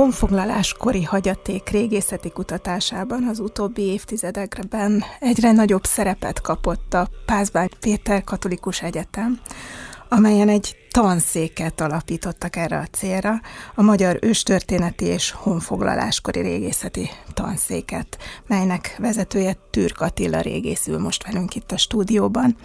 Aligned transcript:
honfoglaláskori 0.00 1.02
hagyaték 1.02 1.68
régészeti 1.68 2.30
kutatásában 2.30 3.28
az 3.28 3.38
utóbbi 3.38 3.82
évtizedekben 3.82 5.04
egyre 5.18 5.52
nagyobb 5.52 5.84
szerepet 5.84 6.40
kapott 6.40 6.94
a 6.94 7.08
Pázbány 7.26 7.68
Péter 7.80 8.24
Katolikus 8.24 8.82
Egyetem, 8.82 9.40
amelyen 10.08 10.48
egy 10.48 10.76
tanszéket 10.90 11.80
alapítottak 11.80 12.56
erre 12.56 12.78
a 12.78 12.86
célra, 12.92 13.40
a 13.74 13.82
Magyar 13.82 14.18
Őstörténeti 14.20 15.04
és 15.04 15.30
Honfoglaláskori 15.30 16.40
Régészeti 16.40 17.10
Tanszéket, 17.34 18.18
melynek 18.46 18.96
vezetője 18.98 19.56
Türk 19.70 20.00
Attila 20.00 20.40
régészül 20.40 20.98
most 20.98 21.24
velünk 21.26 21.54
itt 21.54 21.72
a 21.72 21.78
stúdióban, 21.78 22.56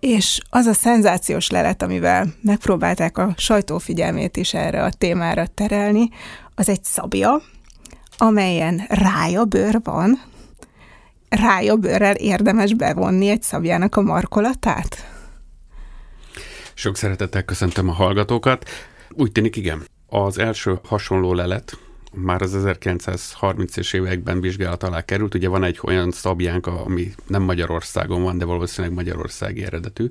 és 0.00 0.40
az 0.50 0.66
a 0.66 0.72
szenzációs 0.72 1.50
lelet, 1.50 1.82
amivel 1.82 2.26
megpróbálták 2.42 3.18
a 3.18 3.34
sajtófigyelmét 3.36 4.36
is 4.36 4.54
erre 4.54 4.84
a 4.84 4.90
témára 4.90 5.46
terelni, 5.46 6.08
az 6.58 6.68
egy 6.68 6.84
szabja, 6.84 7.42
amelyen 8.16 8.82
rája 8.88 9.44
bőr 9.44 9.80
van, 9.84 10.22
rája 11.28 11.76
bőrrel 11.76 12.14
érdemes 12.14 12.74
bevonni 12.74 13.28
egy 13.28 13.42
szabjának 13.42 13.96
a 13.96 14.00
markolatát? 14.00 15.06
Sok 16.74 16.96
szeretettel 16.96 17.42
köszöntöm 17.42 17.88
a 17.88 17.92
hallgatókat. 17.92 18.68
Úgy 19.10 19.32
tűnik, 19.32 19.56
igen. 19.56 19.86
Az 20.08 20.38
első 20.38 20.78
hasonló 20.84 21.34
lelet, 21.34 21.78
már 22.14 22.42
az 22.42 22.56
1930-es 22.58 23.94
években 23.94 24.40
vizsgálat 24.40 24.82
alá 24.82 25.04
került. 25.04 25.34
Ugye 25.34 25.48
van 25.48 25.64
egy 25.64 25.78
olyan 25.82 26.10
szabjánk, 26.10 26.66
ami 26.66 27.14
nem 27.26 27.42
Magyarországon 27.42 28.22
van, 28.22 28.38
de 28.38 28.44
valószínűleg 28.44 28.96
magyarországi 28.96 29.64
eredetű. 29.64 30.08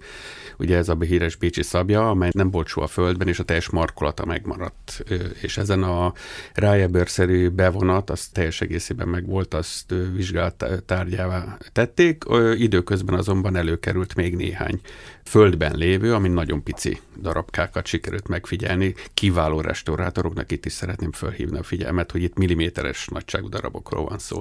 Ugye 0.58 0.78
ez 0.78 0.90
a 0.90 0.98
híres 1.00 1.36
Bécsi 1.36 1.64
szabja, 1.64 2.10
amely 2.10 2.30
nem 2.34 2.52
volt 2.52 2.68
soha 2.68 2.86
a 2.86 2.90
földben, 2.90 3.28
és 3.28 3.40
a 3.40 3.44
teljes 3.44 3.70
markolata 3.70 4.26
megmaradt. 4.26 5.04
És 5.42 5.58
ezen 5.58 5.84
a 5.84 6.14
rájebőrszerű 6.54 7.50
bevonat, 7.50 8.10
az 8.10 8.28
teljes 8.28 8.62
egészében 8.62 9.08
megvolt, 9.08 9.54
azt 9.54 9.94
vizsgált 10.14 10.66
tárgyává 10.86 11.58
tették. 11.72 12.24
Időközben 12.56 13.16
azonban 13.16 13.56
előkerült 13.56 14.16
még 14.16 14.36
néhány 14.36 14.80
földben 15.28 15.76
lévő, 15.76 16.14
ami 16.14 16.28
nagyon 16.28 16.64
pici 16.64 17.00
darabkákat 17.22 17.86
sikerült 17.86 18.28
megfigyelni. 18.28 18.94
Kiváló 19.14 19.62
restaurátoroknak 19.62 20.52
itt 20.52 20.66
is 20.66 20.74
szeretném 20.74 21.12
felhívni 21.12 21.58
a 21.58 21.64
figyelmet, 21.64 22.12
hogy 22.12 22.24
itt 22.24 22.38
milliméteres 22.38 23.08
nagyságú 23.08 23.50
darabokról 23.50 24.06
van 24.06 24.20
szó. 24.20 24.40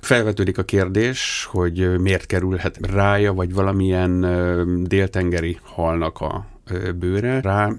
Felvetődik 0.00 0.58
a 0.58 0.64
kérdés, 0.64 1.48
hogy 1.50 2.00
miért 2.00 2.26
kerülhet 2.26 2.78
rája, 2.82 3.32
vagy 3.32 3.54
valamilyen 3.54 4.20
déltengeri 4.84 5.58
halnak 5.62 6.20
a 6.20 6.46
bőre 6.98 7.40
rá 7.40 7.70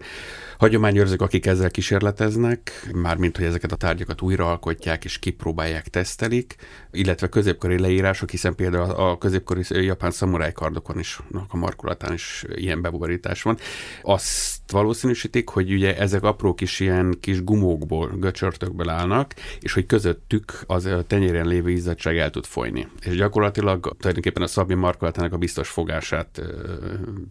hagyományőrzők, 0.60 1.22
akik 1.22 1.46
ezzel 1.46 1.72
kísérleteznek, 1.72 2.90
mármint, 2.94 3.38
hogy 3.38 3.46
ezeket 3.46 3.72
a 3.72 3.76
tárgyakat 3.76 4.22
újraalkotják 4.22 5.04
és 5.06 5.20
kipróbálják, 5.20 5.88
tesztelik, 5.88 6.56
illetve 6.92 7.28
középkori 7.28 7.80
leírások, 7.80 8.30
hiszen 8.30 8.56
például 8.56 8.92
a 8.92 9.18
középkori 9.18 9.62
japán 9.70 10.12
szamuráj 10.12 10.52
kardokon 10.52 11.00
is, 11.00 11.20
a 11.48 11.58
markolatán 11.58 12.14
is 12.14 12.46
ilyen 12.56 12.82
beborítás 12.82 13.42
van. 13.42 13.58
Azt 14.02 14.72
valószínűsítik, 14.72 15.50
hogy 15.50 15.74
ugye 15.74 15.98
ezek 15.98 16.24
apró 16.24 16.54
kis 16.54 16.80
ilyen 16.80 17.18
kis 17.20 17.44
gumókból, 17.44 18.08
göcsörtökből 18.18 18.90
állnak, 18.90 19.34
és 19.60 19.74
hogy 19.74 19.86
közöttük 19.86 20.64
az 20.66 20.86
a 20.86 21.04
tenyéren 21.04 21.48
lévő 21.48 21.70
izzadság 21.70 22.18
el 22.18 22.30
tud 22.30 22.46
folyni. 22.46 22.88
És 23.06 23.16
gyakorlatilag 23.16 23.96
tulajdonképpen 24.00 24.44
a 24.44 24.48
szabi 24.48 24.74
markolatának 24.74 25.34
a 25.34 25.38
biztos 25.38 25.70
fogását 25.70 26.42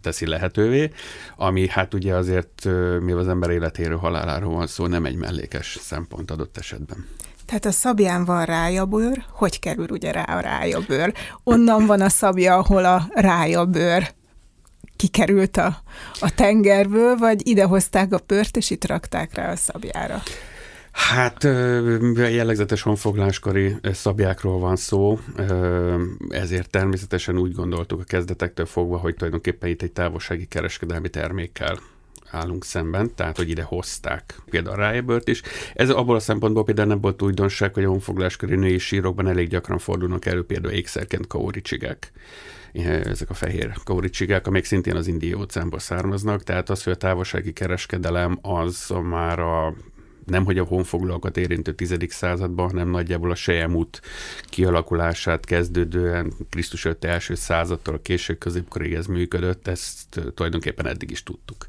teszi 0.01 0.27
lehetővé, 0.27 0.91
ami 1.35 1.67
hát 1.67 1.93
ugye 1.93 2.15
azért, 2.15 2.65
mivel 2.99 3.18
az 3.19 3.27
ember 3.27 3.49
életéről, 3.49 3.97
haláláról 3.97 4.55
van 4.55 4.67
szó, 4.67 4.87
nem 4.87 5.05
egy 5.05 5.15
mellékes 5.15 5.77
szempont 5.81 6.31
adott 6.31 6.57
esetben. 6.57 7.05
Tehát 7.45 7.65
a 7.65 7.71
szabján 7.71 8.25
van 8.25 8.45
rájabőr, 8.45 9.23
hogy 9.31 9.59
kerül 9.59 9.87
ugye 9.89 10.11
rá 10.11 10.23
a 10.23 10.39
rájabőr? 10.39 11.13
Onnan 11.43 11.85
van 11.85 12.01
a 12.01 12.09
szabja, 12.09 12.57
ahol 12.57 12.85
a 12.85 13.07
rájabőr 13.13 14.13
kikerült 14.95 15.57
a, 15.57 15.81
a 16.19 16.33
tengerből, 16.35 17.17
vagy 17.17 17.47
idehozták 17.47 18.13
a 18.13 18.19
pört, 18.19 18.57
és 18.57 18.69
itt 18.69 18.85
rakták 18.85 19.33
rá 19.33 19.51
a 19.51 19.55
szabjára? 19.55 20.21
Hát 20.91 21.43
jellegzetes 22.15 22.81
honfogláskori 22.81 23.75
szabjákról 23.83 24.59
van 24.59 24.75
szó, 24.75 25.19
ezért 26.29 26.69
természetesen 26.69 27.37
úgy 27.37 27.53
gondoltuk 27.53 27.99
a 27.99 28.03
kezdetektől 28.03 28.65
fogva, 28.65 28.97
hogy 28.97 29.15
tulajdonképpen 29.15 29.69
itt 29.69 29.81
egy 29.81 29.91
távolsági 29.91 30.45
kereskedelmi 30.45 31.09
termékkel 31.09 31.79
állunk 32.31 32.65
szemben, 32.65 33.15
tehát 33.15 33.37
hogy 33.37 33.49
ide 33.49 33.63
hozták 33.63 34.41
például 34.49 34.75
a 34.75 34.79
Rájebört 34.79 35.27
is. 35.27 35.41
Ez 35.73 35.89
abból 35.89 36.15
a 36.15 36.19
szempontból 36.19 36.63
például 36.63 36.87
nem 36.87 37.01
volt 37.01 37.21
újdonság, 37.21 37.73
hogy 37.73 37.83
a 37.83 37.89
honfogláskori 37.89 38.55
női 38.55 38.77
sírokban 38.77 39.27
elég 39.27 39.47
gyakran 39.49 39.77
fordulnak 39.77 40.25
elő 40.25 40.45
például 40.45 40.73
ékszerként 40.73 41.27
kaóricsigek 41.27 42.11
ezek 43.03 43.29
a 43.29 43.33
fehér 43.33 43.73
kauricsigák, 43.83 44.47
amik 44.47 44.65
szintén 44.65 44.95
az 44.95 45.07
Indiai 45.07 45.33
óceánból 45.33 45.79
származnak, 45.79 46.43
tehát 46.43 46.69
az, 46.69 46.83
hogy 46.83 46.93
a 46.93 46.97
távolsági 46.97 47.53
kereskedelem 47.53 48.39
az 48.41 48.93
már 49.03 49.39
a 49.39 49.73
nem 50.29 50.45
hogy 50.45 50.57
a 50.57 50.63
honfoglalókat 50.63 51.37
érintő 51.37 51.73
10. 51.73 51.97
században, 52.07 52.69
hanem 52.69 52.89
nagyjából 52.89 53.31
a 53.31 53.35
Sejemút 53.35 54.01
kialakulását 54.43 55.45
kezdődően 55.45 56.33
Krisztus 56.49 56.85
5. 56.85 57.05
első 57.05 57.35
századtól 57.35 57.99
késő 58.01 58.33
középkorig 58.33 58.93
ez 58.93 59.05
működött, 59.05 59.67
ezt 59.67 60.21
tulajdonképpen 60.35 60.87
eddig 60.87 61.11
is 61.11 61.23
tudtuk. 61.23 61.65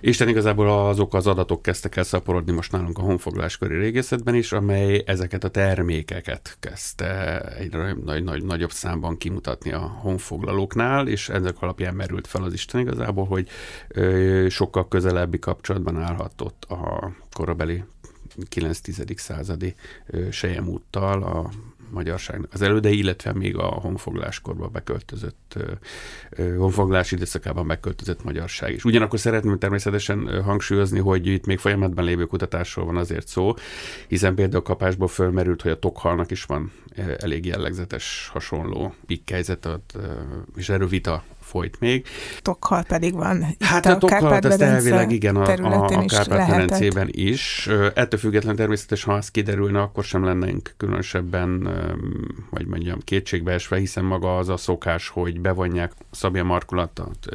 Isten 0.00 0.28
igazából 0.28 0.88
azok 0.88 1.14
az 1.14 1.26
adatok 1.26 1.62
kezdtek 1.62 1.96
el 1.96 2.02
szaporodni 2.02 2.52
most 2.52 2.72
nálunk 2.72 2.98
a 2.98 3.02
honfogláskori 3.02 3.76
régészetben 3.76 4.34
is, 4.34 4.52
amely 4.52 5.02
ezeket 5.06 5.44
a 5.44 5.48
termékeket 5.48 6.56
kezdte 6.60 7.40
egy 7.40 7.72
nagy, 8.04 8.24
nagy, 8.24 8.44
nagyobb 8.44 8.70
számban 8.70 9.16
kimutatni 9.16 9.72
a 9.72 9.78
honfoglalóknál, 9.78 11.08
és 11.08 11.28
ezek 11.28 11.56
alapján 11.60 11.94
merült 11.94 12.26
fel 12.26 12.42
az 12.42 12.52
Isten 12.52 12.80
igazából, 12.80 13.26
hogy 13.26 13.48
ö, 13.88 14.46
sokkal 14.50 14.88
közelebbi 14.88 15.38
kapcsolatban 15.38 15.96
állhatott 15.96 16.64
a 16.64 17.10
korabeli 17.32 17.84
9-10. 18.50 19.16
századi 19.16 19.74
sejemúttal, 20.30 21.22
a 21.22 21.50
magyarságnak 21.90 22.52
az 22.52 22.62
elődei, 22.62 22.98
illetve 22.98 23.32
még 23.32 23.56
a 23.56 23.66
honfoglaláskorba 23.66 24.68
beköltözött, 24.68 25.58
honfoglás 26.36 27.12
időszakában 27.12 27.66
beköltözött 27.66 28.24
magyarság 28.24 28.72
is. 28.72 28.84
Ugyanakkor 28.84 29.18
szeretném 29.18 29.58
természetesen 29.58 30.42
hangsúlyozni, 30.42 30.98
hogy 30.98 31.26
itt 31.26 31.46
még 31.46 31.58
folyamatban 31.58 32.04
lévő 32.04 32.24
kutatásról 32.24 32.84
van 32.84 32.96
azért 32.96 33.28
szó, 33.28 33.54
hiszen 34.08 34.34
például 34.34 34.60
a 34.60 34.66
kapásból 34.66 35.08
fölmerült, 35.08 35.62
hogy 35.62 35.70
a 35.70 35.78
tokhalnak 35.78 36.30
is 36.30 36.44
van 36.44 36.72
elég 37.18 37.46
jellegzetes 37.46 38.30
hasonló 38.32 38.94
pikkelyzet, 39.06 39.68
és 40.56 40.68
erről 40.68 40.88
vita 40.88 41.24
folyt 41.50 41.80
még. 41.80 42.06
Tokhal 42.42 42.82
pedig 42.82 43.14
van. 43.14 43.46
Hát 43.58 43.86
a, 43.86 43.90
a 43.90 43.98
Tokhal, 43.98 44.38
ezt 44.38 44.60
elvileg 44.60 45.10
igen, 45.10 45.36
a, 45.36 45.42
a, 45.42 45.84
a 45.84 46.04
Kárpát-medencében 46.06 47.08
is. 47.10 47.68
Ettől 47.94 48.20
független 48.20 48.56
természetesen, 48.56 49.12
ha 49.12 49.18
az 49.18 49.30
kiderülne, 49.30 49.80
akkor 49.80 50.04
sem 50.04 50.24
lennénk 50.24 50.74
különösebben, 50.76 51.68
vagy 52.50 52.66
mondjam, 52.66 52.98
kétségbeesve, 53.04 53.76
hiszen 53.76 54.04
maga 54.04 54.38
az 54.38 54.48
a 54.48 54.56
szokás, 54.56 55.08
hogy 55.08 55.40
bevonják 55.40 55.92
szabja 56.10 56.44
markulatot 56.44 57.26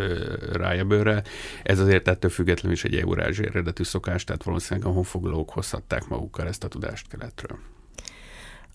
rájabőre. 0.53 1.23
Ez 1.63 1.79
azért 1.79 2.07
ettől 2.07 2.31
függetlenül 2.31 2.75
is 2.75 2.83
egy 2.83 2.95
eurázsi 2.95 3.45
eredetű 3.45 3.83
szokás, 3.83 4.23
tehát 4.23 4.43
valószínűleg 4.43 4.89
a 4.89 4.91
honfoglalók 4.91 5.49
hozhatták 5.49 6.07
magukkal 6.07 6.47
ezt 6.47 6.63
a 6.63 6.67
tudást 6.67 7.07
keletről 7.07 7.57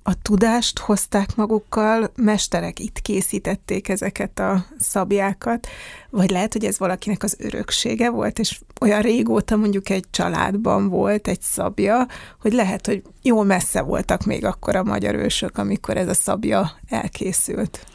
a 0.02 0.22
tudást 0.22 0.78
hozták 0.78 1.36
magukkal, 1.36 2.12
mesterek 2.16 2.78
itt 2.78 3.00
készítették 3.00 3.88
ezeket 3.88 4.38
a 4.38 4.64
szabjákat, 4.78 5.68
vagy 6.10 6.30
lehet, 6.30 6.52
hogy 6.52 6.64
ez 6.64 6.78
valakinek 6.78 7.22
az 7.22 7.36
öröksége 7.38 8.10
volt, 8.10 8.38
és 8.38 8.60
olyan 8.80 9.00
régóta 9.00 9.56
mondjuk 9.56 9.88
egy 9.88 10.04
családban 10.10 10.88
volt 10.88 11.28
egy 11.28 11.40
szabja, 11.40 12.06
hogy 12.40 12.52
lehet, 12.52 12.86
hogy 12.86 13.02
jó 13.22 13.42
messze 13.42 13.80
voltak 13.80 14.24
még 14.24 14.44
akkor 14.44 14.76
a 14.76 14.82
magyar 14.82 15.14
ősök, 15.14 15.58
amikor 15.58 15.96
ez 15.96 16.08
a 16.08 16.14
szabja 16.14 16.70
elkészült. 16.88 17.86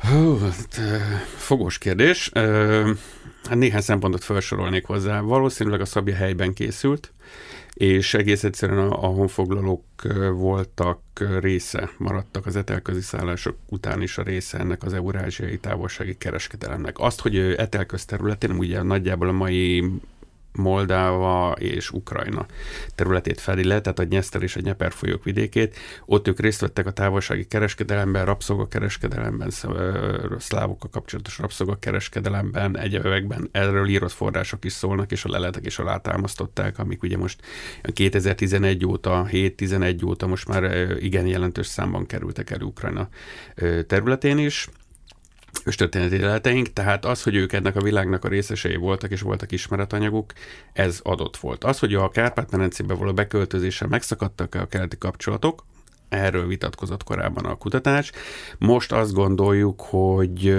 Hú, 0.00 0.38
hát, 0.38 0.80
fogós 1.36 1.78
kérdés. 1.78 2.30
Hát 3.48 3.58
néhány 3.58 3.80
szempontot 3.80 4.24
felsorolnék 4.24 4.86
hozzá. 4.86 5.20
Valószínűleg 5.20 5.80
a 5.80 5.84
szabja 5.84 6.14
helyben 6.14 6.52
készült, 6.52 7.12
és 7.74 8.14
egész 8.14 8.44
egyszerűen 8.44 8.90
a, 8.90 9.04
a 9.04 9.06
honfoglalók 9.06 9.84
voltak 10.32 11.00
része, 11.40 11.90
maradtak 11.98 12.46
az 12.46 12.56
etelközi 12.56 13.00
szállások 13.00 13.56
után 13.68 14.02
is 14.02 14.18
a 14.18 14.22
része 14.22 14.58
ennek 14.58 14.82
az 14.82 14.92
eurázsiai 14.92 15.58
távolsági 15.58 16.16
kereskedelemnek. 16.18 16.98
Azt, 16.98 17.20
hogy 17.20 17.36
etelköz 17.38 18.04
területén, 18.04 18.50
ugye 18.50 18.82
nagyjából 18.82 19.28
a 19.28 19.32
mai 19.32 19.84
Moldáva 20.52 21.52
és 21.58 21.90
Ukrajna 21.90 22.46
területét 22.94 23.40
fedi 23.40 23.64
le, 23.64 23.80
tehát 23.80 23.98
a 23.98 24.04
Nyeszter 24.04 24.42
és 24.42 24.56
a 24.56 24.60
Nyeper 24.60 24.92
folyók 24.92 25.24
vidékét. 25.24 25.76
Ott 26.04 26.28
ők 26.28 26.40
részt 26.40 26.60
vettek 26.60 26.86
a 26.86 26.90
távolsági 26.90 27.46
kereskedelemben, 27.46 28.24
rabszolgakereskedelemben, 28.24 29.50
szlávokkal 30.38 30.90
kapcsolatos 30.90 31.38
rabszolgakereskedelemben, 31.38 32.78
egyebekben. 32.78 33.48
Erről 33.52 33.88
írott 33.88 34.12
források 34.12 34.64
is 34.64 34.72
szólnak, 34.72 35.12
és 35.12 35.24
a 35.24 35.30
leletek 35.30 35.66
is 35.66 35.78
alátámasztották, 35.78 36.78
amik 36.78 37.02
ugye 37.02 37.16
most 37.16 37.42
2011 37.92 38.86
óta, 38.86 39.26
7-11 39.30 40.06
óta 40.06 40.26
most 40.26 40.48
már 40.48 40.90
igen 41.00 41.26
jelentős 41.26 41.66
számban 41.66 42.06
kerültek 42.06 42.50
el 42.50 42.60
Ukrajna 42.60 43.08
területén 43.86 44.38
is 44.38 44.68
őstörténeti 45.64 46.18
leleteink, 46.18 46.72
tehát 46.72 47.04
az, 47.04 47.22
hogy 47.22 47.34
ők 47.34 47.52
ennek 47.52 47.76
a 47.76 47.82
világnak 47.82 48.24
a 48.24 48.28
részesei 48.28 48.76
voltak, 48.76 49.10
és 49.10 49.20
voltak 49.20 49.52
ismeretanyaguk, 49.52 50.32
ez 50.72 51.00
adott 51.02 51.36
volt. 51.36 51.64
Az, 51.64 51.78
hogy 51.78 51.94
a 51.94 52.08
Kárpát-medencébe 52.08 52.94
való 52.94 53.12
beköltözéssel 53.12 53.88
megszakadtak 53.88 54.54
a 54.54 54.66
keleti 54.66 54.98
kapcsolatok, 54.98 55.64
erről 56.08 56.46
vitatkozott 56.46 57.02
korábban 57.04 57.44
a 57.44 57.54
kutatás. 57.54 58.12
Most 58.58 58.92
azt 58.92 59.12
gondoljuk, 59.12 59.80
hogy 59.80 60.56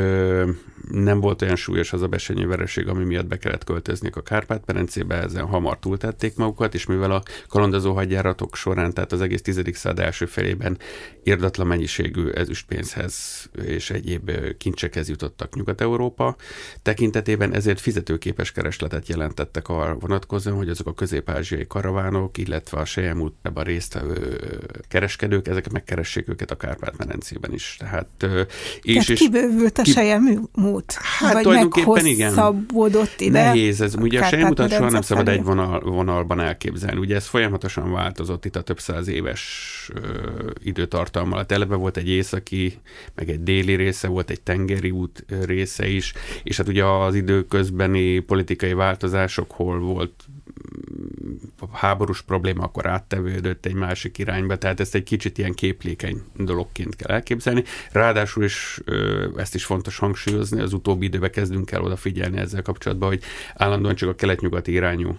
nem 0.89 1.19
volt 1.19 1.41
olyan 1.41 1.55
súlyos 1.55 1.93
az 1.93 2.01
a 2.01 2.07
besenyő 2.07 2.47
vereség, 2.47 2.87
ami 2.87 3.03
miatt 3.03 3.27
be 3.27 3.37
kellett 3.37 3.63
költözniük 3.63 4.15
a 4.15 4.21
Kárpát-Perencébe, 4.21 5.15
ezen 5.15 5.45
hamar 5.45 5.79
túltették 5.79 6.35
magukat, 6.35 6.73
és 6.73 6.85
mivel 6.85 7.11
a 7.11 7.23
kalandozó 7.47 7.93
hadjáratok 7.93 8.55
során, 8.55 8.93
tehát 8.93 9.11
az 9.11 9.21
egész 9.21 9.41
tizedik 9.41 9.75
század 9.75 9.99
első 9.99 10.25
felében 10.25 10.77
irdatlan 11.23 11.67
mennyiségű 11.67 12.29
ezüstpénzhez 12.29 13.45
és 13.65 13.89
egyéb 13.89 14.31
kincsekhez 14.57 15.09
jutottak 15.09 15.55
Nyugat-Európa 15.55 16.35
tekintetében, 16.81 17.53
ezért 17.53 17.79
fizetőképes 17.79 18.51
keresletet 18.51 19.07
jelentettek 19.07 19.67
arra 19.67 19.95
vonatkozóan, 19.99 20.57
hogy 20.57 20.69
azok 20.69 20.87
a 20.87 20.93
közép-ázsiai 20.93 21.67
karavánok, 21.67 22.37
illetve 22.37 22.77
a 22.79 22.85
sejemútban 22.85 23.63
résztvevő 23.63 24.39
kereskedők, 24.87 25.47
ezeket 25.47 25.71
megkeressék 25.71 26.29
őket 26.29 26.51
a 26.51 26.55
Kárpát-medencében 26.55 27.53
is. 27.53 27.75
Tehát, 27.79 28.07
és, 28.81 28.93
Tehát 28.93 29.09
és 29.09 29.19
kibővült 29.19 29.77
a 29.77 29.81
ki... 29.81 29.91
sejemút 29.91 30.49
út? 30.71 30.93
Hát 30.93 31.33
Vagy 31.33 31.41
tulajdonképpen 31.43 32.05
igen. 32.05 32.33
ide? 33.17 33.43
Nehéz 33.43 33.81
ez. 33.81 33.95
Ugye 33.95 34.19
a 34.19 34.23
sejmutat 34.23 34.71
soha 34.71 34.89
nem 34.89 35.01
szabad 35.01 35.27
egy 35.27 35.43
vonal, 35.43 35.79
vonalban 35.79 36.39
elképzelni. 36.39 36.99
Ugye 36.99 37.15
ez 37.15 37.25
folyamatosan 37.25 37.91
változott 37.91 38.45
itt 38.45 38.55
a 38.55 38.61
több 38.61 38.79
száz 38.79 39.07
éves 39.07 39.89
ö, 39.93 39.99
időtartalma 40.63 41.35
alatt. 41.35 41.51
Eleve 41.51 41.75
volt 41.75 41.97
egy 41.97 42.09
északi, 42.09 42.79
meg 43.15 43.29
egy 43.29 43.43
déli 43.43 43.75
része, 43.75 44.07
volt 44.07 44.29
egy 44.29 44.41
tengeri 44.41 44.89
út 44.89 45.25
része 45.45 45.87
is, 45.87 46.13
és 46.43 46.57
hát 46.57 46.67
ugye 46.67 46.85
az 46.85 47.15
időközbeni 47.15 48.19
politikai 48.19 48.73
változások, 48.73 49.51
hol 49.51 49.79
volt 49.79 50.13
háborús 51.71 52.21
probléma, 52.21 52.63
akkor 52.63 52.85
áttevődött 52.85 53.65
egy 53.65 53.73
másik 53.73 54.17
irányba, 54.17 54.55
tehát 54.55 54.79
ezt 54.79 54.95
egy 54.95 55.03
kicsit 55.03 55.37
ilyen 55.37 55.53
képlékeny 55.53 56.21
dologként 56.35 56.95
kell 56.95 57.15
elképzelni. 57.15 57.63
Ráadásul 57.91 58.43
is 58.43 58.81
ezt 59.35 59.55
is 59.55 59.65
fontos 59.65 59.97
hangsúlyozni, 59.97 60.61
az 60.61 60.73
utóbbi 60.73 61.05
időben 61.05 61.31
kezdünk 61.31 61.71
el 61.71 61.81
odafigyelni 61.81 62.37
ezzel 62.37 62.61
kapcsolatban, 62.61 63.09
hogy 63.09 63.23
állandóan 63.55 63.95
csak 63.95 64.09
a 64.09 64.15
kelet-nyugati 64.15 64.71
irányú 64.71 65.17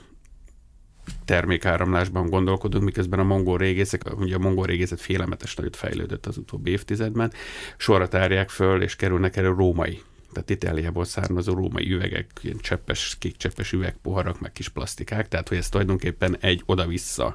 termékáramlásban 1.24 2.26
gondolkodunk, 2.26 2.84
miközben 2.84 3.18
a 3.18 3.24
mongol 3.24 3.58
régészek, 3.58 4.02
ugye 4.18 4.34
a 4.34 4.38
mongol 4.38 4.66
régészet 4.66 5.00
félelmetes 5.00 5.54
nagyot 5.54 5.76
fejlődött 5.76 6.26
az 6.26 6.36
utóbbi 6.36 6.70
évtizedben, 6.70 7.32
sorra 7.76 8.08
tárják 8.08 8.50
föl, 8.50 8.82
és 8.82 8.96
kerülnek 8.96 9.36
elő 9.36 9.48
római 9.48 10.00
tehát 10.32 10.50
Itáliából 10.50 11.04
származó 11.04 11.54
római 11.54 11.92
üvegek, 11.92 12.30
ilyen 12.42 12.58
cseppes, 12.60 13.16
kék 13.18 13.36
cseppes 13.36 13.72
üvegpoharak, 13.72 14.40
meg 14.40 14.52
kis 14.52 14.68
plastikák, 14.68 15.28
tehát 15.28 15.48
hogy 15.48 15.58
ez 15.58 15.68
tulajdonképpen 15.68 16.36
egy 16.40 16.62
oda-vissza 16.66 17.34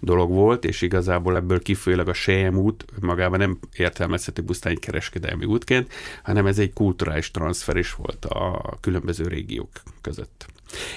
dolog 0.00 0.30
volt, 0.30 0.64
és 0.64 0.82
igazából 0.82 1.36
ebből 1.36 1.62
kifolyólag 1.62 2.08
a 2.08 2.12
Sejem 2.12 2.56
út 2.56 2.84
magában 3.00 3.38
nem 3.38 3.58
értelmezhető 3.76 4.42
pusztán 4.42 4.72
egy 4.72 4.78
kereskedelmi 4.78 5.44
útként, 5.44 5.92
hanem 6.22 6.46
ez 6.46 6.58
egy 6.58 6.72
kulturális 6.72 7.30
transfer 7.30 7.76
is 7.76 7.94
volt 7.94 8.24
a 8.24 8.76
különböző 8.80 9.26
régiók 9.26 9.70
között. 10.00 10.46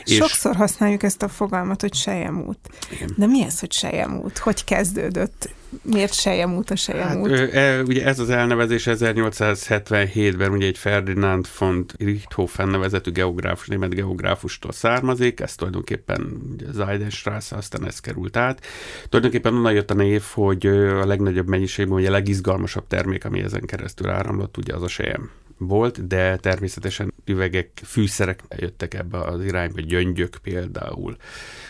Sokszor 0.05 0.51
és... 0.51 0.57
használjuk 0.57 1.03
ezt 1.03 1.21
a 1.21 1.27
fogalmat, 1.27 1.81
hogy 1.81 1.93
sejemút. 1.93 2.59
Igen. 2.91 3.13
De 3.17 3.25
mi 3.25 3.43
ez, 3.43 3.59
hogy 3.59 3.71
sejemút? 3.71 4.37
Hogy 4.37 4.63
kezdődött? 4.63 5.49
Miért 5.81 6.13
sejemút 6.13 6.69
a 6.69 6.75
sejemút? 6.75 7.29
Hát, 7.29 7.53
e, 7.53 7.81
ugye 7.81 8.05
ez 8.05 8.19
az 8.19 8.29
elnevezés 8.29 8.87
1877-ben 8.89 10.51
ugye 10.51 10.67
egy 10.67 10.77
Ferdinand 10.77 11.47
von 11.59 11.85
Richthofen 11.97 12.67
nevezetű 12.67 13.11
geográfus, 13.11 13.67
német 13.67 13.93
geográfustól 13.95 14.71
származik, 14.71 15.39
ez 15.39 15.55
tulajdonképpen 15.55 16.41
Zeidenstrasse, 16.71 17.55
aztán 17.55 17.85
ez 17.85 17.99
került 17.99 18.37
át. 18.37 18.65
Tulajdonképpen 19.09 19.53
onnan 19.53 19.73
jött 19.73 19.91
a 19.91 19.93
név, 19.93 20.23
hogy 20.33 20.65
a 20.67 21.05
legnagyobb 21.05 21.47
mennyiségben, 21.47 21.97
ugye 21.97 22.07
a 22.07 22.11
legizgalmasabb 22.11 22.87
termék, 22.87 23.25
ami 23.25 23.39
ezen 23.39 23.65
keresztül 23.65 24.09
áramlott, 24.09 24.57
ugye 24.57 24.73
az 24.73 24.83
a 24.83 24.87
sejem 24.87 25.29
volt, 25.59 26.07
de 26.07 26.35
természetesen 26.37 27.13
üvegek, 27.25 27.81
fűszerek 27.83 28.43
jöttek 28.57 28.93
ebbe 28.93 29.17
az 29.17 29.43
irányba, 29.43 29.81
gyöngyök 29.81 30.37
például, 30.43 31.17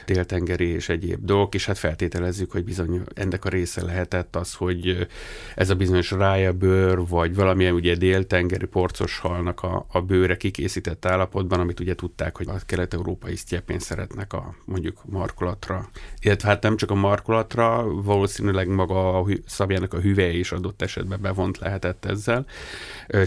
déltengeri 0.06 0.68
és 0.68 0.90
egyéb 0.90 1.26
dolgok, 1.26 1.56
és 1.56 1.66
hát 1.66 1.78
feltételezzük, 1.78 2.52
hogy 2.52 2.64
bizony 2.64 3.02
ennek 3.14 3.46
a 3.46 3.50
része 3.50 3.84
lehetett 3.84 4.36
az, 4.36 4.54
hogy 4.54 5.08
ez 5.56 5.70
a 5.70 5.76
bizonyos 5.76 6.12
rájabőr, 6.12 7.08
vagy 7.08 7.36
valamilyen 7.36 7.74
ugye 7.74 7.96
déltengeri 7.96 8.66
porcos 8.66 9.20
halnak 9.20 9.64
a, 9.64 9.86
a 9.92 10.02
bőre 10.02 10.38
kikészített 10.38 11.06
állapotban, 11.06 11.60
amit 11.60 11.80
ugye 11.80 11.96
tudták, 11.96 12.38
hogy 12.38 12.48
a 12.48 12.56
kelet-európai 12.66 13.36
sztyepén 13.36 13.80
szeretnek 13.80 14.34
a 14.34 14.56
mondjuk 14.66 15.06
markolatra, 15.06 15.90
illetve 16.22 16.48
hát 16.48 16.64
nem 16.64 16.78
csak 16.78 16.92
a 16.92 16.96
markolatra, 16.96 17.94
valószínűleg 18.02 18.68
maga 18.68 19.20
a 19.20 19.28
szabjának 19.46 19.94
a 19.94 20.00
hüveje 20.00 20.34
is 20.34 20.52
adott 20.52 20.81
esetben 20.81 21.22
bevont 21.22 21.58
lehetett 21.58 22.06
ezzel, 22.06 22.46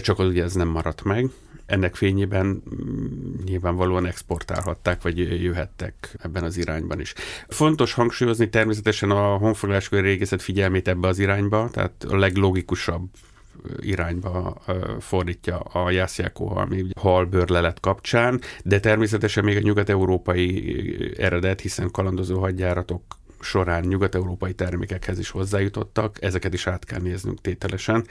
csak 0.01 0.19
az 0.19 0.27
ugye 0.27 0.43
ez 0.53 0.59
nem 0.59 0.67
maradt 0.67 1.03
meg. 1.03 1.29
Ennek 1.65 1.95
fényében 1.95 2.45
mm, 2.45 3.43
nyilvánvalóan 3.45 4.05
exportálhatták, 4.05 5.01
vagy 5.01 5.17
jöhettek 5.43 6.15
ebben 6.23 6.43
az 6.43 6.57
irányban 6.57 6.99
is. 6.99 7.13
Fontos 7.47 7.93
hangsúlyozni 7.93 8.49
természetesen 8.49 9.11
a 9.11 9.37
honfoglaláskori 9.37 10.01
régészet 10.01 10.41
figyelmét 10.41 10.87
ebbe 10.87 11.07
az 11.07 11.19
irányba, 11.19 11.69
tehát 11.71 12.05
a 12.09 12.17
leglogikusabb 12.17 13.09
irányba 13.79 14.61
fordítja 14.99 15.57
a 15.57 15.91
Jászjákó 15.91 16.47
halmi 16.47 16.85
halbőrlelet 16.99 17.79
kapcsán, 17.79 18.41
de 18.63 18.79
természetesen 18.79 19.43
még 19.43 19.57
a 19.57 19.61
nyugat-európai 19.61 21.13
eredet, 21.17 21.61
hiszen 21.61 21.91
kalandozó 21.91 22.39
hadjáratok 22.39 23.01
során 23.43 23.83
nyugat-európai 23.83 24.53
termékekhez 24.53 25.19
is 25.19 25.29
hozzájutottak, 25.29 26.17
ezeket 26.21 26.53
is 26.53 26.67
át 26.67 26.85
kell 26.85 26.99
néznünk 26.99 27.41
tételesen. 27.41 28.05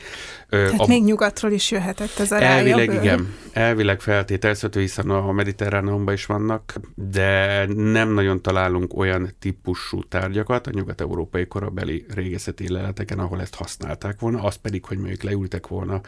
Tehát 0.49 0.81
a, 0.81 0.87
még 0.87 1.05
nyugatról 1.05 1.53
is 1.53 1.71
jöhetett 1.71 2.19
ez 2.19 2.33
a 2.33 2.43
Elvileg 2.43 2.89
rájaből. 2.89 3.05
igen, 3.05 3.35
elvileg 3.53 4.01
feltételezhető, 4.01 4.81
hiszen 4.81 5.11
a 5.11 5.33
mediterráneumban 5.33 6.15
is 6.15 6.27
vannak, 6.27 6.75
de 6.95 7.65
nem 7.67 8.09
nagyon 8.09 8.43
találunk 8.43 8.97
olyan 8.97 9.35
típusú 9.39 10.03
tárgyakat 10.03 10.67
a 10.67 10.71
nyugat-európai 10.75 11.47
korabeli 11.47 12.05
régészeti 12.15 12.69
leleteken, 12.69 13.19
ahol 13.19 13.41
ezt 13.41 13.55
használták 13.55 14.21
volna, 14.21 14.43
az 14.43 14.55
pedig, 14.55 14.85
hogy 14.85 14.99
mondjuk 14.99 15.23
leültek 15.23 15.67
volna 15.67 16.01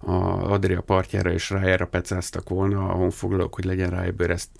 a 0.00 0.52
Adria 0.52 0.80
partjára 0.80 1.32
és 1.32 1.50
rájára 1.50 1.86
pecáztak 1.86 2.48
volna 2.48 2.88
a 2.88 2.92
honfoglalók, 2.92 3.54
hogy 3.54 3.64
legyen 3.64 3.90
rájébőr, 3.90 4.30
ezt 4.30 4.50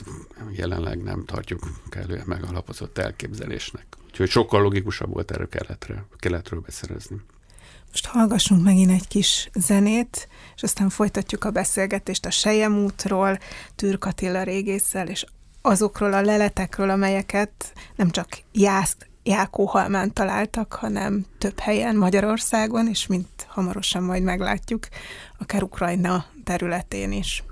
jelenleg 0.51 1.03
nem 1.03 1.25
tartjuk 1.25 1.61
kellően 1.89 2.25
megalapozott 2.27 2.99
elképzelésnek. 2.99 3.87
Úgyhogy 4.07 4.29
sokkal 4.29 4.63
logikusabb 4.63 5.13
volt 5.13 5.31
erről 5.31 5.49
keletre, 5.49 6.05
keletről 6.19 6.61
beszerezni. 6.61 7.21
Most 7.89 8.07
hallgassunk 8.07 8.65
megint 8.65 8.91
egy 8.91 9.09
kis 9.09 9.51
zenét, 9.55 10.29
és 10.57 10.63
aztán 10.63 10.89
folytatjuk 10.89 11.45
a 11.45 11.51
beszélgetést 11.51 12.27
a 12.27 12.31
Sejem 12.31 12.85
útról, 12.85 13.39
Türk 13.75 14.05
Attila 14.05 14.43
régésszel, 14.43 15.09
és 15.09 15.25
azokról 15.63 16.13
a 16.13 16.21
leletekről, 16.21 16.91
amelyeket 16.91 17.73
nem 17.97 18.11
csak 18.11 18.29
Jász, 18.53 18.97
Jákóhalmán 19.23 20.13
találtak, 20.13 20.73
hanem 20.73 21.25
több 21.39 21.59
helyen 21.59 21.97
Magyarországon, 21.97 22.89
és 22.89 23.07
mint 23.07 23.47
hamarosan 23.49 24.03
majd 24.03 24.23
meglátjuk, 24.23 24.89
akár 25.39 25.63
Ukrajna 25.63 26.25
területén 26.45 27.13
is. 27.13 27.45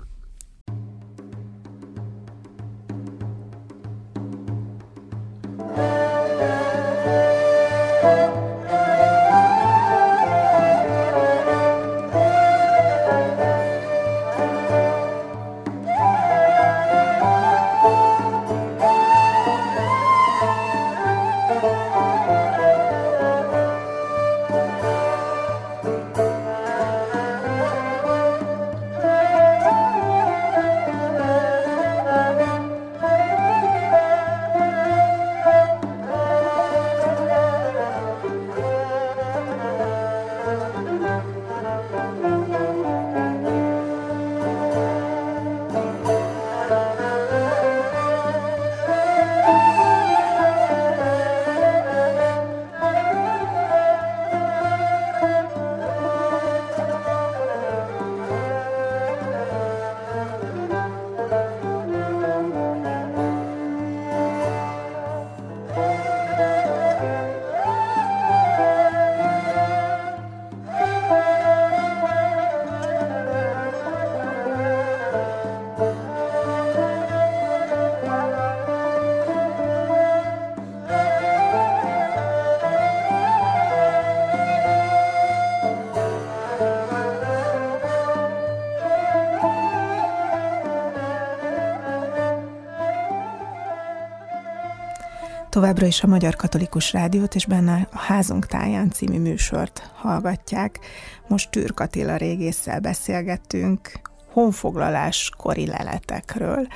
Továbbra 95.59 95.85
is 95.85 96.03
a 96.03 96.07
Magyar 96.07 96.35
Katolikus 96.35 96.91
Rádiót 96.93 97.35
és 97.35 97.45
benne 97.45 97.87
a 97.91 97.97
Házunk 97.97 98.45
táján 98.45 98.91
című 98.91 99.19
műsort 99.19 99.91
hallgatják. 99.95 100.79
Most 101.27 101.49
Türk 101.49 101.79
Attila 101.79 102.15
régésszel 102.15 102.79
beszélgettünk 102.79 103.91
honfoglalás 104.31 105.31
kori 105.37 105.65
leletekről. 105.65 106.67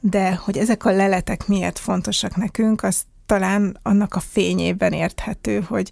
De 0.00 0.34
hogy 0.34 0.58
ezek 0.58 0.84
a 0.84 0.90
leletek 0.90 1.46
miért 1.46 1.78
fontosak 1.78 2.36
nekünk, 2.36 2.82
az 2.82 3.02
talán 3.26 3.78
annak 3.82 4.14
a 4.14 4.20
fényében 4.20 4.92
érthető, 4.92 5.60
hogy 5.60 5.90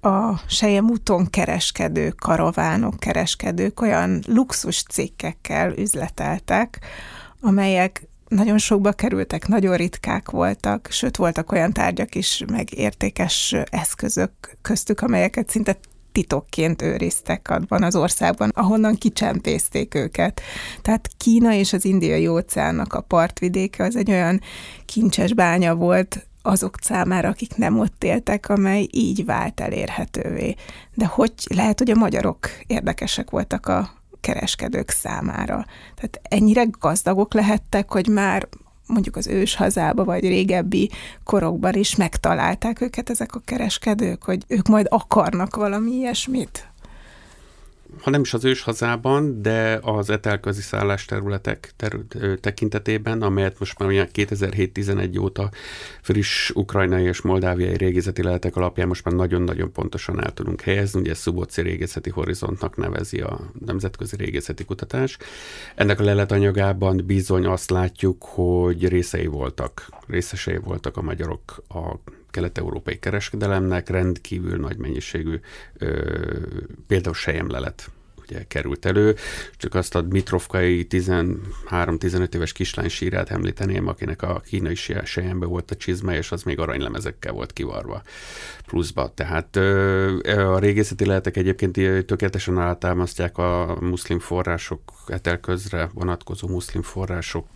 a 0.00 0.38
Sejem 0.48 0.90
úton 0.90 1.30
kereskedő 1.30 2.10
karavánok, 2.10 3.00
kereskedők 3.00 3.80
olyan 3.80 4.22
luxus 4.26 4.82
cikkekkel 4.82 5.72
üzleteltek, 5.72 6.80
amelyek 7.40 8.08
nagyon 8.28 8.58
sokba 8.58 8.92
kerültek, 8.92 9.48
nagyon 9.48 9.76
ritkák 9.76 10.30
voltak, 10.30 10.88
sőt 10.90 11.16
voltak 11.16 11.52
olyan 11.52 11.72
tárgyak 11.72 12.14
is, 12.14 12.44
meg 12.50 12.72
értékes 12.72 13.54
eszközök 13.70 14.30
köztük, 14.62 15.00
amelyeket 15.00 15.50
szinte 15.50 15.76
titokként 16.12 16.82
őriztek 16.82 17.50
abban 17.50 17.82
az 17.82 17.96
országban, 17.96 18.50
ahonnan 18.54 18.94
kicsempészték 18.94 19.94
őket. 19.94 20.40
Tehát 20.82 21.08
Kína 21.16 21.52
és 21.52 21.72
az 21.72 21.84
indiai 21.84 22.26
óceánnak 22.28 22.92
a 22.92 23.00
partvidéke 23.00 23.84
az 23.84 23.96
egy 23.96 24.10
olyan 24.10 24.40
kincses 24.84 25.34
bánya 25.34 25.74
volt, 25.74 26.26
azok 26.42 26.74
számára, 26.80 27.28
akik 27.28 27.56
nem 27.56 27.78
ott 27.78 28.04
éltek, 28.04 28.48
amely 28.48 28.86
így 28.90 29.24
vált 29.24 29.60
elérhetővé. 29.60 30.54
De 30.94 31.06
hogy 31.06 31.32
lehet, 31.54 31.78
hogy 31.78 31.90
a 31.90 31.94
magyarok 31.94 32.48
érdekesek 32.66 33.30
voltak 33.30 33.66
a 33.66 33.90
kereskedők 34.26 34.90
számára. 34.90 35.64
Tehát 35.94 36.20
ennyire 36.22 36.66
gazdagok 36.80 37.34
lehettek, 37.34 37.92
hogy 37.92 38.08
már 38.08 38.48
mondjuk 38.86 39.16
az 39.16 39.26
ős 39.26 39.54
hazába, 39.54 40.04
vagy 40.04 40.20
régebbi 40.22 40.90
korokban 41.24 41.74
is 41.74 41.96
megtalálták 41.96 42.80
őket 42.80 43.10
ezek 43.10 43.34
a 43.34 43.40
kereskedők, 43.44 44.22
hogy 44.22 44.44
ők 44.48 44.68
majd 44.68 44.86
akarnak 44.90 45.56
valami 45.56 45.90
ilyesmit? 45.90 46.68
Ha 48.00 48.10
nem 48.10 48.20
is 48.20 48.34
az 48.34 48.44
ős 48.44 48.62
hazában, 48.62 49.42
de 49.42 49.78
az 49.82 50.10
etelközi 50.10 50.60
szállásterületek 50.60 51.72
terü- 51.76 52.40
tekintetében, 52.40 53.22
amelyet 53.22 53.58
most 53.58 53.78
már 53.78 53.88
olyan 53.88 54.08
2007-11 54.14 55.20
óta 55.20 55.50
friss 56.02 56.50
ukrajnai 56.50 57.04
és 57.04 57.20
moldáviai 57.20 57.76
régészeti 57.76 58.22
leletek 58.22 58.56
alapján 58.56 58.88
most 58.88 59.04
már 59.04 59.14
nagyon-nagyon 59.14 59.72
pontosan 59.72 60.24
el 60.24 60.32
tudunk 60.32 60.60
helyezni, 60.60 61.00
ugye 61.00 61.14
Szubóci 61.14 61.62
régészeti 61.62 62.10
horizontnak 62.10 62.76
nevezi 62.76 63.20
a 63.20 63.40
Nemzetközi 63.66 64.16
Régészeti 64.16 64.64
Kutatás. 64.64 65.16
Ennek 65.74 66.00
a 66.00 66.04
leletanyagában 66.04 67.02
bizony 67.06 67.46
azt 67.46 67.70
látjuk, 67.70 68.24
hogy 68.24 68.88
részei 68.88 69.26
voltak, 69.26 69.88
részesei 70.06 70.56
voltak 70.56 70.96
a 70.96 71.02
magyarok 71.02 71.62
a 71.68 71.94
kelet-európai 72.36 72.98
kereskedelemnek 72.98 73.88
rendkívül 73.88 74.56
nagy 74.56 74.76
mennyiségű 74.76 75.40
ö, 75.78 76.12
például 76.86 77.14
sejemlelet 77.14 77.90
ugye 78.28 78.44
került 78.48 78.84
elő, 78.84 79.16
csak 79.56 79.74
azt 79.74 79.94
a 79.94 80.02
Mitrovkai 80.02 80.86
13-15 80.90 82.34
éves 82.34 82.52
kislány 82.52 82.88
sírát 82.88 83.30
említeném, 83.30 83.86
akinek 83.86 84.22
a 84.22 84.40
kínai 84.40 84.74
sejembe 85.04 85.46
volt 85.46 85.70
a 85.70 85.76
csizme, 85.76 86.16
és 86.16 86.32
az 86.32 86.42
még 86.42 86.58
aranylemezekkel 86.58 87.32
volt 87.32 87.52
kivarva 87.52 88.02
pluszba. 88.66 89.12
Tehát 89.14 89.56
a 90.26 90.58
régészeti 90.58 91.06
lehetek 91.06 91.36
egyébként 91.36 91.72
tökéletesen 92.06 92.58
átámasztják 92.58 93.38
a 93.38 93.76
muszlim 93.80 94.18
források, 94.18 94.80
etelközre 95.06 95.90
vonatkozó 95.94 96.48
muszlim 96.48 96.82
források 96.82 97.46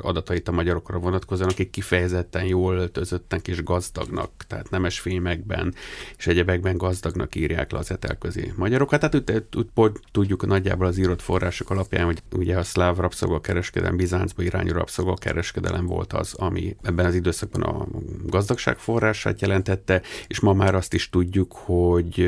adatait 0.00 0.48
a 0.48 0.52
magyarokra 0.52 0.98
vonatkozóan, 0.98 1.48
akik 1.48 1.70
kifejezetten 1.70 2.44
jól 2.44 2.76
öltözöttek 2.76 3.48
és 3.48 3.62
gazdagnak, 3.62 4.30
tehát 4.46 4.70
nemes 4.70 5.00
fémekben 5.00 5.74
és 6.16 6.26
egyebekben 6.26 6.76
gazdagnak 6.76 7.34
írják 7.34 7.70
le 7.70 7.78
az 7.78 7.90
etelközi 7.90 8.52
magyarokat. 8.56 9.00
Tehát 9.00 9.54
úgy, 9.54 9.66
úgy 9.74 9.92
tudjuk 10.12 10.46
nagyjából 10.46 10.86
az 10.86 10.98
írott 10.98 11.22
források 11.22 11.70
alapján, 11.70 12.04
hogy 12.04 12.22
ugye 12.36 12.58
a 12.58 12.62
szláv 12.62 12.96
rabszolgakereskedelem, 12.96 13.96
Bizáncba 13.96 14.42
irányú 14.42 14.72
rabszolgakereskedelem 14.72 15.86
volt 15.86 16.12
az, 16.12 16.34
ami 16.34 16.76
ebben 16.82 17.06
az 17.06 17.14
időszakban 17.14 17.62
a 17.62 17.86
gazdagság 18.26 18.78
forrását 18.78 19.40
jelentette, 19.40 20.02
és 20.26 20.40
ma 20.40 20.52
már 20.52 20.74
azt 20.74 20.94
is 20.94 21.10
tudjuk, 21.10 21.52
hogy 21.52 22.20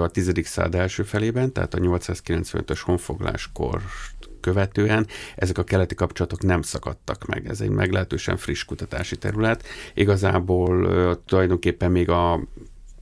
a 0.00 0.08
10. 0.08 0.32
század 0.42 0.74
első 0.74 1.02
felében, 1.02 1.52
tehát 1.52 1.74
a 1.74 1.78
895-ös 1.78 2.80
honfogláskor 2.84 3.80
követően 4.42 5.06
ezek 5.36 5.58
a 5.58 5.64
keleti 5.64 5.94
kapcsolatok 5.94 6.42
nem 6.42 6.62
szakadtak 6.62 7.26
meg. 7.26 7.48
Ez 7.48 7.60
egy 7.60 7.70
meglehetősen 7.70 8.36
friss 8.36 8.64
kutatási 8.64 9.16
terület. 9.16 9.66
Igazából 9.94 10.88
tulajdonképpen 11.24 11.90
még 11.90 12.08
a 12.08 12.40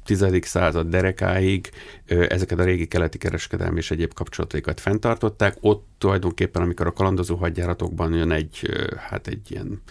10. 0.05 0.27
század 0.43 0.89
derekáig 0.89 1.71
ezeket 2.11 2.59
a 2.59 2.65
régi 2.65 2.87
keleti 2.87 3.19
kereskedelmi 3.19 3.79
és 3.79 3.91
egyéb 3.91 4.15
kapcsolataikat 4.15 4.81
fenntartották. 4.81 5.57
Ott 5.61 5.89
tulajdonképpen, 5.99 6.63
amikor 6.63 6.87
a 6.87 6.93
kalandozó 6.93 7.37
hadjáratokban 7.37 8.15
jön 8.15 8.31
egy, 8.31 8.71
hát 8.99 9.27
egy 9.27 9.51
ilyen 9.51 9.83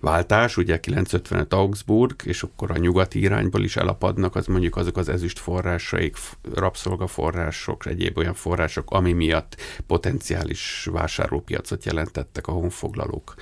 váltás, 0.00 0.56
ugye 0.56 0.80
955 0.80 1.54
Augsburg, 1.54 2.14
és 2.24 2.42
akkor 2.42 2.70
a 2.70 2.76
nyugati 2.76 3.20
irányból 3.20 3.64
is 3.64 3.76
elapadnak, 3.76 4.36
az 4.36 4.46
mondjuk 4.46 4.76
azok 4.76 4.96
az 4.96 5.08
ezüst 5.08 5.38
forrásaik, 5.38 6.16
rabszolgaforrások, 6.54 7.86
egyéb 7.86 8.18
olyan 8.18 8.34
források, 8.34 8.90
ami 8.90 9.12
miatt 9.12 9.56
potenciális 9.86 10.88
vásárlópiacot 10.92 11.84
jelentettek 11.84 12.46
a 12.46 12.52
honfoglalók 12.52 13.34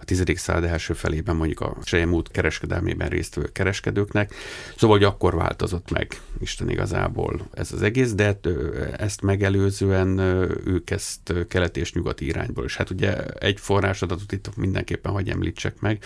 a 0.00 0.04
10. 0.04 0.22
század 0.34 0.64
első 0.64 0.92
felében 0.92 1.36
mondjuk 1.36 1.60
a 1.60 1.76
Sejem 1.84 2.12
út 2.12 2.30
kereskedelmében 2.30 3.08
résztvevő 3.08 3.48
kereskedőknek. 3.52 4.34
Szóval, 4.76 4.96
hogy 4.96 5.06
akkor 5.06 5.34
változott 5.34 5.90
meg 5.90 6.20
Isten 6.40 6.70
igazából 6.70 7.40
ez 7.58 7.72
az 7.72 7.82
egész, 7.82 8.14
de 8.14 8.38
ezt 8.96 9.22
megelőzően 9.22 10.18
ők 10.64 10.90
ezt 10.90 11.34
keleti 11.48 11.80
és 11.80 11.92
nyugati 11.92 12.26
irányból 12.26 12.64
is. 12.64 12.76
Hát 12.76 12.90
ugye 12.90 13.24
egy 13.24 13.60
forrásadatot 13.60 14.32
itt 14.32 14.56
mindenképpen 14.56 15.12
hagy 15.12 15.28
említsek 15.28 15.80
meg. 15.80 16.04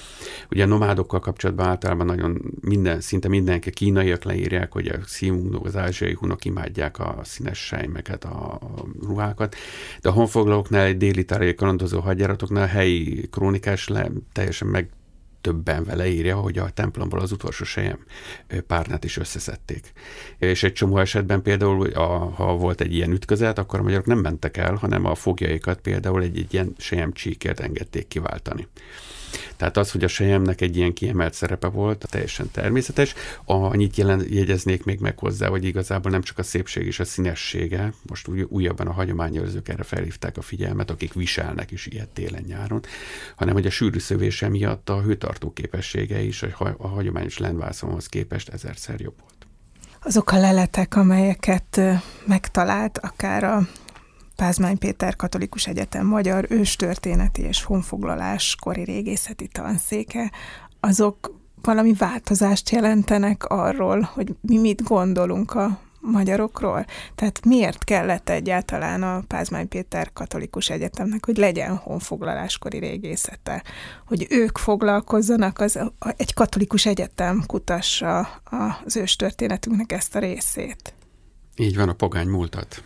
Ugye 0.50 0.64
a 0.64 0.66
nomádokkal 0.66 1.20
kapcsolatban 1.20 1.66
általában 1.66 2.06
nagyon 2.06 2.52
minden, 2.60 3.00
szinte 3.00 3.28
mindenki, 3.28 3.70
kínaiak 3.70 4.24
leírják, 4.24 4.72
hogy 4.72 4.86
a 4.86 4.96
színhunok, 5.06 5.66
az 5.66 5.76
ázsiai 5.76 6.14
hunok 6.14 6.44
imádják 6.44 6.98
a 6.98 7.20
színes 7.22 7.58
sejmeket, 7.58 8.24
a 8.24 8.58
ruhákat, 9.02 9.54
de 10.00 10.08
a 10.08 10.12
honfoglalóknál, 10.12 10.86
egy 10.86 10.96
déli 10.96 11.24
tárai 11.24 11.54
kalandozó 11.54 12.00
hadjáratoknál 12.00 12.62
a 12.62 12.66
helyi 12.66 13.28
krónikás 13.30 13.88
le, 13.88 14.10
teljesen 14.32 14.68
meg 14.68 14.88
többen 15.42 15.84
vele 15.84 16.06
írja, 16.06 16.36
hogy 16.36 16.58
a 16.58 16.70
templomból 16.70 17.20
az 17.20 17.32
utolsó 17.32 17.64
sejem 17.64 17.98
párnát 18.66 19.04
is 19.04 19.16
összeszedték. 19.16 19.92
És 20.38 20.62
egy 20.62 20.72
csomó 20.72 20.98
esetben 20.98 21.42
például, 21.42 21.86
a, 21.86 22.06
ha 22.34 22.56
volt 22.56 22.80
egy 22.80 22.94
ilyen 22.94 23.10
ütközet, 23.10 23.58
akkor 23.58 23.78
a 23.78 23.82
magyarok 23.82 24.06
nem 24.06 24.18
mentek 24.18 24.56
el, 24.56 24.74
hanem 24.74 25.04
a 25.04 25.14
fogjaikat 25.14 25.80
például 25.80 26.22
egy, 26.22 26.38
egy 26.38 26.54
ilyen 26.54 26.74
sejem 26.78 27.12
csíkért 27.12 27.60
engedték 27.60 28.08
kiváltani. 28.08 28.68
Tehát 29.56 29.76
az, 29.76 29.90
hogy 29.90 30.04
a 30.04 30.08
sejemnek 30.08 30.60
egy 30.60 30.76
ilyen 30.76 30.92
kiemelt 30.92 31.34
szerepe 31.34 31.66
volt, 31.66 32.06
teljesen 32.10 32.50
természetes. 32.50 33.14
Annyit 33.44 33.96
jelen, 33.96 34.24
jegyeznék 34.28 34.84
még 34.84 35.00
meg 35.00 35.18
hozzá, 35.18 35.48
hogy 35.48 35.64
igazából 35.64 36.10
nem 36.10 36.22
csak 36.22 36.38
a 36.38 36.42
szépség 36.42 36.86
és 36.86 37.00
a 37.00 37.04
színessége, 37.04 37.92
most 38.08 38.28
új, 38.28 38.42
újabban 38.42 38.86
a 38.86 38.92
hagyományőrzők 38.92 39.68
erre 39.68 39.82
felhívták 39.82 40.36
a 40.36 40.42
figyelmet, 40.42 40.90
akik 40.90 41.12
viselnek 41.12 41.70
is 41.70 41.86
ilyet 41.86 42.08
télen-nyáron, 42.08 42.80
hanem 43.36 43.54
hogy 43.54 43.66
a 43.66 43.70
sűrű 43.70 43.98
szövése 43.98 44.48
miatt 44.48 44.88
a 44.88 45.02
hőtartó 45.02 45.52
képessége 45.52 46.22
is 46.22 46.42
a, 46.42 46.74
a 46.78 46.88
hagyományos 46.88 47.38
lendvászonhoz 47.38 48.06
képest 48.06 48.48
ezerszer 48.48 49.00
jobb 49.00 49.14
volt 49.20 49.32
azok 50.04 50.32
a 50.32 50.38
leletek, 50.38 50.96
amelyeket 50.96 51.80
megtalált 52.26 52.98
akár 52.98 53.44
a 53.44 53.68
Pázmány 54.42 54.78
Péter 54.78 55.16
Katolikus 55.16 55.66
Egyetem 55.66 56.06
Magyar 56.06 56.46
Őstörténeti 56.48 57.42
és 57.42 57.62
Honfoglalás 57.62 58.56
kori 58.60 58.84
régészeti 58.84 59.48
tanszéke, 59.48 60.32
azok 60.80 61.34
valami 61.60 61.92
változást 61.92 62.70
jelentenek 62.70 63.44
arról, 63.44 64.00
hogy 64.00 64.34
mi 64.40 64.58
mit 64.58 64.82
gondolunk 64.82 65.54
a 65.54 65.80
magyarokról? 66.00 66.84
Tehát 67.14 67.44
miért 67.44 67.84
kellett 67.84 68.28
egyáltalán 68.28 69.02
a 69.02 69.22
Pázmány 69.26 69.68
Péter 69.68 70.12
Katolikus 70.12 70.70
Egyetemnek, 70.70 71.24
hogy 71.24 71.36
legyen 71.36 71.76
honfoglaláskori 71.76 72.78
régészete? 72.78 73.62
Hogy 74.06 74.26
ők 74.30 74.58
foglalkozzanak, 74.58 75.58
az, 75.58 75.78
egy 76.16 76.34
katolikus 76.34 76.86
egyetem 76.86 77.44
kutassa 77.46 78.28
az 78.84 78.96
őstörténetünknek 78.96 79.92
ezt 79.92 80.14
a 80.14 80.18
részét? 80.18 80.94
Így 81.56 81.76
van, 81.76 81.88
a 81.88 81.92
pogány 81.92 82.28
múltat 82.28 82.82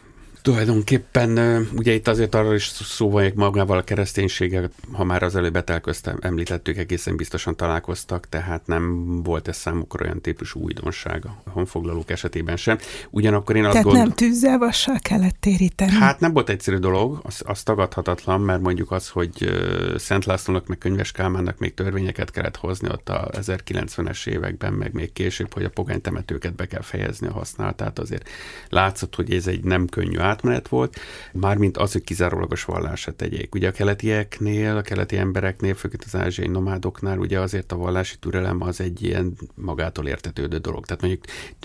Tulajdonképpen 0.46 1.38
ugye 1.76 1.92
itt 1.92 2.08
azért 2.08 2.34
arra 2.34 2.54
is 2.54 2.66
szó 2.66 3.10
van 3.10 3.32
magával 3.34 3.78
a 3.78 3.82
kereszténységgel, 3.82 4.70
ha 4.92 5.04
már 5.04 5.22
az 5.22 5.36
előbb 5.36 5.52
betelköztem, 5.52 6.18
említettük, 6.20 6.76
egészen 6.76 7.16
biztosan 7.16 7.56
találkoztak, 7.56 8.28
tehát 8.28 8.66
nem 8.66 9.06
volt 9.22 9.48
ez 9.48 9.56
számukra 9.56 10.04
olyan 10.04 10.20
típusú 10.20 10.60
újdonság 10.60 11.24
a 11.44 11.50
honfoglalók 11.50 12.10
esetében 12.10 12.56
sem. 12.56 12.78
Ugyanakkor 13.10 13.56
én 13.56 13.64
azt 13.64 13.72
Tehát 13.72 13.86
gond... 13.86 13.98
nem 13.98 14.10
tűzzel, 14.10 14.58
vassal 14.58 14.98
kellett 15.00 15.36
téríteni. 15.40 15.90
Hát 15.90 16.20
nem 16.20 16.32
volt 16.32 16.48
egyszerű 16.48 16.76
dolog, 16.76 17.20
az, 17.22 17.42
az 17.44 17.62
tagadhatatlan, 17.62 18.40
mert 18.40 18.60
mondjuk 18.60 18.90
az, 18.90 19.08
hogy 19.08 19.50
Szent 19.96 20.24
Lászlónak, 20.24 20.66
meg 20.66 20.78
Könyves 20.78 21.12
Kálmánnak 21.12 21.58
még 21.58 21.74
törvényeket 21.74 22.30
kellett 22.30 22.56
hozni 22.56 22.88
ott 22.88 23.08
a 23.08 23.30
1090-es 23.32 24.26
években, 24.26 24.72
meg 24.72 24.92
még 24.92 25.12
később, 25.12 25.52
hogy 25.54 25.64
a 25.64 25.70
pogány 25.70 26.00
temetőket 26.00 26.54
be 26.54 26.66
kell 26.66 26.82
fejezni 26.82 27.26
a 27.26 27.32
használatát, 27.32 27.98
azért 27.98 28.28
látszott, 28.68 29.14
hogy 29.14 29.32
ez 29.32 29.46
egy 29.46 29.64
nem 29.64 29.86
könnyű 29.86 30.18
átmenet 30.36 30.68
volt, 30.68 30.96
mármint 31.32 31.76
az, 31.76 31.92
hogy 31.92 32.02
kizárólagos 32.02 32.64
vallásra 32.64 33.12
tegyék. 33.12 33.54
Ugye 33.54 33.68
a 33.68 33.72
keletieknél, 33.72 34.76
a 34.76 34.82
keleti 34.82 35.16
embereknél, 35.16 35.74
főként 35.74 36.04
az 36.04 36.16
ázsiai 36.16 36.48
nomádoknál, 36.48 37.18
ugye 37.18 37.40
azért 37.40 37.72
a 37.72 37.76
vallási 37.76 38.16
türelem 38.18 38.62
az 38.62 38.80
egy 38.80 39.02
ilyen 39.02 39.36
magától 39.54 40.06
értetődő 40.06 40.58
dolog. 40.58 40.86
Tehát 40.86 41.02
mondjuk 41.02 41.24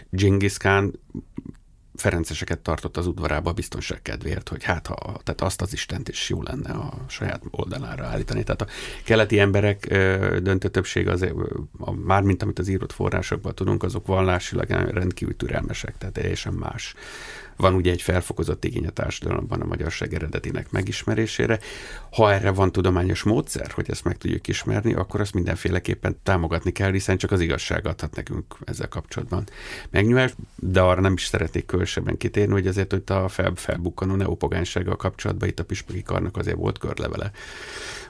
Genghis 0.09 0.57
Khan 0.57 0.99
Ferenceseket 1.95 2.59
tartott 2.59 2.97
az 2.97 3.07
udvarába 3.07 3.49
a 3.49 3.53
biztonság 3.53 4.01
kedvéért, 4.01 4.49
hogy 4.49 4.63
hát 4.63 4.87
ha, 4.87 4.95
tehát 4.95 5.41
azt 5.41 5.61
az 5.61 5.73
Istent 5.73 6.09
is 6.09 6.29
jó 6.29 6.41
lenne 6.41 6.71
a 6.71 6.93
saját 7.07 7.41
oldalára 7.49 8.05
állítani. 8.05 8.43
Tehát 8.43 8.61
a 8.61 8.67
keleti 9.03 9.39
emberek 9.39 9.87
döntő 10.41 10.67
többség 10.67 11.07
az, 11.07 11.25
mármint 12.05 12.43
amit 12.43 12.59
az 12.59 12.67
írott 12.67 12.91
forrásokban 12.91 13.55
tudunk, 13.55 13.83
azok 13.83 14.07
vallásilag 14.07 14.69
rendkívül 14.69 15.35
türelmesek, 15.35 15.97
tehát 15.97 16.13
teljesen 16.13 16.53
más 16.53 16.93
van 17.61 17.73
ugye 17.73 17.91
egy 17.91 18.01
felfokozott 18.01 18.65
igény 18.65 18.87
a 18.87 18.89
társadalomban 18.89 19.61
a 19.61 19.65
magyarság 19.65 20.13
eredetének 20.13 20.71
megismerésére. 20.71 21.59
Ha 22.11 22.33
erre 22.33 22.51
van 22.51 22.71
tudományos 22.71 23.24
módszer, 23.24 23.71
hogy 23.71 23.89
ezt 23.89 24.03
meg 24.03 24.17
tudjuk 24.17 24.47
ismerni, 24.47 24.93
akkor 24.93 25.19
azt 25.19 25.33
mindenféleképpen 25.33 26.19
támogatni 26.24 26.71
kell, 26.71 26.91
hiszen 26.91 27.17
csak 27.17 27.31
az 27.31 27.39
igazság 27.39 27.87
adhat 27.87 28.15
nekünk 28.15 28.55
ezzel 28.65 28.87
kapcsolatban 28.87 29.43
megnyugást, 29.89 30.35
de 30.55 30.81
arra 30.81 31.01
nem 31.01 31.13
is 31.13 31.25
szeretnék 31.25 31.65
különösebben 31.65 32.17
kitérni, 32.17 32.53
hogy 32.53 32.67
azért, 32.67 32.91
hogy 32.91 33.03
a 33.05 33.27
fel, 33.27 33.51
felbukkanó 33.55 34.15
neopogánysággal 34.15 34.95
kapcsolatban 34.95 35.47
itt 35.47 35.59
a 35.59 35.65
Pispaki 35.65 36.01
Karnak 36.01 36.37
azért 36.37 36.57
volt 36.57 36.77
körlevele 36.77 37.31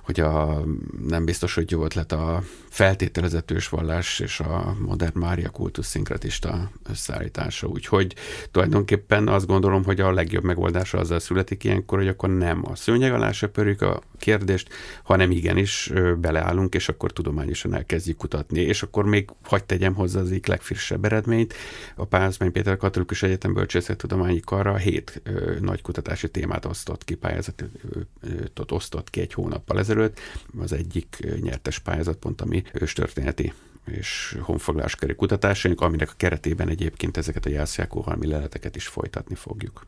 hogy 0.02 0.20
a, 0.20 0.64
nem 1.08 1.26
biztos, 1.26 1.54
hogy 1.54 1.72
jó 1.72 1.84
ötlet 1.84 2.12
a 2.12 2.44
feltételezett 2.70 3.52
ősvallás 3.52 4.20
és 4.20 4.40
a 4.40 4.76
modern 4.80 5.20
Mária 5.20 5.50
kultusz 5.50 5.88
szinkretista 5.88 6.72
összeállítása. 6.90 7.68
Úgyhogy 7.68 8.16
tulajdonképpen 8.52 9.28
azt 9.42 9.50
gondolom, 9.50 9.84
hogy 9.84 10.00
a 10.00 10.12
legjobb 10.12 10.44
megoldása 10.44 10.98
azzal 10.98 11.20
születik 11.20 11.64
ilyenkor, 11.64 11.98
hogy 11.98 12.08
akkor 12.08 12.30
nem 12.30 12.62
a 12.66 12.76
szőnyeg 12.76 13.14
alá 13.14 13.32
söpörjük 13.32 13.82
a 13.82 14.02
kérdést, 14.20 14.70
hanem 15.04 15.32
igenis 15.32 15.92
beleállunk, 16.18 16.74
és 16.74 16.90
akkor 16.90 17.12
tudományosan 17.12 17.74
elkezdjük 17.74 18.18
kutatni. 18.18 18.62
És 18.62 18.84
akkor 18.84 19.06
még 19.06 19.30
hagyd 19.44 19.66
tegyem 19.66 19.94
hozzá 19.94 20.20
az 20.20 20.30
egyik 20.30 20.46
legfrissebb 20.46 21.06
eredményt. 21.06 21.54
A 21.96 22.06
Pázmány 22.06 22.52
Péter 22.52 22.78
Katolikus 22.78 23.24
Egyetem 23.24 23.54
Bölcsészettudományi 23.54 24.40
Karra 24.40 24.76
hét 24.76 25.22
ö, 25.24 25.56
nagy 25.60 25.82
kutatási 25.82 26.30
témát 26.30 26.66
osztott 26.66 27.04
ki, 27.04 27.16
pályázatot 27.16 28.72
osztott 28.72 29.10
ki 29.10 29.20
egy 29.20 29.34
hónappal 29.34 29.80
ezelőtt. 29.80 30.20
Az 30.60 30.74
egyik 30.74 31.18
nyertes 31.42 31.80
pályázat 31.80 32.18
pont 32.18 32.42
a 32.42 32.46
mi 32.46 32.64
őstörténeti 32.74 33.54
és 33.86 34.38
honfoglaláskörű 34.42 35.14
kutatásaink, 35.14 35.82
aminek 35.82 36.10
a 36.10 36.18
keretében 36.18 36.70
egyébként 36.70 37.18
ezeket 37.18 37.46
a 37.46 37.50
jászjákóhalmi 37.50 38.28
leleteket 38.28 38.76
is 38.76 38.88
folytatni 38.88 39.36
fogjuk. 39.36 39.88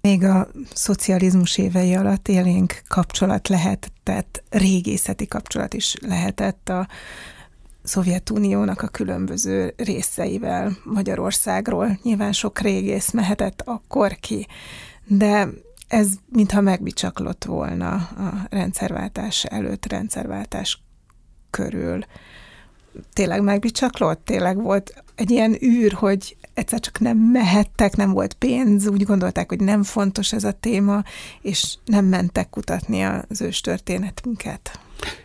Még 0.00 0.24
a 0.24 0.48
szocializmus 0.72 1.58
évei 1.58 1.94
alatt 1.94 2.28
élénk 2.28 2.82
kapcsolat 2.88 3.48
lehetett, 3.48 4.42
régészeti 4.50 5.26
kapcsolat 5.26 5.74
is 5.74 5.94
lehetett 6.00 6.68
a 6.68 6.88
Szovjetuniónak 7.82 8.82
a 8.82 8.88
különböző 8.88 9.74
részeivel 9.76 10.76
Magyarországról. 10.84 11.98
Nyilván 12.02 12.32
sok 12.32 12.58
régész 12.58 13.10
mehetett 13.10 13.62
akkor 13.64 14.16
ki, 14.16 14.46
de 15.06 15.48
ez 15.88 16.08
mintha 16.28 16.60
megbicsaklott 16.60 17.44
volna 17.44 17.92
a 17.94 18.46
rendszerváltás 18.50 19.44
előtt, 19.44 19.86
rendszerváltás 19.86 20.82
körül. 21.50 22.04
Tényleg 23.12 23.42
megbicsaklott? 23.42 24.24
Tényleg 24.24 24.62
volt 24.62 25.02
egy 25.14 25.30
ilyen 25.30 25.56
űr, 25.62 25.92
hogy 25.92 26.36
egyszer 26.54 26.80
csak 26.80 26.98
nem 26.98 27.18
mehettek, 27.18 27.96
nem 27.96 28.10
volt 28.10 28.34
pénz, 28.34 28.88
úgy 28.88 29.02
gondolták, 29.02 29.48
hogy 29.48 29.60
nem 29.60 29.82
fontos 29.82 30.32
ez 30.32 30.44
a 30.44 30.52
téma, 30.52 31.02
és 31.40 31.74
nem 31.84 32.04
mentek 32.04 32.50
kutatni 32.50 33.02
az 33.02 33.40
ős 33.40 33.60
történetünket. 33.60 34.78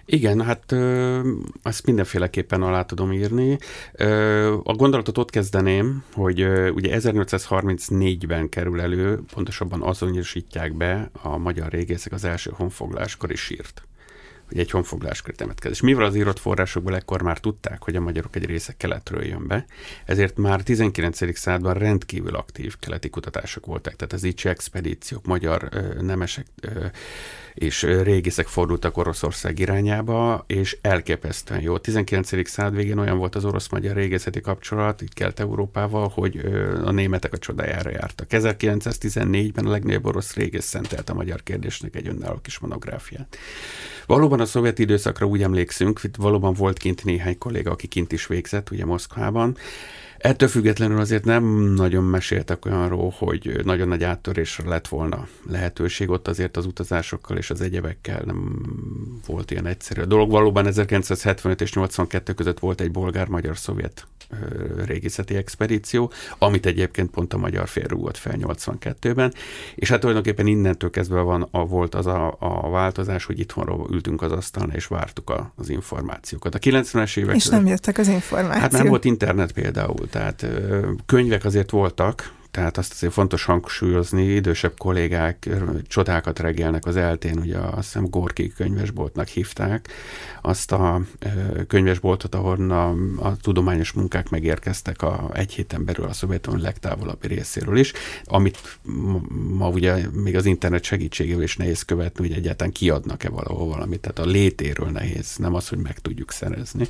Igen, 0.06 0.42
hát 0.42 0.72
ö, 0.72 1.20
ezt 1.64 1.86
mindenféleképpen 1.86 2.62
alá 2.62 2.82
tudom 2.82 3.12
írni. 3.12 3.58
Ö, 3.94 4.54
a 4.64 4.74
gondolatot 4.74 5.18
ott 5.18 5.30
kezdeném, 5.30 6.04
hogy 6.14 6.42
ö, 6.42 6.70
ugye 6.70 7.00
1834-ben 7.00 8.50
kerül 8.50 8.82
elő, 8.82 9.20
pontosabban 9.34 9.82
azonosítják 9.82 10.74
be 10.74 11.10
a 11.22 11.38
magyar 11.38 11.72
régészek 11.72 12.14
az 12.14 12.24
első 12.24 12.52
honfogláskori 12.54 13.36
sírt 13.36 13.84
hogy 14.48 14.60
egy 14.60 14.72
honfoglaláskör 14.72 15.36
temetkezés. 15.36 15.82
Mivel 15.82 16.06
az 16.06 16.16
írott 16.16 16.40
forrásokból 16.40 16.96
ekkor 16.96 17.22
már 17.22 17.40
tudták, 17.40 17.84
hogy 17.84 17.96
a 17.96 18.02
magyarok 18.02 18.36
egy 18.36 18.46
része 18.46 18.74
keletről 18.78 19.26
jön 19.26 19.48
be, 19.48 19.66
ezért 20.06 20.38
már 20.38 20.62
19. 20.62 21.38
században 21.38 21.74
rendkívül 21.74 22.36
aktív 22.36 22.76
keleti 22.80 23.10
kutatások 23.10 23.66
voltak. 23.66 23.96
Tehát 23.96 24.14
az 24.14 24.24
Icsi 24.24 24.50
expedíciók, 24.50 25.26
magyar 25.26 25.68
ö, 25.72 26.02
nemesek 26.02 26.46
ö, 26.62 26.86
és 27.56 27.82
régészek 27.82 28.48
fordultak 28.48 28.98
Oroszország 28.98 29.60
irányába, 29.60 30.44
és 30.48 30.78
elképesztően 30.82 31.62
jó. 31.62 31.74
A 31.74 31.80
19. 31.80 32.50
század 32.50 32.76
végén 32.76 32.98
olyan 32.98 33.18
volt 33.18 33.36
az 33.36 33.46
orosz-magyar 33.46 33.96
régészeti 33.96 34.42
kapcsolat 34.42 35.02
itt 35.02 35.14
Kelet-Európával, 35.14 36.08
hogy 36.14 36.38
a 36.84 36.92
németek 36.92 37.34
a 37.34 37.38
csodájára 37.38 37.90
jártak. 37.90 38.28
1914-ben 38.30 39.66
a 39.66 39.70
legnagyobb 39.70 40.06
orosz 40.06 40.36
régész 40.36 40.66
szentelt 40.66 41.10
a 41.10 41.14
magyar 41.14 41.44
kérdésnek 41.44 41.96
egy 41.96 42.08
önálló 42.08 42.40
kis 42.42 42.60
monográfiát. 42.60 43.38
Valóban 44.06 44.35
a 44.40 44.46
szovjet 44.46 44.80
időszakra 44.80 45.26
úgy 45.26 45.42
emlékszünk, 45.42 46.00
itt 46.04 46.16
valóban 46.16 46.54
volt 46.54 46.78
kint 46.78 47.04
néhány 47.04 47.38
kolléga, 47.38 47.72
aki 47.72 47.88
kint 47.88 48.12
is 48.12 48.28
végzett, 48.28 48.70
ugye 48.70 48.86
Moszkvában, 48.86 49.58
Ettől 50.18 50.50
függetlenül 50.50 51.00
azért 51.00 51.26
nem 51.26 51.44
nagyon 51.76 52.04
meséltek 52.04 52.66
olyanról, 52.66 53.14
hogy 53.18 53.62
nagyon 53.64 53.88
nagy 53.88 54.04
áttörésre 54.04 54.70
lett 54.70 54.88
volna 54.88 55.28
lehetőség. 55.50 56.10
Ott 56.10 56.28
azért 56.28 56.58
az 56.58 56.66
utazásokkal 56.66 57.38
és 57.38 57.50
az 57.50 57.62
egyebekkel 57.62 58.22
nem 58.26 58.62
volt 59.26 59.52
ilyen 59.52 59.66
egyszerű. 59.66 60.02
A 60.02 60.06
dolog 60.06 60.30
valóban 60.30 60.68
1975 60.68 61.62
és 61.62 61.74
82 61.74 62.34
között 62.34 62.60
volt 62.60 62.82
egy 62.82 62.92
bolgár-magyar-szovjet 62.92 64.08
régészeti 64.86 65.36
expedíció, 65.36 66.12
amit 66.38 66.66
egyébként 66.66 67.10
pont 67.10 67.34
a 67.34 67.38
magyar 67.38 67.68
fél 67.68 67.88
rúgott 67.88 68.18
fel 68.18 68.36
82-ben, 68.40 69.34
és 69.76 69.90
hát 69.90 70.00
tulajdonképpen 70.00 70.48
innentől 70.48 70.90
kezdve 70.90 71.20
van, 71.20 71.48
a, 71.52 71.66
volt 71.66 71.96
az 71.96 72.06
a, 72.06 72.38
a 72.40 72.70
változás, 72.70 73.26
hogy 73.26 73.40
itthonról 73.40 73.88
ültünk 73.92 74.22
az 74.22 74.32
asztalon, 74.32 74.72
és 74.72 74.88
vártuk 74.88 75.30
a, 75.30 75.54
az 75.56 75.70
információkat. 75.70 76.56
A 76.56 76.60
90-es 76.60 77.18
évek... 77.18 77.36
És 77.36 77.46
nem 77.46 77.66
jöttek 77.66 77.98
az 77.98 78.08
információk. 78.08 78.62
Hát 78.62 78.72
nem 78.72 78.88
volt 78.88 79.06
internet 79.06 79.52
például, 79.52 80.10
tehát 80.10 80.46
könyvek 81.06 81.46
azért 81.46 81.72
voltak, 81.72 82.34
tehát 82.56 82.78
azt 82.78 82.92
azért 82.92 83.14
fontos 83.14 83.44
hangsúlyozni, 83.44 84.24
idősebb 84.24 84.78
kollégák 84.78 85.50
csodákat 85.88 86.40
regélnek 86.40 86.86
az 86.86 86.96
eltén, 86.96 87.38
ugye 87.38 87.58
azt 87.58 87.76
hiszem 87.76 88.10
Gorki 88.10 88.54
könyvesboltnak 88.56 89.28
hívták, 89.28 89.88
azt 90.42 90.72
a 90.72 91.02
könyvesboltot, 91.68 92.36
ahol 92.36 92.72
a, 92.72 92.90
a 93.28 93.36
tudományos 93.42 93.92
munkák 93.92 94.30
megérkeztek 94.30 95.02
a 95.02 95.30
egy 95.34 95.54
héten 95.54 95.86
belül 95.86 96.06
a 96.06 96.14
Szovjetunió 96.14 96.62
legtávolabbi 96.62 97.28
részéről 97.28 97.78
is, 97.78 97.94
amit 98.24 98.80
ma 99.50 99.70
ugye 99.70 100.10
még 100.12 100.36
az 100.36 100.46
internet 100.46 100.84
segítségével 100.84 101.44
is 101.44 101.58
nehéz 101.58 101.82
követni, 101.82 102.28
hogy 102.28 102.38
egyáltalán 102.38 102.74
kiadnak-e 102.74 103.30
valahol 103.30 103.68
valamit, 103.68 104.00
tehát 104.00 104.20
a 104.20 104.32
létéről 104.32 104.90
nehéz, 104.90 105.36
nem 105.38 105.54
az, 105.54 105.68
hogy 105.68 105.80
meg 105.80 106.00
tudjuk 106.00 106.32
szerezni 106.32 106.88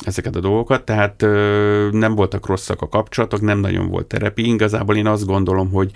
ezeket 0.00 0.36
a 0.36 0.40
dolgokat, 0.40 0.84
tehát 0.84 1.20
nem 1.90 2.14
voltak 2.14 2.46
rosszak 2.46 2.82
a 2.82 2.88
kapcsolatok, 2.88 3.40
nem 3.40 3.58
nagyon 3.58 3.88
volt 3.88 4.06
terepi, 4.06 4.52
igazából 4.52 4.87
én 4.96 5.06
azt 5.06 5.26
gondolom, 5.26 5.70
hogy 5.70 5.90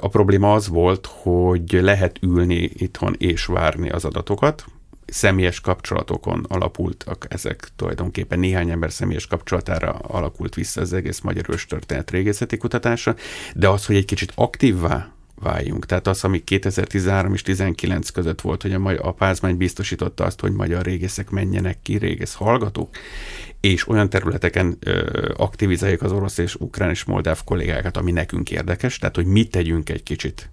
a 0.00 0.08
probléma 0.08 0.52
az 0.52 0.68
volt, 0.68 1.06
hogy 1.06 1.72
lehet 1.72 2.18
ülni 2.22 2.70
itthon 2.74 3.14
és 3.18 3.44
várni 3.44 3.90
az 3.90 4.04
adatokat, 4.04 4.64
személyes 5.06 5.60
kapcsolatokon 5.60 6.44
alapultak 6.48 7.26
ezek 7.28 7.68
tulajdonképpen. 7.76 8.38
Néhány 8.38 8.70
ember 8.70 8.92
személyes 8.92 9.26
kapcsolatára 9.26 9.90
alakult 9.90 10.54
vissza 10.54 10.80
az 10.80 10.92
egész 10.92 11.20
magyar 11.20 11.46
történet 11.68 12.10
régészeti 12.10 12.56
kutatása, 12.56 13.14
de 13.54 13.68
az, 13.68 13.86
hogy 13.86 13.96
egy 13.96 14.04
kicsit 14.04 14.32
aktívvá 14.34 15.12
váljunk. 15.40 15.86
Tehát 15.86 16.06
az, 16.06 16.24
ami 16.24 16.44
2013 16.44 17.34
és 17.34 17.42
19 17.42 18.10
között 18.10 18.40
volt, 18.40 18.62
hogy 18.62 18.72
a, 18.72 19.06
a 19.08 19.12
pázmány 19.12 19.56
biztosította 19.56 20.24
azt, 20.24 20.40
hogy 20.40 20.52
magyar 20.52 20.84
régészek 20.84 21.30
menjenek 21.30 21.78
ki, 21.82 21.96
régész 21.96 22.34
hallgatók, 22.34 22.96
és 23.60 23.88
olyan 23.88 24.10
területeken 24.10 24.76
ö, 24.80 25.28
aktivizáljuk 25.36 26.02
az 26.02 26.12
orosz 26.12 26.38
és 26.38 26.54
ukrán 26.54 26.90
és 26.90 27.04
moldáv 27.04 27.44
kollégákat, 27.44 27.96
ami 27.96 28.12
nekünk 28.12 28.50
érdekes, 28.50 28.98
tehát 28.98 29.16
hogy 29.16 29.26
mit 29.26 29.50
tegyünk 29.50 29.90
egy 29.90 30.02
kicsit 30.02 30.50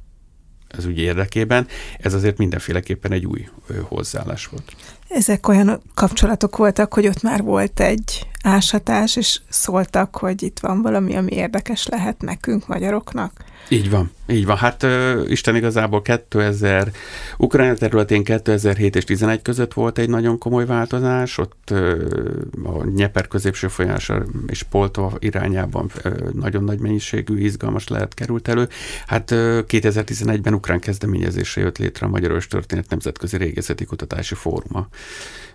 az 0.77 0.85
ügy 0.85 0.99
érdekében, 0.99 1.67
ez 1.97 2.13
azért 2.13 2.37
mindenféleképpen 2.37 3.11
egy 3.11 3.25
új 3.25 3.47
hozzáállás 3.81 4.45
volt. 4.45 4.75
Ezek 5.07 5.47
olyan 5.47 5.81
kapcsolatok 5.93 6.57
voltak, 6.57 6.93
hogy 6.93 7.07
ott 7.07 7.21
már 7.21 7.41
volt 7.41 7.79
egy 7.79 8.27
ásatás, 8.43 9.15
és 9.15 9.41
szóltak, 9.49 10.17
hogy 10.17 10.43
itt 10.43 10.59
van 10.59 10.81
valami, 10.81 11.15
ami 11.15 11.31
érdekes 11.31 11.87
lehet 11.87 12.21
nekünk, 12.21 12.67
magyaroknak? 12.67 13.43
Így 13.69 13.89
van, 13.89 14.11
így 14.27 14.45
van. 14.45 14.57
Hát 14.57 14.83
uh, 14.83 15.21
Isten 15.27 15.55
igazából 15.55 16.01
2000, 16.01 16.91
Ukrajna 17.37 17.73
területén 17.73 18.23
2007 18.23 18.95
és 18.95 19.03
11 19.03 19.41
között 19.41 19.73
volt 19.73 19.97
egy 19.97 20.09
nagyon 20.09 20.37
komoly 20.37 20.65
változás, 20.65 21.37
ott 21.37 21.69
uh, 21.71 22.01
a 22.63 22.85
Nyeper 22.95 23.27
középső 23.27 23.67
folyása 23.67 24.23
és 24.47 24.63
Poltova 24.63 25.11
irányában 25.19 25.91
uh, 26.05 26.11
nagyon 26.33 26.63
nagy 26.63 26.79
mennyiségű 26.79 27.37
izgalmas 27.37 27.87
lehet 27.87 28.13
került 28.13 28.47
elő. 28.47 28.67
Hát 29.07 29.31
uh, 29.31 29.37
2011-ben 29.67 30.53
ukrán 30.53 30.79
kezdeményezésre 30.79 31.61
jött 31.61 31.77
létre 31.77 32.05
a 32.05 32.09
Magyarország 32.09 32.43
Történet 32.49 32.89
Nemzetközi 32.89 33.37
Régészeti 33.37 33.85
Kutatási 33.85 34.35
Fóruma. 34.35 34.87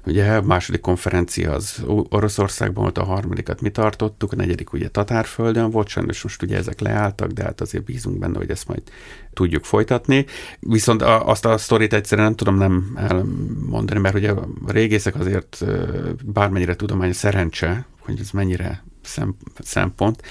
Ugye 0.06 0.34
a 0.34 0.42
második 0.42 0.80
konferencia 0.80 1.52
az 1.52 1.84
Oroszországban 2.08 2.82
volt, 2.82 2.98
a 2.98 3.04
harmadikat 3.04 3.60
mi 3.60 3.70
tartottuk, 3.70 4.32
a 4.32 4.36
negyedik 4.36 4.72
ugye 4.72 4.88
Tatárföldön 4.88 5.70
volt, 5.70 5.88
sajnos 5.88 6.22
most 6.22 6.42
ugye 6.42 6.56
ezek 6.56 6.80
leálltak, 6.80 7.30
de 7.30 7.42
hát 7.42 7.60
azért 7.60 7.84
bízunk 7.84 8.18
benne, 8.18 8.38
hogy 8.38 8.50
ezt 8.60 8.68
majd 8.68 8.82
tudjuk 9.32 9.64
folytatni. 9.64 10.26
Viszont 10.60 11.02
azt 11.02 11.44
a 11.44 11.58
sztorit 11.58 11.92
egyszerűen 11.92 12.26
nem 12.26 12.36
tudom 12.36 12.56
nem 12.56 12.92
elmondani, 12.96 14.00
mert 14.00 14.14
ugye 14.14 14.30
a 14.30 14.48
régészek 14.66 15.14
azért 15.14 15.64
bármennyire 16.24 16.76
tudomány 16.76 17.12
szerencse, 17.12 17.86
hogy 17.98 18.18
ez 18.20 18.30
mennyire 18.30 18.84
szempont. 19.58 20.22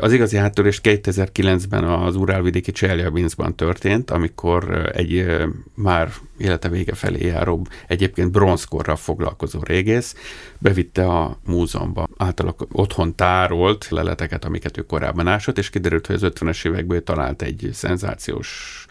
Az 0.00 0.12
igazi 0.12 0.36
áttörés 0.36 0.80
2009-ben 0.82 1.84
az 1.84 2.16
Urálvidéki 2.16 2.72
Cseljabinszban 2.72 3.56
történt, 3.56 4.10
amikor 4.10 4.90
egy 4.94 5.26
már 5.74 6.12
élete 6.38 6.68
vége 6.68 6.94
felé 6.94 7.26
járó, 7.26 7.66
egyébként 7.86 8.30
bronzkorral 8.30 8.96
foglalkozó 8.96 9.60
régész 9.62 10.14
bevitte 10.58 11.06
a 11.06 11.38
múzeumba 11.46 12.08
általak 12.16 12.66
otthon 12.72 13.14
tárolt 13.14 13.86
leleteket, 13.88 14.44
amiket 14.44 14.78
ő 14.78 14.82
korábban 14.82 15.26
ásott, 15.26 15.58
és 15.58 15.70
kiderült, 15.70 16.06
hogy 16.06 16.16
az 16.16 16.32
50-es 16.34 16.66
évekből 16.66 17.02
talált 17.02 17.42
egy 17.42 17.70
szenzációs 17.72 18.86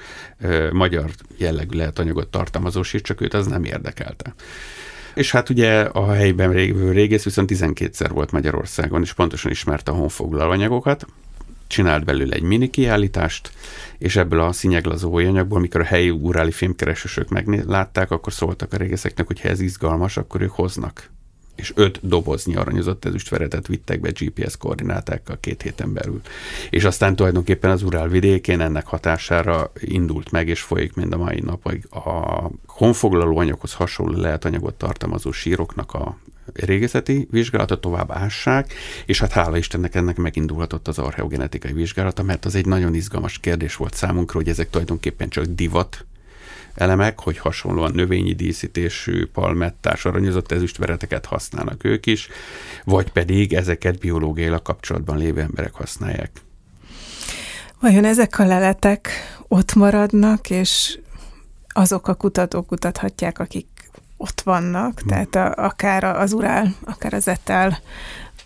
magyar 0.71 1.09
jellegű 1.37 1.77
lehetanyagot 1.77 2.27
tartalmazó 2.27 2.83
sírt, 2.83 3.03
csak 3.03 3.21
őt 3.21 3.33
az 3.33 3.47
nem 3.47 3.63
érdekelte. 3.63 4.33
És 5.13 5.31
hát 5.31 5.49
ugye 5.49 5.81
a 5.81 6.11
helyben 6.11 6.49
lévő 6.49 6.91
régész 6.91 7.23
viszont 7.23 7.51
12-szer 7.53 8.09
volt 8.13 8.31
Magyarországon, 8.31 9.01
és 9.01 9.13
pontosan 9.13 9.51
ismerte 9.51 9.91
a 9.91 9.95
honfoglaló 9.95 10.51
anyagokat, 10.51 11.05
csinált 11.67 12.05
belőle 12.05 12.35
egy 12.35 12.41
mini 12.41 12.69
kiállítást, 12.69 13.51
és 13.97 14.15
ebből 14.15 14.39
a 14.39 14.51
színyeglazó 14.51 15.15
anyagból, 15.15 15.59
mikor 15.59 15.81
a 15.81 15.83
helyi 15.83 16.09
uráli 16.09 16.51
filmkeresősök 16.51 17.29
meglátták, 17.29 18.11
akkor 18.11 18.33
szóltak 18.33 18.73
a 18.73 18.77
régészeknek, 18.77 19.27
hogy 19.27 19.41
ha 19.41 19.49
ez 19.49 19.59
izgalmas, 19.59 20.17
akkor 20.17 20.41
ők 20.41 20.51
hoznak 20.51 21.11
és 21.55 21.71
öt 21.75 21.99
doboznyi 22.01 22.55
aranyozott 22.55 23.05
ezüstveretet 23.05 23.67
vittek 23.67 23.99
be 23.99 24.09
GPS 24.09 24.57
koordinátákkal 24.57 25.37
két 25.39 25.61
héten 25.61 25.93
belül. 25.93 26.21
És 26.69 26.83
aztán 26.83 27.15
tulajdonképpen 27.15 27.71
az 27.71 27.83
Urál 27.83 28.07
vidékén 28.07 28.61
ennek 28.61 28.85
hatására 28.85 29.71
indult 29.79 30.31
meg, 30.31 30.47
és 30.47 30.61
folyik 30.61 30.95
mind 30.95 31.13
a 31.13 31.17
mai 31.17 31.39
napig 31.39 31.87
a 31.89 32.49
honfoglaló 32.65 33.37
anyaghoz 33.37 33.73
hasonló 33.73 34.19
lehetanyagot 34.19 34.73
tartalmazó 34.73 35.31
síroknak 35.31 35.93
a 35.93 36.17
régészeti 36.53 37.27
vizsgálata 37.31 37.79
tovább 37.79 38.11
ássák, 38.11 38.73
és 39.05 39.19
hát 39.19 39.31
hála 39.31 39.57
Istennek 39.57 39.95
ennek 39.95 40.17
megindulhatott 40.17 40.87
az 40.87 40.99
archeogenetikai 40.99 41.73
vizsgálata, 41.73 42.23
mert 42.23 42.45
az 42.45 42.55
egy 42.55 42.65
nagyon 42.65 42.95
izgalmas 42.95 43.39
kérdés 43.39 43.75
volt 43.75 43.93
számunkra, 43.93 44.39
hogy 44.39 44.49
ezek 44.49 44.69
tulajdonképpen 44.69 45.29
csak 45.29 45.45
divat 45.45 46.05
elemek, 46.75 47.19
hogy 47.19 47.37
hasonlóan 47.37 47.91
növényi 47.93 48.33
díszítésű, 48.33 49.25
palmettás, 49.25 50.05
aranyozott 50.05 50.51
ezüstvereteket 50.51 51.25
használnak 51.25 51.83
ők 51.83 52.05
is, 52.05 52.27
vagy 52.83 53.11
pedig 53.11 53.53
ezeket 53.53 53.99
biológiailag 53.99 54.61
kapcsolatban 54.61 55.17
lévő 55.17 55.41
emberek 55.41 55.73
használják. 55.73 56.31
Vajon 57.79 58.05
ezek 58.05 58.39
a 58.39 58.45
leletek 58.45 59.09
ott 59.47 59.73
maradnak, 59.73 60.49
és 60.49 60.99
azok 61.67 62.07
a 62.07 62.13
kutatók 62.13 62.67
kutathatják, 62.67 63.39
akik 63.39 63.67
ott 64.17 64.41
vannak, 64.41 64.99
hmm. 64.99 65.07
tehát 65.07 65.35
a, 65.35 65.65
akár 65.65 66.03
az 66.03 66.33
Urál, 66.33 66.75
akár 66.85 67.13
az 67.13 67.27
Etel 67.27 67.79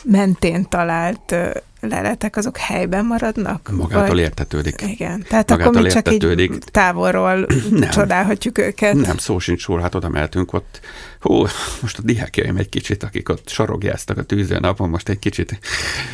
mentén 0.04 0.70
talált 0.70 1.36
leletek, 1.80 2.36
azok 2.36 2.58
helyben 2.58 3.06
maradnak? 3.06 3.70
Magától 3.72 4.08
vagy? 4.08 4.18
értetődik. 4.18 4.82
Igen, 4.82 5.26
tehát 5.30 5.50
Magától 5.50 5.72
akkor 5.72 5.86
mi 5.86 5.90
csak 5.90 6.08
értetődik. 6.08 6.52
így 6.52 6.64
távolról 6.72 7.48
nem, 7.70 7.90
csodálhatjuk 7.90 8.58
őket. 8.58 8.94
Nem, 8.94 9.18
szó 9.18 9.40
sincs 9.40 9.66
róla, 9.66 9.82
hát 9.82 9.96
oda 9.96 10.10
mehetünk 10.10 10.54
ott. 10.54 10.80
Hú, 11.20 11.34
most 11.82 11.98
a 11.98 12.02
diákjaim 12.02 12.58
egy 12.58 12.70
kicsit, 12.70 13.04
akik 13.04 13.30
ott 13.30 13.50
sarogjáztak 13.50 14.18
a 14.18 14.24
tűző 14.24 14.60
napon, 14.60 14.90
most 14.90 15.10
egy 15.10 15.20
kicsit 15.20 15.60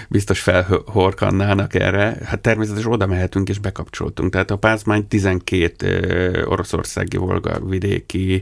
biztos 0.10 0.40
felhorkannának 0.40 1.74
erre. 1.76 2.18
Hát 2.26 2.40
természetesen 2.40 2.92
oda 2.92 3.06
mehetünk 3.06 3.50
és 3.50 3.60
bekapcsoltunk. 3.60 4.32
Tehát 4.32 4.52
a 4.52 4.56
Pázmány 4.56 5.08
12 5.08 6.46
oroszországi, 6.46 7.18
volga 7.18 7.60
vidéki, 7.66 8.42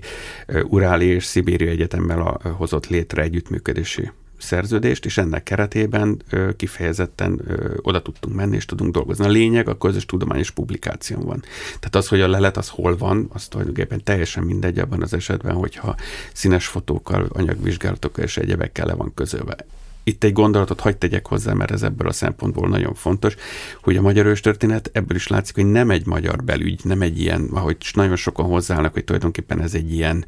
uráli 0.64 1.06
és 1.06 1.24
szibéri 1.24 1.68
egyetemmel 1.68 2.40
hozott 2.58 2.88
létre 2.88 3.22
együttműködési 3.22 4.12
szerződést, 4.42 5.06
és 5.06 5.18
ennek 5.18 5.44
keretében 5.44 6.22
kifejezetten 6.56 7.42
oda 7.82 8.02
tudtunk 8.02 8.36
menni, 8.36 8.56
és 8.56 8.66
tudunk 8.66 8.94
dolgozni. 8.94 9.26
A 9.26 9.30
lényeg 9.30 9.68
a 9.68 9.78
közös 9.78 10.06
tudományos 10.06 10.52
publikáción 10.52 11.26
van. 11.26 11.44
Tehát 11.66 11.96
az, 11.96 12.08
hogy 12.08 12.22
a 12.22 12.28
lelet 12.28 12.58
az 12.58 12.70
hol 12.70 12.98
van, 12.98 13.30
az 13.34 13.48
tulajdonképpen 13.48 14.04
teljesen 14.04 14.44
mindegy 14.44 14.80
abban 14.80 15.02
az 15.02 15.14
esetben, 15.14 15.56
hogyha 15.56 15.96
színes 16.34 16.68
fotókkal, 16.68 17.28
anyagvizsgálatokkal 17.34 18.24
és 18.24 18.38
egyebekkel 18.38 18.86
le 18.86 18.94
van 18.94 19.14
közölve 19.14 19.66
itt 20.04 20.24
egy 20.24 20.34
gondolatot 20.34 20.80
hagyd 20.80 20.98
tegyek 20.98 21.28
hozzá, 21.28 21.54
mert 21.54 21.72
ez 21.72 21.84
ebből 21.84 22.08
a 22.08 22.12
szempontból 22.12 22.70
nagyon 22.70 22.94
fontos, 22.94 23.36
hogy 23.82 23.98
a 23.98 24.02
magyar 24.02 24.40
történet 24.40 24.90
ebből 24.94 25.18
is 25.18 25.28
látszik, 25.28 25.56
hogy 25.56 25.66
nem 25.66 25.90
egy 25.90 26.06
magyar 26.06 26.44
belügy, 26.44 26.82
nem 26.84 27.02
egy 27.02 27.20
ilyen, 27.20 27.50
ahogy 27.54 27.78
nagyon 27.94 28.16
sokan 28.16 28.46
hozzáállnak, 28.46 28.94
hogy 28.94 29.04
tulajdonképpen 29.04 29.62
ez 29.62 29.74
egy 29.74 29.94
ilyen 29.94 30.26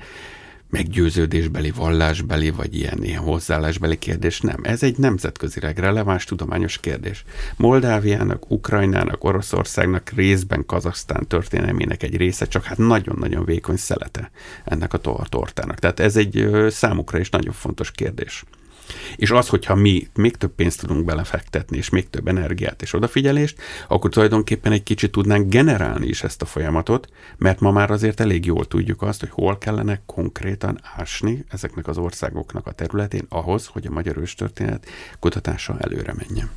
meggyőződésbeli, 0.74 1.72
vallásbeli, 1.72 2.50
vagy 2.50 2.76
ilyen, 2.76 3.04
ilyen 3.04 3.22
hozzáállásbeli 3.22 3.98
kérdés, 3.98 4.42
nem. 4.42 4.60
Ez 4.64 4.84
egy 4.84 4.98
nemzetközileg 4.98 5.78
releváns 5.78 6.24
tudományos 6.24 6.80
kérdés. 6.80 7.24
Moldáviának, 7.58 8.52
Ukrajnának, 8.52 9.24
Oroszországnak, 9.24 10.10
részben 10.10 10.66
Kazasztán 10.66 11.28
történelmének 11.28 12.04
egy 12.04 12.18
része, 12.18 12.46
csak 12.46 12.64
hát 12.64 12.78
nagyon-nagyon 12.78 13.46
vékony 13.46 13.76
szelete 13.76 14.32
ennek 14.64 14.94
a 14.94 14.98
tortának. 15.30 15.80
Tehát 15.80 16.00
ez 16.00 16.16
egy 16.16 16.50
számukra 16.70 17.20
is 17.20 17.30
nagyon 17.30 17.54
fontos 17.54 17.92
kérdés. 17.92 18.44
És 19.16 19.32
az, 19.32 19.48
hogyha 19.48 19.76
mi 19.76 20.08
még 20.16 20.36
több 20.36 20.56
pénzt 20.56 20.80
tudunk 20.80 21.06
belefektetni, 21.06 21.78
és 21.78 21.90
még 21.90 22.10
több 22.10 22.28
energiát 22.28 22.82
és 22.82 22.94
odafigyelést, 22.94 23.62
akkor 23.88 24.10
tulajdonképpen 24.10 24.72
egy 24.72 24.84
kicsit 24.84 25.12
tudnánk 25.12 25.50
generálni 25.50 26.08
is 26.08 26.24
ezt 26.24 26.42
a 26.42 26.46
folyamatot, 26.46 27.08
mert 27.38 27.60
ma 27.60 27.72
már 27.72 27.92
azért 27.92 28.20
elég 28.20 28.46
jól 28.46 28.66
tudjuk 28.66 29.02
azt, 29.02 29.20
hogy 29.20 29.30
hol 29.30 29.58
kellene 29.58 30.02
konkrétan 30.06 30.80
ásni 30.98 31.46
ezeknek 31.50 31.88
az 31.88 31.98
országoknak 31.98 32.68
a 32.68 32.72
területén 32.72 33.26
ahhoz, 33.30 33.66
hogy 33.66 33.88
a 33.88 33.92
magyar 33.92 34.18
őstörténet 34.18 34.86
kutatása 35.20 35.76
előre 35.80 36.14
menjen. 36.18 36.50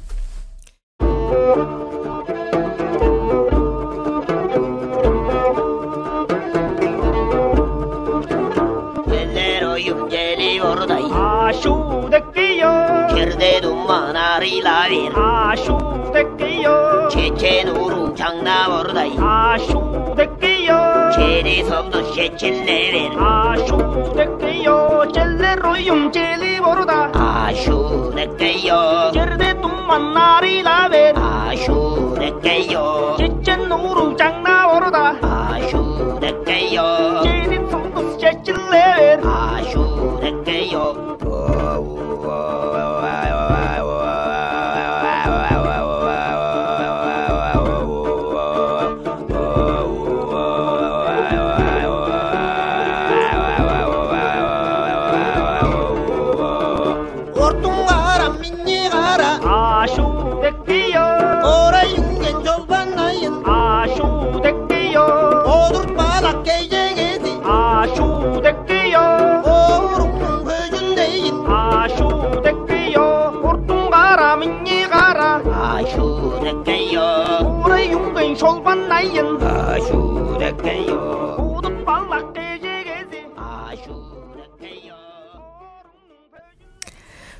아쇼데끼요 11.56 13.06
길대도만 13.14 14.14
아리라일 14.14 15.10
아쇼데끼요 15.16 17.08
제체노루 17.10 18.14
장나버르다이 18.14 19.16
아쇼데끼요 19.18 21.10
제리섬도 21.14 22.12
셰칠레벨 22.12 23.18
아쇼데끼요 23.18 25.04
젤레로용 25.14 26.12
젤리버르다 26.12 27.12
아쇼데끼요 27.14 29.10
길대도만 29.14 30.14
아리라벨 30.16 31.14
아쇼데끼요 31.16 33.16
제체노루 33.18 34.14
장나버르다 34.16 35.16
아쇼데끼요 35.22 37.22
제리섬도 37.24 38.18
셰칠레벨 38.18 39.20
아쇼데끼요 39.24 41.15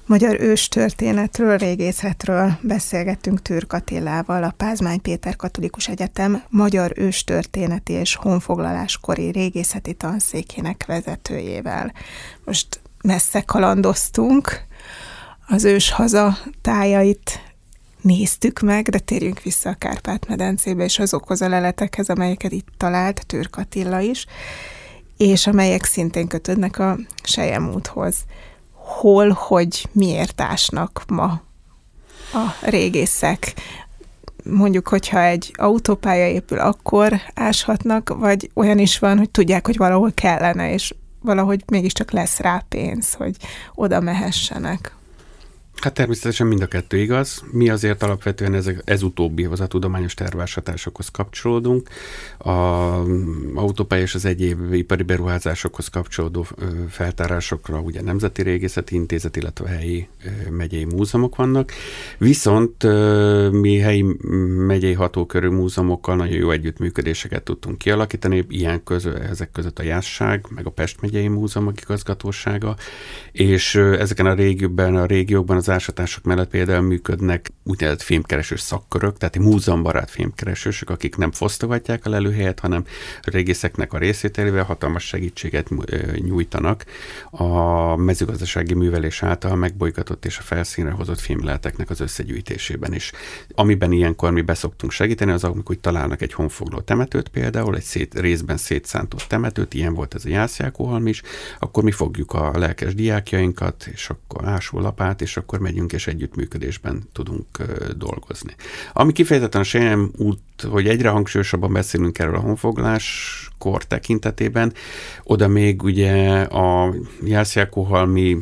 Magyar 0.07 0.41
őstörténetről, 0.41 1.57
régészetről 1.57 2.59
beszélgettünk 2.61 3.43
Türk 3.43 3.73
Attilával, 3.73 4.43
a 4.43 4.55
Pázmány 4.57 5.01
Péter 5.01 5.37
Katolikus 5.37 5.89
Egyetem 5.89 6.43
Magyar 6.49 6.93
őstörténeti 6.95 7.93
és 7.93 8.15
honfoglaláskori 8.15 9.31
régészeti 9.31 9.95
tanszékének 9.95 10.85
vezetőjével. 10.87 11.93
Most 12.45 12.81
messze 13.03 13.41
kalandoztunk, 13.41 14.61
az 15.47 15.65
ős 15.65 15.91
haza 15.91 16.39
tájait 16.63 17.55
néztük 18.01 18.61
meg, 18.61 18.89
de 18.89 18.99
térjünk 18.99 19.43
vissza 19.43 19.71
a 19.71 19.75
Kárpát-medencébe 19.75 20.85
és 20.85 20.99
azokhoz 20.99 21.43
a 21.43 21.49
leletekhez, 21.49 22.09
amelyeket 22.09 22.53
itt 22.53 22.69
talált 22.77 23.27
Türk 23.27 23.57
Attila 23.57 24.01
is, 24.01 24.27
és 25.17 25.47
amelyek 25.47 25.85
szintén 25.85 26.27
kötődnek 26.27 26.79
a 26.79 26.99
Sejem 27.23 27.73
úthoz 27.75 28.25
hol, 28.87 29.31
hogy 29.31 29.89
miért 29.93 30.41
ásnak 30.41 31.05
ma 31.09 31.41
a 32.33 32.55
régészek. 32.61 33.55
Mondjuk, 34.45 34.89
hogyha 34.89 35.23
egy 35.23 35.55
autópálya 35.57 36.27
épül, 36.27 36.59
akkor 36.59 37.21
áshatnak, 37.35 38.15
vagy 38.19 38.51
olyan 38.55 38.79
is 38.79 38.99
van, 38.99 39.19
hogy 39.19 39.31
tudják, 39.31 39.67
hogy 39.67 39.77
valahol 39.77 40.13
kellene, 40.15 40.73
és 40.73 40.95
valahogy 41.21 41.63
mégiscsak 41.67 42.11
lesz 42.11 42.39
rá 42.39 42.65
pénz, 42.69 43.15
hogy 43.15 43.37
oda 43.75 44.01
mehessenek. 44.01 44.96
Hát 45.77 45.95
természetesen 45.95 46.47
mind 46.47 46.63
a 46.63 46.67
kettő 46.67 46.97
igaz. 46.97 47.45
Mi 47.51 47.69
azért 47.69 48.03
alapvetően 48.03 48.55
ezek, 48.55 48.83
ez 48.85 49.03
utóbbihoz, 49.03 49.61
a 49.61 49.67
tudományos 49.67 50.15
tervásatásokhoz 50.15 51.09
kapcsolódunk. 51.09 51.89
A 52.39 52.51
autópálya 53.55 54.03
és 54.03 54.15
az 54.15 54.25
egyéb 54.25 54.73
ipari 54.73 55.03
beruházásokhoz 55.03 55.89
kapcsolódó 55.89 56.47
feltárásokra 56.89 57.81
ugye 57.81 58.03
Nemzeti 58.03 58.43
Régészeti 58.43 58.95
Intézet, 58.95 59.37
illetve 59.37 59.69
helyi 59.69 60.09
megyei 60.51 60.85
múzeumok 60.85 61.37
vannak. 61.37 61.73
Viszont 62.19 62.83
mi 63.51 63.79
helyi 63.79 64.05
megyei 64.67 64.93
hatókörű 64.93 65.49
múzeumokkal 65.49 66.17
nagyon 66.17 66.37
jó 66.37 66.51
együttműködéseket 66.51 67.43
tudtunk 67.43 67.79
kialakítani, 67.79 68.45
ilyen 68.49 68.83
közö, 68.85 69.17
ezek 69.17 69.51
között 69.51 69.79
a 69.79 69.83
Jásság, 69.83 70.47
meg 70.55 70.67
a 70.67 70.71
Pest 70.71 71.01
megyei 71.01 71.29
múzeumok 71.29 71.81
igazgatósága, 71.81 72.77
és 73.33 73.75
ezeken 73.75 74.27
a 74.27 74.35
régiókban, 74.35 74.97
a 74.97 75.07
régiókban 75.07 75.57
az 75.57 75.66
az 75.67 75.73
ásatások 75.73 76.25
mellett 76.25 76.49
például 76.49 76.81
működnek 76.81 77.53
úgynevezett 77.63 78.03
fémkeresős 78.03 78.61
szakkörök, 78.61 79.17
tehát 79.19 79.39
múzeumbarát 79.39 80.11
fémkeresősök, 80.11 80.91
akik 80.91 81.17
nem 81.17 81.33
fosztogatják 81.33 82.07
a 82.07 82.11
lelőhelyet, 82.11 82.61
hanem 82.61 82.85
a 83.23 83.31
régészeknek 83.31 83.93
a 83.93 83.99
részvételével 83.99 84.65
hatalmas 84.65 85.05
segítséget 85.05 85.71
nyújtanak 86.15 86.85
a 87.31 87.97
mezőgazdasági 87.97 88.75
művelés 88.75 89.23
által 89.23 89.57
megbolygatott 89.57 90.25
és 90.25 90.39
a 90.39 90.43
felszínre 90.43 90.91
hozott 90.91 91.21
fémleleteknek 91.21 91.91
az 91.91 92.01
összegyűjtésében 92.01 92.95
is. 92.95 93.13
Amiben 93.55 93.93
ilyenkor 93.93 94.31
mi 94.31 94.41
beszoktunk 94.41 94.93
segíteni, 94.93 95.31
az 95.31 95.45
amikor 95.45 95.77
találnak 95.81 96.23
egy 96.23 96.33
honfogló 96.33 96.81
temetőt 96.81 97.29
például, 97.29 97.77
egy 97.77 97.83
szét, 97.83 98.21
részben 98.21 98.57
szétszántott 98.57 99.25
temetőt, 99.29 99.75
ilyen 99.75 99.95
volt 99.95 100.15
ez 100.15 100.25
a 100.25 100.29
Jászjákóhalm 100.29 101.07
is, 101.07 101.23
akkor 101.59 101.83
mi 101.83 101.91
fogjuk 101.91 102.33
a 102.33 102.59
lelkes 102.59 102.95
diákjainkat, 102.95 103.89
és 103.93 104.11
akkor 104.11 104.49
ásó 104.49 104.81
lapát, 104.81 105.21
és 105.21 105.37
akkor 105.37 105.56
akkor 105.57 105.69
megyünk 105.69 105.93
és 105.93 106.07
együttműködésben 106.07 107.03
tudunk 107.13 107.47
dolgozni. 107.97 108.55
Ami 108.93 109.13
kifejezetten 109.13 109.61
a 109.61 109.65
Sejem 109.65 110.11
út, 110.17 110.41
hogy 110.71 110.89
egyre 110.89 111.09
hangsúlyosabban 111.09 111.73
beszélünk 111.73 112.19
erről 112.19 112.35
a 112.35 112.41
honfoglás 112.41 113.49
kor 113.59 113.85
tekintetében, 113.85 114.73
oda 115.23 115.49
még 115.49 115.83
ugye 115.83 116.41
a 116.43 116.95
Jászjákóhalmi 117.23 118.39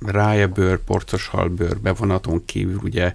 rájebőr, 0.00 0.78
porcos 0.78 1.26
halbőr 1.26 1.80
bevonaton 1.80 2.44
kívül 2.44 2.78
ugye 2.82 3.12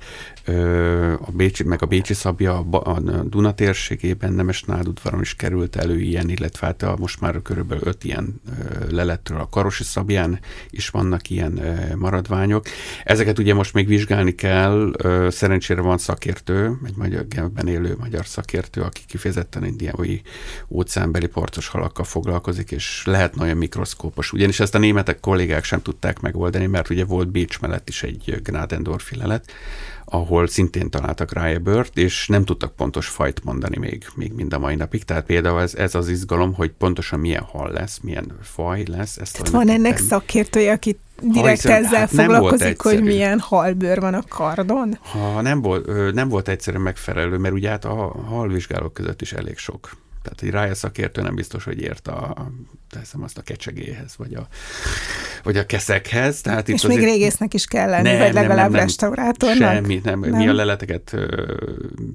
a 1.19 1.31
Bécsi, 1.31 1.63
meg 1.63 1.81
a 1.81 1.85
Bécsi 1.85 2.13
Szabja 2.13 2.57
a 2.59 2.99
Duna 3.23 3.53
térségében, 3.53 4.33
Nemes 4.33 4.63
Nádudvaron 4.63 5.21
is 5.21 5.35
került 5.35 5.75
elő 5.75 5.99
ilyen, 5.99 6.29
illetve 6.29 6.67
hát 6.67 6.83
a, 6.83 6.95
most 6.99 7.21
már 7.21 7.41
körülbelül 7.41 7.87
öt 7.87 8.03
ilyen 8.03 8.41
leletről 8.89 9.39
a 9.39 9.49
Karosi 9.49 9.83
Szabján 9.83 10.39
is 10.69 10.89
vannak 10.89 11.29
ilyen 11.29 11.61
maradványok. 11.95 12.65
Ezeket 13.03 13.39
ugye 13.39 13.53
most 13.53 13.73
még 13.73 13.87
vizsgálni 13.87 14.35
kell, 14.35 14.91
szerencsére 15.29 15.81
van 15.81 15.97
szakértő, 15.97 16.77
egy 16.85 16.95
magyar 16.95 17.27
genben 17.27 17.67
élő 17.67 17.95
magyar 17.99 18.25
szakértő, 18.25 18.81
aki 18.81 19.01
kifejezetten 19.07 19.65
indiai 19.65 20.21
óceánbeli 20.69 21.27
porcos 21.27 21.67
halakkal 21.67 22.05
foglalkozik, 22.05 22.71
és 22.71 23.01
lehet 23.05 23.35
olyan 23.39 23.57
mikroszkópos. 23.57 24.33
Ugyanis 24.33 24.59
ezt 24.59 24.75
a 24.75 24.79
németek 24.79 25.19
kollégák 25.19 25.63
sem 25.63 25.81
tudták 25.81 26.19
megoldani, 26.19 26.65
mert 26.65 26.89
ugye 26.89 27.05
volt 27.05 27.31
Bécs 27.31 27.59
mellett 27.59 27.89
is 27.89 28.03
egy 28.03 28.39
Gnadendorfi 28.43 29.15
lelet, 29.15 29.51
ahol 30.09 30.47
szintén 30.47 30.89
találtak 30.89 31.33
rájebört, 31.33 31.97
és 31.97 32.27
nem 32.27 32.45
tudtak 32.45 32.75
pontos 32.75 33.07
fajt 33.07 33.43
mondani 33.43 33.77
még, 33.77 34.05
még 34.15 34.33
mind 34.33 34.53
a 34.53 34.59
mai 34.59 34.75
napig. 34.75 35.03
Tehát 35.03 35.25
például 35.25 35.61
ez, 35.61 35.75
ez 35.75 35.95
az 35.95 36.07
izgalom, 36.07 36.53
hogy 36.53 36.71
pontosan 36.71 37.19
milyen 37.19 37.43
hal 37.43 37.71
lesz, 37.71 37.99
milyen 38.01 38.37
faj 38.41 38.83
lesz. 38.87 39.17
Ezt 39.17 39.33
Tehát 39.33 39.49
van 39.49 39.69
ennek 39.69 39.97
szakértője, 39.97 40.71
aki 40.71 40.99
direkt 41.21 41.61
ha, 41.61 41.73
ezzel 41.73 41.99
hát 41.99 42.09
foglalkozik, 42.09 42.81
hogy 42.81 43.03
milyen 43.03 43.39
halbőr 43.39 43.99
van 43.99 44.13
a 44.13 44.23
kardon? 44.27 44.97
Ha 45.01 45.41
nem 45.41 45.61
volt, 45.61 46.13
nem 46.13 46.29
volt 46.29 46.47
egyszerűen 46.47 46.83
megfelelő, 46.83 47.37
mert 47.37 47.53
ugye 47.53 47.69
hát 47.69 47.85
a 47.85 48.15
halvizsgálók 48.27 48.93
között 48.93 49.21
is 49.21 49.33
elég 49.33 49.57
sok 49.57 49.89
tehát 50.27 50.41
egy 50.41 50.61
rája 50.61 50.75
szakértő 50.75 51.21
nem 51.21 51.35
biztos, 51.35 51.63
hogy 51.63 51.81
ért 51.81 52.07
a, 52.07 52.51
teszem 52.89 53.23
azt 53.23 53.37
a 53.37 53.41
kecsegéhez, 53.41 54.15
vagy 54.17 54.33
a, 54.33 54.47
vagy 55.43 55.57
a 55.57 55.65
keszekhez. 55.65 56.41
Tehát 56.41 56.67
itt 56.67 56.75
És 56.75 56.81
még 56.81 56.99
régésznek 56.99 57.53
is 57.53 57.65
kell 57.65 57.89
lenni, 57.89 58.09
nem, 58.09 58.17
vagy 58.17 58.33
legalább 58.33 58.57
nem, 58.57 58.71
nem, 58.71 58.81
restaurátornak? 58.81 59.57
Semmi, 59.57 60.01
nem. 60.03 60.19
nem. 60.19 60.29
Mi 60.29 60.47
a 60.47 60.53
leleteket 60.53 61.13
ö, 61.13 61.53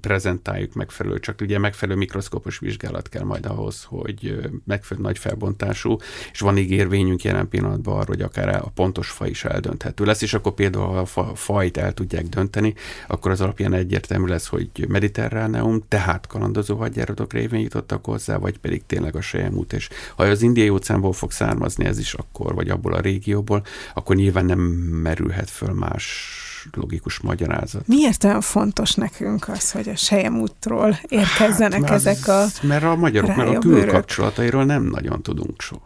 prezentáljuk 0.01 0.75
megfelelő, 0.75 1.19
csak 1.19 1.41
ugye 1.41 1.59
megfelelő 1.59 1.99
mikroszkópos 1.99 2.59
vizsgálat 2.59 3.09
kell 3.09 3.25
majd 3.25 3.47
ahhoz, 3.47 3.85
hogy 3.89 4.51
megfelelő 4.67 5.07
nagy 5.07 5.19
felbontású, 5.19 5.97
és 6.33 6.41
van 6.41 6.59
ígérvényünk 6.59 7.23
jelen 7.23 7.49
pillanatban 7.49 7.95
arra, 7.95 8.07
hogy 8.07 8.23
akár 8.23 8.49
a 8.49 8.71
pontos 8.75 9.11
faj 9.11 9.29
is 9.29 9.45
eldönthető 9.45 10.05
lesz, 10.05 10.23
és 10.23 10.35
akkor 10.35 10.53
például 10.53 11.07
ha 11.15 11.21
a 11.21 11.35
fajt 11.35 11.77
el 11.77 11.93
tudják 11.93 12.25
dönteni, 12.25 12.75
akkor 13.07 13.31
az 13.31 13.41
alapján 13.41 13.73
egyértelmű 13.73 14.27
lesz, 14.27 14.47
hogy 14.47 14.87
mediterráneum, 14.89 15.83
tehát 15.89 16.27
kalandozó 16.27 16.77
hadjáratok 16.77 17.33
révén 17.33 17.61
jutottak 17.61 18.02
hozzá, 18.05 18.37
vagy 18.37 18.59
pedig 18.59 18.87
tényleg 18.87 19.17
a 19.17 19.21
sejemút. 19.21 19.73
És 19.73 19.89
ha 20.17 20.25
az 20.25 20.43
indiai 20.43 20.69
óceánból 20.69 21.13
fog 21.13 21.31
származni 21.31 21.85
ez 21.85 21.99
is 21.99 22.15
akkor, 22.15 22.55
vagy 22.55 22.69
abból 22.69 22.93
a 22.93 23.01
régióból, 23.01 23.65
akkor 23.95 24.17
nyilván 24.17 24.45
nem 24.45 24.61
merülhet 25.03 25.51
föl 25.51 25.73
más 25.73 26.37
logikus 26.73 27.21
magyarázat. 27.21 27.87
Miért 27.87 28.25
olyan 28.25 28.41
fontos 28.41 28.95
nekünk 28.95 29.49
az, 29.49 29.71
hogy 29.71 29.89
a 29.89 29.97
sejemútról 29.97 30.99
érkezzenek 31.09 31.83
hát, 31.83 31.91
ezek 31.91 32.29
a 32.29 32.45
Mert 32.63 32.85
a 32.85 32.97
magyarok 32.97 33.37
meg 33.37 33.49
a 33.49 33.59
külkapcsolatairól 33.59 34.65
nem 34.65 34.83
nagyon 34.83 35.23
tudunk 35.23 35.61
so, 35.61 35.77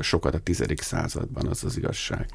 sokat 0.00 0.34
a 0.34 0.38
tizedik 0.38 0.82
században, 0.82 1.46
az 1.46 1.64
az 1.64 1.76
igazság. 1.76 2.26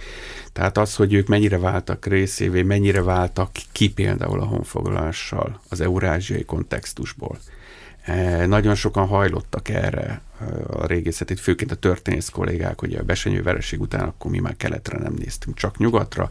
Tehát 0.54 0.78
az, 0.78 0.96
hogy 0.96 1.14
ők 1.14 1.28
mennyire 1.28 1.58
váltak 1.58 2.06
részévé, 2.06 2.62
mennyire 2.62 3.04
váltak 3.04 3.50
ki 3.72 3.90
például 3.90 4.40
a 4.40 4.46
honfoglalással 4.46 5.62
az 5.70 5.82
eurázsiai 5.82 6.46
kontextusból. 6.46 7.38
Eh, 8.06 8.46
nagyon 8.48 8.76
sokan 8.76 9.08
hajlottak 9.08 9.70
erre 9.70 10.22
a 10.68 10.86
régészet, 10.86 11.40
főként 11.40 11.72
a 11.72 11.76
történész 11.76 12.30
kollégák, 12.30 12.80
hogy 12.80 12.94
a 12.94 13.04
besenyő 13.04 13.42
vereség 13.42 13.82
után 13.82 14.08
akkor 14.08 14.32
mi 14.32 14.40
már 14.40 14.56
keletre 14.58 14.98
nem 14.98 15.14
néztünk, 15.14 15.58
csak 15.58 15.78
nyugatra, 15.78 16.30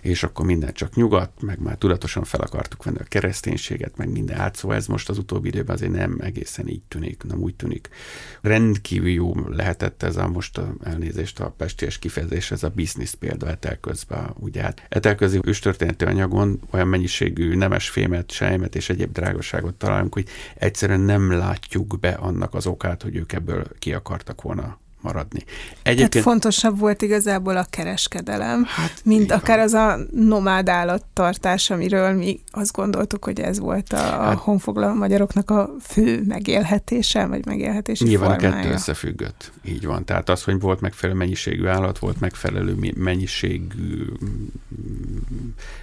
és 0.00 0.22
akkor 0.22 0.46
minden 0.46 0.72
csak 0.72 0.94
nyugat, 0.94 1.30
meg 1.40 1.60
már 1.60 1.76
tudatosan 1.76 2.24
fel 2.24 2.40
akartuk 2.40 2.84
venni 2.84 2.98
a 2.98 3.04
kereszténységet, 3.04 3.96
meg 3.96 4.10
minden 4.10 4.38
át, 4.38 4.56
szóval 4.56 4.76
ez 4.76 4.86
most 4.86 5.08
az 5.08 5.18
utóbbi 5.18 5.48
időben 5.48 5.74
azért 5.76 5.92
nem 5.92 6.18
egészen 6.20 6.68
így 6.68 6.82
tűnik, 6.88 7.22
nem 7.22 7.38
úgy 7.38 7.54
tűnik. 7.54 7.88
Rendkívül 8.40 9.10
jó 9.10 9.34
lehetett 9.48 10.02
ez 10.02 10.16
a 10.16 10.28
most 10.28 10.58
a 10.58 10.74
elnézést 10.84 11.40
a 11.40 11.50
pesties 11.50 11.98
kifejezés, 11.98 12.50
ez 12.50 12.62
a 12.62 12.68
biznisz 12.68 13.12
példa 13.12 13.48
etelközben, 13.48 14.34
ugye 14.38 14.62
hát 14.62 14.82
etelközi 14.88 15.40
őstörténeti 15.44 16.04
anyagon 16.04 16.60
olyan 16.70 16.88
mennyiségű 16.88 17.54
nemes 17.54 17.88
fémet, 17.88 18.30
sejmet 18.30 18.74
és 18.76 18.88
egyéb 18.88 19.12
drágaságot 19.12 19.74
találunk, 19.74 20.14
hogy 20.14 20.28
egyszerűen 20.54 21.00
nem 21.00 21.32
látjuk 21.32 21.98
be 22.00 22.10
annak 22.10 22.54
az 22.54 22.66
okát, 22.66 23.02
hogy 23.02 23.16
ők 23.16 23.32
ebből 23.36 23.66
ki 23.78 23.92
akartak 23.92 24.42
volna 24.42 24.78
maradni. 25.06 25.44
Egyébként... 25.82 26.10
Tehát 26.10 26.26
fontosabb 26.26 26.78
volt 26.78 27.02
igazából 27.02 27.56
a 27.56 27.66
kereskedelem, 27.70 28.64
hát, 28.64 29.00
mint 29.04 29.32
akár 29.32 29.58
az 29.58 29.72
a 29.72 29.98
nomád 30.10 30.68
állattartás, 30.68 31.70
amiről 31.70 32.12
mi 32.12 32.40
azt 32.50 32.72
gondoltuk, 32.72 33.24
hogy 33.24 33.40
ez 33.40 33.58
volt 33.58 33.92
a, 33.92 33.96
hát, 33.96 34.34
a 34.34 34.38
honfoglaló 34.38 34.94
magyaroknak 34.94 35.50
a 35.50 35.70
fő 35.80 36.22
megélhetése, 36.26 37.26
vagy 37.26 37.46
megélhetési 37.46 38.04
Nyilván 38.04 38.30
formája. 38.30 38.54
a 38.54 38.60
kettő 38.60 38.72
összefüggött. 38.72 39.52
Így 39.64 39.86
van. 39.86 40.04
Tehát 40.04 40.28
az, 40.28 40.42
hogy 40.42 40.60
volt 40.60 40.80
megfelelő 40.80 41.18
mennyiségű 41.18 41.66
állat, 41.66 41.98
volt 41.98 42.20
megfelelő 42.20 42.92
mennyiségű 42.96 44.04
mm, 44.24 44.46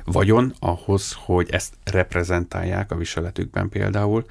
vagyon 0.05 0.53
ahhoz, 0.59 1.15
hogy 1.25 1.49
ezt 1.51 1.73
reprezentálják 1.83 2.91
a 2.91 2.95
viseletükben 2.95 3.69
például, 3.69 4.25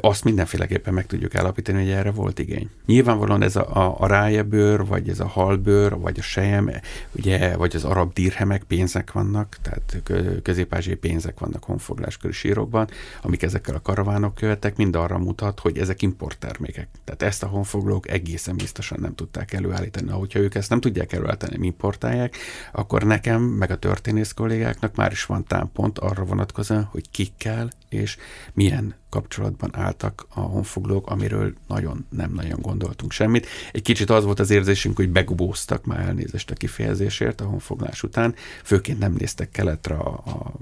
azt 0.00 0.24
mindenféleképpen 0.24 0.94
meg 0.94 1.06
tudjuk 1.06 1.34
állapítani, 1.34 1.78
hogy 1.82 1.90
erre 1.90 2.10
volt 2.10 2.38
igény. 2.38 2.70
Nyilvánvalóan 2.86 3.42
ez 3.42 3.56
a, 3.56 3.76
a, 3.76 3.96
a 3.98 4.06
rájebőr, 4.06 4.86
vagy 4.86 5.08
ez 5.08 5.20
a 5.20 5.26
halbőr, 5.26 5.98
vagy 5.98 6.18
a 6.18 6.22
sejem, 6.22 6.70
ugye, 7.12 7.56
vagy 7.56 7.76
az 7.76 7.84
arab 7.84 8.12
dirhemek, 8.12 8.62
pénzek 8.62 9.12
vannak, 9.12 9.56
tehát 9.62 10.02
közép 10.42 10.96
pénzek 11.00 11.38
vannak 11.38 11.64
honfogláskori 11.64 12.32
sírokban, 12.32 12.88
amik 13.22 13.42
ezekkel 13.42 13.74
a 13.74 13.80
karavánok 13.80 14.34
követek, 14.34 14.76
mind 14.76 14.96
arra 14.96 15.18
mutat, 15.18 15.60
hogy 15.60 15.78
ezek 15.78 16.02
importtermékek. 16.02 16.88
Tehát 17.04 17.22
ezt 17.22 17.42
a 17.42 17.46
honfoglók 17.46 18.08
egészen 18.08 18.56
biztosan 18.56 18.98
nem 19.00 19.14
tudták 19.14 19.52
előállítani. 19.52 20.10
Hogyha 20.10 20.38
ők 20.38 20.54
ezt 20.54 20.70
nem 20.70 20.80
tudják 20.80 21.12
előállítani, 21.12 21.66
importálják, 21.66 22.36
akkor 22.72 23.02
nekem, 23.02 23.42
meg 23.42 23.70
a 23.70 23.78
történész 23.78 24.32
kollégáknak 24.32 24.96
már 24.96 25.12
is 25.12 25.24
van 25.24 25.44
támpont 25.44 25.98
arra 25.98 26.24
vonatkozóan, 26.24 26.82
hogy 26.84 27.10
kikkel 27.10 27.70
és 27.88 28.16
milyen 28.52 28.94
kapcsolatban 29.14 29.70
álltak 29.72 30.26
a 30.34 30.40
honfoglók, 30.40 31.10
amiről 31.10 31.54
nagyon 31.68 32.06
nem 32.08 32.32
nagyon 32.32 32.60
gondoltunk 32.60 33.12
semmit. 33.12 33.46
Egy 33.72 33.82
kicsit 33.82 34.10
az 34.10 34.24
volt 34.24 34.40
az 34.40 34.50
érzésünk, 34.50 34.96
hogy 34.96 35.08
begubóztak 35.08 35.84
már 35.84 36.00
elnézést 36.00 36.50
a 36.50 36.54
kifejezésért 36.54 37.40
a 37.40 37.44
honfoglás 37.44 38.02
után, 38.02 38.34
főként 38.64 38.98
nem 38.98 39.14
néztek 39.18 39.50
keletre 39.50 39.94
a, 39.94 40.08
a 40.08 40.52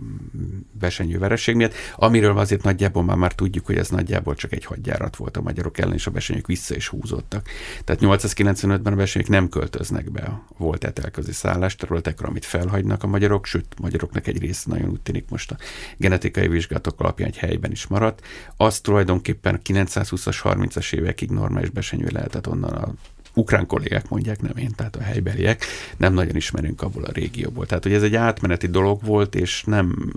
besenyő 0.73 1.19
vereség 1.19 1.55
miatt, 1.55 1.75
amiről 1.97 2.38
azért 2.38 2.62
nagyjából 2.62 3.03
már, 3.03 3.17
már 3.17 3.35
tudjuk, 3.35 3.67
hogy 3.67 3.77
ez 3.77 3.88
nagyjából 3.88 4.35
csak 4.35 4.53
egy 4.53 4.65
hadjárat 4.65 5.17
volt 5.17 5.37
a 5.37 5.43
magyarok 5.43 5.79
ellen, 5.79 5.95
és 5.95 6.07
a 6.07 6.11
besenyők 6.11 6.47
vissza 6.47 6.75
is 6.75 6.88
húzottak. 6.88 7.49
Tehát 7.85 8.03
895-ben 8.05 8.93
a 8.93 8.97
besenyők 8.97 9.29
nem 9.29 9.49
költöznek 9.49 10.11
be 10.11 10.21
a 10.21 10.45
volt 10.57 10.85
etelközi 10.85 11.33
szállásterületekre, 11.33 12.27
amit 12.27 12.45
felhagynak 12.45 13.03
a 13.03 13.07
magyarok, 13.07 13.47
sőt, 13.47 13.67
magyaroknak 13.81 14.27
egy 14.27 14.38
része 14.38 14.71
nagyon 14.71 14.91
úgy 14.91 15.01
tűnik 15.01 15.29
most 15.29 15.51
a 15.51 15.57
genetikai 15.97 16.49
vizsgálatok 16.49 17.01
alapján 17.01 17.29
egy 17.29 17.37
helyben 17.37 17.71
is 17.71 17.87
maradt 17.87 18.21
az 18.57 18.81
tulajdonképpen 18.81 19.61
920-as, 19.65 20.39
30-as 20.43 20.95
évekig 20.95 21.31
normális 21.31 21.71
besenyő 21.71 22.09
lehetett 22.13 22.49
onnan 22.49 22.73
a 22.73 22.93
ukrán 23.35 23.67
kollégák 23.67 24.09
mondják, 24.09 24.41
nem 24.41 24.57
én, 24.57 24.73
tehát 24.77 24.97
a 24.97 25.03
helybeliek, 25.03 25.65
nem 25.97 26.15
nagyon 26.15 26.37
ismerünk 26.37 26.83
abból 26.83 27.05
a 27.05 27.13
régióból. 27.13 27.67
Tehát, 27.67 27.83
hogy 27.83 27.93
ez 27.93 28.03
egy 28.03 28.15
átmeneti 28.15 28.67
dolog 28.67 29.05
volt, 29.05 29.35
és 29.35 29.65
nem 29.65 30.13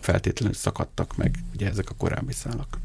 feltétlenül 0.00 0.54
szakadtak 0.54 1.16
meg 1.16 1.34
ugye 1.54 1.68
ezek 1.68 1.90
a 1.90 1.94
korábbi 1.98 2.32
szálak. 2.32 2.78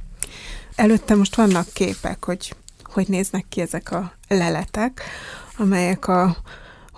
Előtte 0.75 1.15
most 1.15 1.35
vannak 1.35 1.67
képek, 1.73 2.25
hogy 2.25 2.55
hogy 2.91 3.07
néznek 3.07 3.45
ki 3.49 3.61
ezek 3.61 3.91
a 3.91 4.13
leletek, 4.27 5.01
amelyek 5.57 6.07
a 6.07 6.37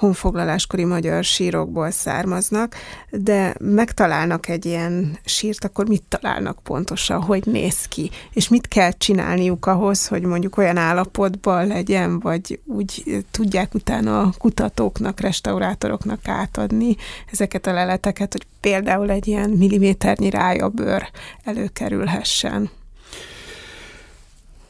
honfoglaláskori 0.04 0.84
magyar 0.84 1.24
sírokból 1.24 1.92
származnak, 1.92 2.76
de 3.10 3.56
megtalálnak 3.60 4.48
egy 4.48 4.66
ilyen 4.66 5.18
sírt, 5.26 5.63
akkor 5.63 5.88
mit 5.88 6.04
találnak 6.10 6.60
pontosan, 6.63 7.22
hogy 7.22 7.44
néz 7.46 7.86
ki, 7.86 8.12
és 8.34 8.50
mit 8.50 8.68
kell 8.68 8.92
csinálniuk 8.92 9.66
ahhoz, 9.66 10.08
hogy 10.08 10.22
mondjuk 10.22 10.58
olyan 10.58 10.78
állapotban 10.78 11.68
legyen, 11.68 12.20
vagy 12.20 12.60
úgy 12.66 13.24
tudják 13.32 13.74
utána 13.74 14.22
a 14.22 14.34
kutatóknak, 14.38 15.20
restaurátoroknak 15.20 16.28
átadni 16.28 16.96
ezeket 17.32 17.68
a 17.68 17.74
leleteket, 17.74 18.32
hogy 18.32 18.46
például 18.60 19.10
egy 19.10 19.28
ilyen 19.28 19.50
milliméternyi 19.50 20.30
rájabőr 20.30 21.10
előkerülhessen. 21.44 22.70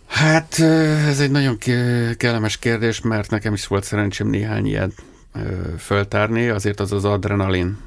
Hát 0.07 0.59
ez 1.07 1.19
egy 1.19 1.31
nagyon 1.31 1.57
kellemes 2.17 2.57
kérdés, 2.57 3.01
mert 3.01 3.29
nekem 3.29 3.53
is 3.53 3.67
volt 3.67 3.83
szerencsém 3.83 4.27
néhány 4.27 4.65
ilyen 4.65 4.93
föltárni, 5.77 6.47
azért 6.47 6.79
az 6.79 6.91
az 6.91 7.05
adrenalin 7.05 7.77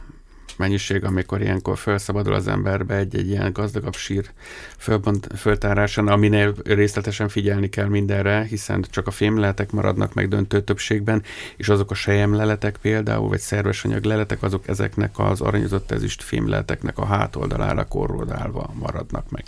mennyiség, 0.57 1.05
amikor 1.05 1.41
ilyenkor 1.41 1.79
felszabadul 1.79 2.35
az 2.35 2.49
emberbe 2.49 2.95
egy-egy 2.95 3.29
ilyen 3.29 3.53
gazdagabb 3.53 3.95
sír 3.95 4.31
fölbont, 4.79 5.29
föltárásán, 5.37 6.09
aminél 6.09 6.55
részletesen 6.65 7.29
figyelni 7.29 7.69
kell 7.69 7.89
mindenre, 7.89 8.43
hiszen 8.43 8.85
csak 8.91 9.07
a 9.07 9.11
fémleletek 9.11 9.71
maradnak 9.71 10.15
meg 10.15 10.29
döntő 10.29 10.61
többségben, 10.61 11.23
és 11.57 11.69
azok 11.69 11.91
a 11.91 11.95
sejemleletek 11.95 12.77
például, 12.77 13.29
vagy 13.29 13.39
szerves 13.39 13.85
anyag 13.85 14.05
leletek, 14.05 14.43
azok 14.43 14.69
ezeknek 14.69 15.19
az 15.19 15.41
aranyozott 15.41 15.91
ezüst 15.91 16.23
fémleleteknek 16.23 16.99
a 16.99 17.05
hátoldalára 17.05 17.85
korrodálva 17.85 18.75
maradnak 18.75 19.31
meg. 19.31 19.45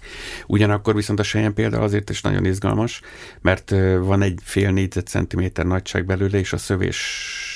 Ugyanakkor 0.46 0.94
viszont 0.94 1.20
a 1.20 1.22
sejem 1.22 1.54
például 1.54 1.82
azért 1.82 2.10
is 2.10 2.20
nagyon 2.20 2.44
izgalmas, 2.44 3.00
mert 3.40 3.70
van 4.00 4.22
egy 4.22 4.38
fél 4.42 4.70
négyzetcentiméter 4.70 5.66
nagyság 5.66 6.04
belőle, 6.04 6.38
és 6.38 6.52
a 6.52 6.56
szövés 6.56 7.47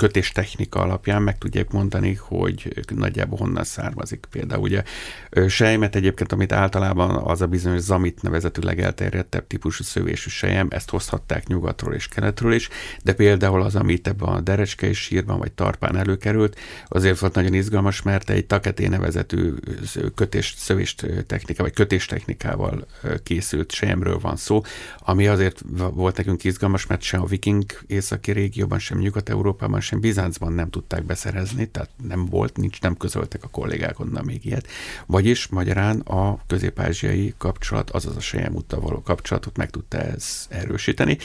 kötéstechnika 0.00 0.80
alapján 0.80 1.22
meg 1.22 1.38
tudják 1.38 1.70
mondani, 1.70 2.14
hogy 2.14 2.84
nagyjából 2.94 3.38
honnan 3.38 3.64
származik. 3.64 4.26
Például 4.30 4.62
ugye 4.62 4.82
sejmet 5.46 5.96
egyébként, 5.96 6.32
amit 6.32 6.52
általában 6.52 7.10
az 7.10 7.40
a 7.40 7.46
bizonyos 7.46 7.80
zamit 7.80 8.22
nevezetű 8.22 8.68
elterjedtebb 8.68 9.46
típusú 9.46 9.84
szövésű 9.84 10.28
sejem, 10.28 10.68
ezt 10.70 10.90
hozhatták 10.90 11.46
nyugatról 11.46 11.94
és 11.94 12.08
keletről 12.08 12.52
is, 12.52 12.68
de 13.02 13.12
például 13.12 13.62
az, 13.62 13.76
amit 13.76 14.08
ebben 14.08 14.28
a 14.28 14.40
derecskei 14.40 14.92
sírban 14.92 15.38
vagy 15.38 15.52
tarpán 15.52 15.96
előkerült, 15.96 16.58
azért 16.88 17.18
volt 17.18 17.34
nagyon 17.34 17.54
izgalmas, 17.54 18.02
mert 18.02 18.30
egy 18.30 18.46
taketé 18.46 18.86
nevezetű 18.86 19.54
kötés, 20.14 20.54
szövést 20.56 21.06
technika, 21.26 21.62
vagy 21.62 21.72
kötéstechnikával 21.72 22.86
készült 23.22 23.72
sejemről 23.72 24.18
van 24.18 24.36
szó, 24.36 24.62
ami 24.98 25.26
azért 25.26 25.62
volt 25.92 26.16
nekünk 26.16 26.44
izgalmas, 26.44 26.86
mert 26.86 27.02
sem 27.02 27.22
a 27.22 27.26
viking 27.26 27.64
északi 27.86 28.32
régióban, 28.32 28.78
sem 28.78 28.98
Nyugat-Európában, 28.98 29.80
sem 29.90 30.00
Bizáncban 30.00 30.52
nem 30.52 30.70
tudták 30.70 31.04
beszerezni, 31.04 31.66
tehát 31.66 31.90
nem 32.08 32.26
volt, 32.26 32.56
nincs, 32.56 32.80
nem 32.80 32.96
közöltek 32.96 33.44
a 33.44 33.48
kollégák 33.48 34.00
onnan 34.00 34.24
még 34.24 34.44
ilyet. 34.44 34.66
Vagyis 35.06 35.46
magyarán 35.46 36.00
a 36.00 36.38
közép-ázsiai 36.46 37.34
kapcsolat, 37.38 37.90
azaz 37.90 38.16
a 38.16 38.20
Sejemúttal 38.20 38.80
való 38.80 39.02
kapcsolatot 39.02 39.56
meg 39.56 39.70
tudta 39.70 39.98
ez 39.98 40.46
erősíteni. 40.48 41.18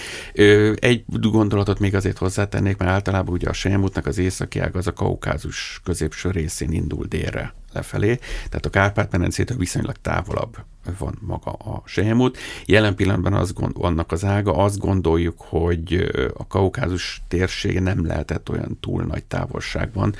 Egy 0.75 1.03
gondolatot 1.07 1.79
még 1.79 1.95
azért 1.95 2.17
hozzátennék, 2.17 2.77
mert 2.77 2.91
általában 2.91 3.33
ugye 3.33 3.49
a 3.49 3.53
Sejemútnak 3.53 4.05
az 4.05 4.17
északi 4.17 4.59
ág 4.59 4.75
az 4.75 4.87
a 4.87 4.93
Kaukázus 4.93 5.81
középső 5.83 6.31
részén 6.31 6.71
indul 6.71 7.05
délre 7.05 7.53
lefelé, 7.73 8.15
tehát 8.49 8.65
a 8.65 8.69
Kárpát-medencétől 8.69 9.57
viszonylag 9.57 9.95
távolabb 10.01 10.57
van 10.97 11.17
maga 11.21 11.51
a 11.51 11.81
sejemút. 11.85 12.37
Jelen 12.65 12.95
pillanatban 12.95 13.33
az 13.33 13.53
gond, 13.53 13.75
annak 13.77 14.11
az 14.11 14.25
ága, 14.25 14.53
azt 14.55 14.79
gondoljuk, 14.79 15.41
hogy 15.41 16.11
a 16.33 16.47
kaukázus 16.47 17.23
térsége 17.27 17.79
nem 17.79 18.05
lehetett 18.05 18.49
olyan 18.49 18.77
túl 18.79 19.03
nagy 19.03 19.23
távolságban, 19.23 20.15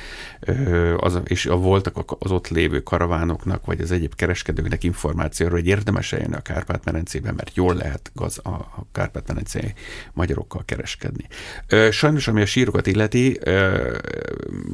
az, 0.98 1.20
és 1.24 1.46
a 1.46 1.56
voltak 1.56 2.16
az 2.20 2.32
ott 2.32 2.48
lévő 2.48 2.80
karavánoknak, 2.80 3.66
vagy 3.66 3.82
az 3.82 3.92
egyéb 3.92 4.16
kereskedőknek 4.16 4.84
információról, 4.84 5.58
hogy 5.60 5.68
érdemes 5.68 6.14
eljönni 6.14 6.36
a 6.36 6.42
Kárpát-medencében, 6.42 7.34
mert 7.36 7.56
jól 7.56 7.74
lehet 7.76 8.12
gaz, 8.14 8.38
a 8.44 8.86
Kárpát-medencei 8.92 9.74
magyarokkal 10.14 10.64
kereskedni. 10.66 11.28
Sajnos, 11.92 12.28
ami 12.28 12.42
a 12.42 12.46
sírokat 12.46 12.88
illeti, 12.88 13.40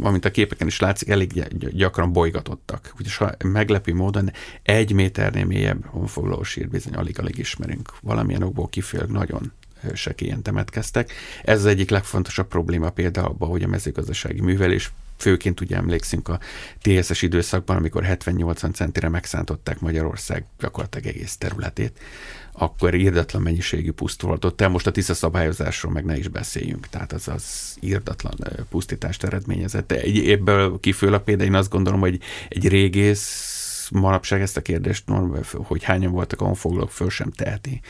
amint 0.01 0.25
a 0.25 0.31
képeken 0.31 0.67
is 0.67 0.79
látszik, 0.79 1.09
elég 1.09 1.43
gyakran 1.71 2.13
bolygatottak. 2.13 2.93
Úgyhogy 2.99 3.29
meglepő 3.43 3.93
módon 3.93 4.31
egy 4.63 4.93
méternél 4.93 5.45
mélyebb 5.45 5.80
honfoglaló 5.85 6.43
sír 6.43 6.69
bizony 6.69 6.93
alig-alig 6.93 7.37
ismerünk. 7.37 7.93
Valamilyen 8.01 8.43
okból 8.43 8.69
kifőleg 8.69 9.09
nagyon 9.09 9.51
sekélyen 9.93 10.41
temetkeztek. 10.41 11.11
Ez 11.43 11.59
az 11.59 11.65
egyik 11.65 11.89
legfontosabb 11.89 12.47
probléma 12.47 12.89
például 12.89 13.27
abban, 13.27 13.49
hogy 13.49 13.63
a 13.63 13.67
mezőgazdasági 13.67 14.41
művelés 14.41 14.91
főként 15.17 15.61
ugye 15.61 15.75
emlékszünk 15.75 16.27
a 16.27 16.39
TSS 16.81 17.21
időszakban, 17.21 17.75
amikor 17.75 18.03
70-80 18.07 18.73
centire 18.73 19.09
megszántották 19.09 19.79
Magyarország 19.79 20.45
gyakorlatilag 20.59 21.07
egész 21.07 21.37
területét, 21.37 21.99
akkor 22.51 22.93
írdatlan 22.93 23.41
mennyiségű 23.41 23.91
pusztulatot. 23.91 24.67
Most 24.69 24.87
a 24.87 24.91
TISZA 24.91 25.13
szabályozásról 25.13 25.91
meg 25.91 26.05
ne 26.05 26.17
is 26.17 26.27
beszéljünk, 26.27 26.87
tehát 26.87 27.13
az 27.13 27.27
az 27.27 27.75
írdatlan 27.79 28.35
pusztítást 28.69 29.23
eredményezett. 29.23 29.91
Ebből 29.91 30.79
kifőleg 30.79 31.19
például 31.19 31.49
én 31.49 31.55
azt 31.55 31.69
gondolom, 31.69 31.99
hogy 31.99 32.19
egy 32.49 32.67
régész 32.67 33.50
manapság 33.91 34.41
ezt 34.41 34.57
a 34.57 34.61
kérdést, 34.61 35.03
hogy 35.51 35.83
hányan 35.83 36.11
voltak 36.11 36.41
a 36.41 36.45
honfoglalók, 36.45 36.91
föl 36.91 37.09
sem 37.09 37.31
teheti 37.31 37.81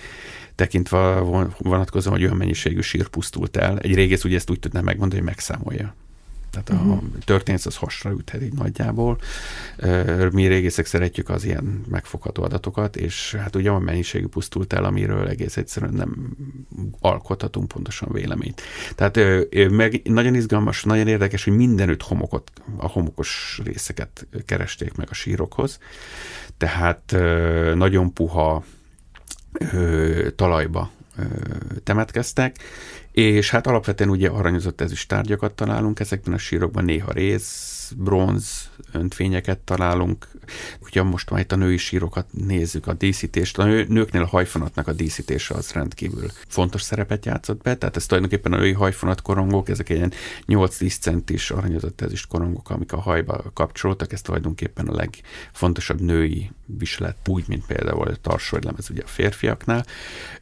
tekintve 0.55 1.19
vonatkozom, 1.57 2.13
hogy 2.13 2.23
olyan 2.23 2.37
mennyiségű 2.37 2.81
sír 2.81 3.07
pusztult 3.07 3.57
el. 3.57 3.79
Egy 3.79 3.95
régész 3.95 4.23
ugye 4.23 4.35
ezt 4.35 4.49
úgy 4.49 4.59
tudná 4.59 4.81
megmondani, 4.81 5.21
hogy 5.21 5.29
megszámolja. 5.29 5.95
Tehát 6.51 6.69
uh-huh. 6.69 6.91
a 6.91 6.95
mhm. 6.95 7.05
történet 7.25 7.65
az 7.65 7.75
hasra 7.75 8.11
üthet 8.11 8.41
így 8.41 8.53
nagyjából. 8.53 9.17
Mi 10.31 10.47
régészek 10.47 10.85
szeretjük 10.85 11.29
az 11.29 11.43
ilyen 11.43 11.81
megfogható 11.89 12.43
adatokat, 12.43 12.95
és 12.95 13.33
hát 13.33 13.55
ugye 13.55 13.69
a 13.69 13.79
mennyiségű 13.79 14.27
pusztult 14.27 14.73
el, 14.73 14.83
amiről 14.83 15.27
egész 15.27 15.57
egyszerűen 15.57 15.93
nem 15.93 16.35
alkothatunk 16.99 17.67
pontosan 17.67 18.09
véleményt. 18.11 18.61
Tehát 18.95 19.19
meg 19.69 20.01
nagyon 20.03 20.35
izgalmas, 20.35 20.83
nagyon 20.83 21.07
érdekes, 21.07 21.43
hogy 21.43 21.55
mindenütt 21.55 22.01
homokot, 22.01 22.51
a 22.77 22.87
homokos 22.87 23.61
részeket 23.63 24.27
keresték 24.45 24.95
meg 24.95 25.07
a 25.09 25.13
sírokhoz. 25.13 25.79
Tehát 26.57 27.15
nagyon 27.75 28.13
puha 28.13 28.63
talajba 30.35 30.91
temetkeztek, 31.83 32.55
és 33.11 33.49
hát 33.49 33.67
alapvetően 33.67 34.09
ugye 34.09 34.29
aranyozott 34.29 34.81
ezüst 34.81 35.07
tárgyakat 35.07 35.53
találunk 35.53 35.99
ezekben 35.99 36.33
a 36.33 36.37
sírokban, 36.37 36.83
néha 36.83 37.11
rész, 37.11 37.93
bronz, 37.97 38.69
öntvényeket 38.91 39.59
találunk. 39.59 40.27
Ugye 40.81 41.03
most 41.03 41.29
már 41.29 41.39
itt 41.39 41.51
a 41.51 41.55
női 41.55 41.77
sírokat 41.77 42.25
nézzük, 42.31 42.87
a 42.87 42.93
díszítést. 42.93 43.57
A 43.57 43.63
nőknél 43.65 44.21
a 44.21 44.27
hajfonatnak 44.27 44.87
a 44.87 44.93
díszítése 44.93 45.53
az 45.53 45.71
rendkívül 45.71 46.27
fontos 46.47 46.81
szerepet 46.81 47.25
játszott 47.25 47.61
be, 47.61 47.75
tehát 47.75 47.95
ez 47.95 48.05
tulajdonképpen 48.05 48.53
a 48.53 48.57
női 48.57 48.71
hajfonat 48.71 49.21
korongok, 49.21 49.69
ezek 49.69 49.89
ilyen 49.89 50.11
8-10 50.47 50.99
centis 50.99 51.51
aranyozott 51.51 52.01
ezüst 52.01 52.27
korongok, 52.27 52.69
amik 52.69 52.93
a 52.93 52.99
hajba 52.99 53.43
kapcsolódtak, 53.53 54.11
ez 54.11 54.21
tulajdonképpen 54.21 54.87
a 54.87 54.95
legfontosabb 54.95 56.01
női 56.01 56.51
viselet, 56.65 57.27
úgy, 57.27 57.43
mint 57.47 57.65
például 57.65 58.07
a 58.07 58.15
tarsajlemez 58.15 58.89
ugye 58.89 59.01
a 59.03 59.07
férfiaknál. 59.07 59.85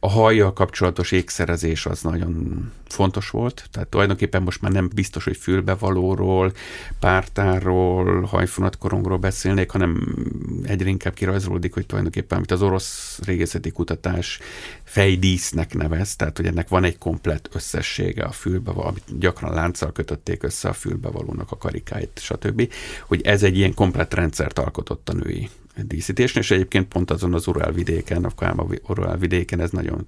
A 0.00 0.10
hajjal 0.10 0.52
kapcsolatos 0.52 1.12
ékszerezés 1.12 1.86
az 1.86 2.02
nagyon 2.02 2.69
fontos 2.88 3.30
volt, 3.30 3.68
tehát 3.70 3.88
tulajdonképpen 3.88 4.42
most 4.42 4.60
már 4.60 4.72
nem 4.72 4.90
biztos, 4.94 5.24
hogy 5.24 5.36
fülbevalóról, 5.36 6.52
pártárról, 6.98 8.22
hajfonatkorongról 8.22 9.18
beszélnék, 9.18 9.70
hanem 9.70 10.16
egyre 10.62 10.88
inkább 10.88 11.14
kirajzolódik, 11.14 11.74
hogy 11.74 11.86
tulajdonképpen, 11.86 12.36
amit 12.36 12.50
az 12.50 12.62
orosz 12.62 13.18
régészeti 13.24 13.70
kutatás 13.70 14.38
fejdísznek 14.82 15.74
nevez, 15.74 16.16
tehát 16.16 16.36
hogy 16.36 16.46
ennek 16.46 16.68
van 16.68 16.84
egy 16.84 16.98
komplett 16.98 17.48
összessége 17.52 18.24
a 18.24 18.32
fülbevaló, 18.32 18.86
amit 18.86 19.18
gyakran 19.18 19.54
lánccal 19.54 19.92
kötötték 19.92 20.42
össze 20.42 20.68
a 20.68 20.72
fülbevalónak 20.72 21.50
a 21.50 21.56
karikáit, 21.56 22.20
stb., 22.22 22.72
hogy 23.06 23.22
ez 23.22 23.42
egy 23.42 23.56
ilyen 23.56 23.74
komplett 23.74 24.14
rendszert 24.14 24.58
alkotott 24.58 25.08
a 25.08 25.12
női 25.12 25.48
díszítésnél, 25.74 26.42
és 26.42 26.50
egyébként 26.50 26.88
pont 26.88 27.10
azon 27.10 27.34
az 27.34 27.46
Urál 27.46 27.72
vidéken, 27.72 28.24
a 28.24 28.30
Káma 28.38 28.66
Urál 28.88 29.16
vidéken 29.16 29.60
ez 29.60 29.70
nagyon 29.70 30.06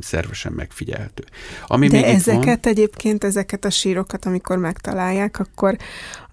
szervesen 0.00 0.52
megfigyelhető. 0.52 1.24
Ami 1.66 1.88
De 1.88 2.04
ezeket 2.04 2.64
van, 2.64 2.72
egyébként, 2.72 3.24
ezeket 3.24 3.64
a 3.64 3.70
sírokat, 3.70 4.24
amikor 4.24 4.58
megtalálják, 4.58 5.38
akkor 5.38 5.76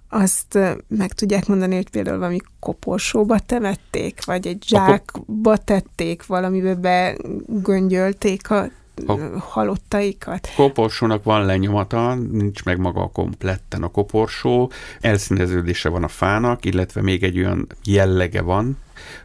azt 0.10 0.60
meg 0.88 1.14
tudják 1.14 1.48
mondani, 1.48 1.76
hogy 1.76 1.90
például 1.90 2.18
valami 2.18 2.40
koporsóba 2.60 3.40
temették, 3.40 4.26
vagy 4.26 4.48
egy 4.48 4.64
zsákba 4.68 5.58
tették, 5.58 6.26
valamibe 6.26 6.76
begöngyölték 6.76 8.50
a 8.50 8.70
a 9.06 9.40
halottaikat. 9.40 10.50
Koporsónak 10.56 11.24
van 11.24 11.46
lenyomata, 11.46 12.16
nincs 12.16 12.64
meg 12.64 12.78
maga 12.78 13.02
a 13.02 13.08
kompletten 13.08 13.84
a 13.84 13.88
koporsó, 13.88 14.72
elszíneződése 15.02 15.90
van 15.90 16.04
a 16.04 16.08
fának, 16.08 16.66
illetve 16.66 17.02
még 17.02 17.24
egy 17.24 17.38
olyan 17.38 17.68
jellege 17.84 18.42
van, 18.42 18.78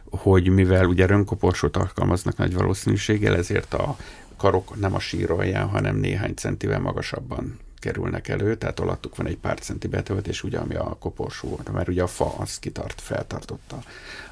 hogy 0.09 0.49
mivel 0.49 0.85
ugye 0.85 1.05
rönkoporsót 1.05 1.77
alkalmaznak 1.77 2.37
nagy 2.37 2.53
valószínűséggel, 2.53 3.35
ezért 3.35 3.73
a 3.73 3.97
karok 4.37 4.79
nem 4.79 4.93
a 4.93 4.99
sírolján, 4.99 5.67
hanem 5.67 5.95
néhány 5.95 6.33
centivel 6.33 6.79
magasabban 6.79 7.59
kerülnek 7.79 8.27
elő, 8.27 8.55
tehát 8.55 8.79
alattuk 8.79 9.15
van 9.15 9.27
egy 9.27 9.37
pár 9.37 9.59
centi 9.59 9.87
betöltés, 9.87 10.43
ugye, 10.43 10.57
ami 10.57 10.75
a 10.75 10.97
koporsó, 10.99 11.59
mert 11.71 11.87
ugye 11.87 12.03
a 12.03 12.07
fa 12.07 12.35
az 12.37 12.59
kitart, 12.59 13.01
feltartotta 13.01 13.83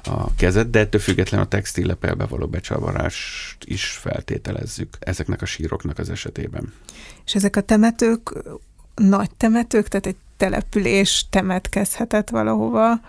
a 0.04 0.34
kezet, 0.34 0.70
de 0.70 0.78
ettől 0.78 1.00
függetlenül 1.00 1.46
a 1.46 1.48
textillepelbe 1.48 2.26
való 2.26 2.46
becsavarást 2.46 3.64
is 3.64 3.90
feltételezzük 3.90 4.96
ezeknek 4.98 5.42
a 5.42 5.46
síroknak 5.46 5.98
az 5.98 6.10
esetében. 6.10 6.72
És 7.24 7.34
ezek 7.34 7.56
a 7.56 7.60
temetők 7.60 8.32
nagy 8.94 9.30
temetők, 9.36 9.88
tehát 9.88 10.06
egy 10.06 10.16
település 10.38 11.26
temetkezhetett 11.30 12.30
valahova, 12.30 13.00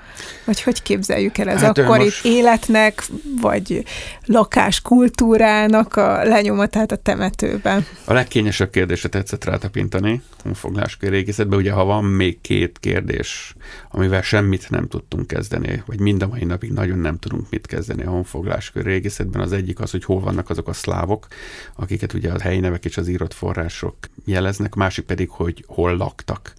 vagy 0.45 0.61
hogy 0.61 0.81
képzeljük 0.81 1.37
el 1.37 1.49
ez 1.49 1.61
hát 1.61 1.77
akkor 1.77 1.97
most... 1.97 2.25
életnek, 2.25 3.03
vagy 3.41 3.83
lakáskultúrának 4.25 5.95
a 5.95 6.23
lenyomatát 6.23 6.91
a 6.91 6.95
temetőben? 6.95 7.85
A 8.05 8.13
legkényesebb 8.13 8.69
kérdésre 8.69 9.09
tetszett 9.09 9.43
rátapintani, 9.43 10.21
honfogláskör 10.43 11.09
régészetben, 11.09 11.59
ugye 11.59 11.71
ha 11.71 11.83
van 11.83 12.03
még 12.03 12.41
két 12.41 12.77
kérdés, 12.79 13.55
amivel 13.91 14.21
semmit 14.21 14.69
nem 14.69 14.87
tudtunk 14.87 15.27
kezdeni, 15.27 15.83
vagy 15.85 15.99
mind 15.99 16.21
a 16.23 16.27
mai 16.27 16.43
napig 16.43 16.71
nagyon 16.71 16.99
nem 16.99 17.17
tudunk 17.17 17.49
mit 17.49 17.67
kezdeni 17.67 18.03
a 18.03 18.09
honfogláskör 18.09 18.83
régészetben, 18.83 19.41
az 19.41 19.51
egyik 19.51 19.79
az, 19.79 19.91
hogy 19.91 20.03
hol 20.03 20.19
vannak 20.19 20.49
azok 20.49 20.67
a 20.67 20.73
szlávok, 20.73 21.27
akiket 21.75 22.13
ugye 22.13 22.31
a 22.31 22.39
helyi 22.39 22.59
nevek 22.59 22.85
és 22.85 22.97
az 22.97 23.07
írott 23.07 23.33
források 23.33 23.95
jeleznek, 24.25 24.75
másik 24.75 25.05
pedig, 25.05 25.29
hogy 25.29 25.63
hol 25.67 25.97
laktak. 25.97 26.53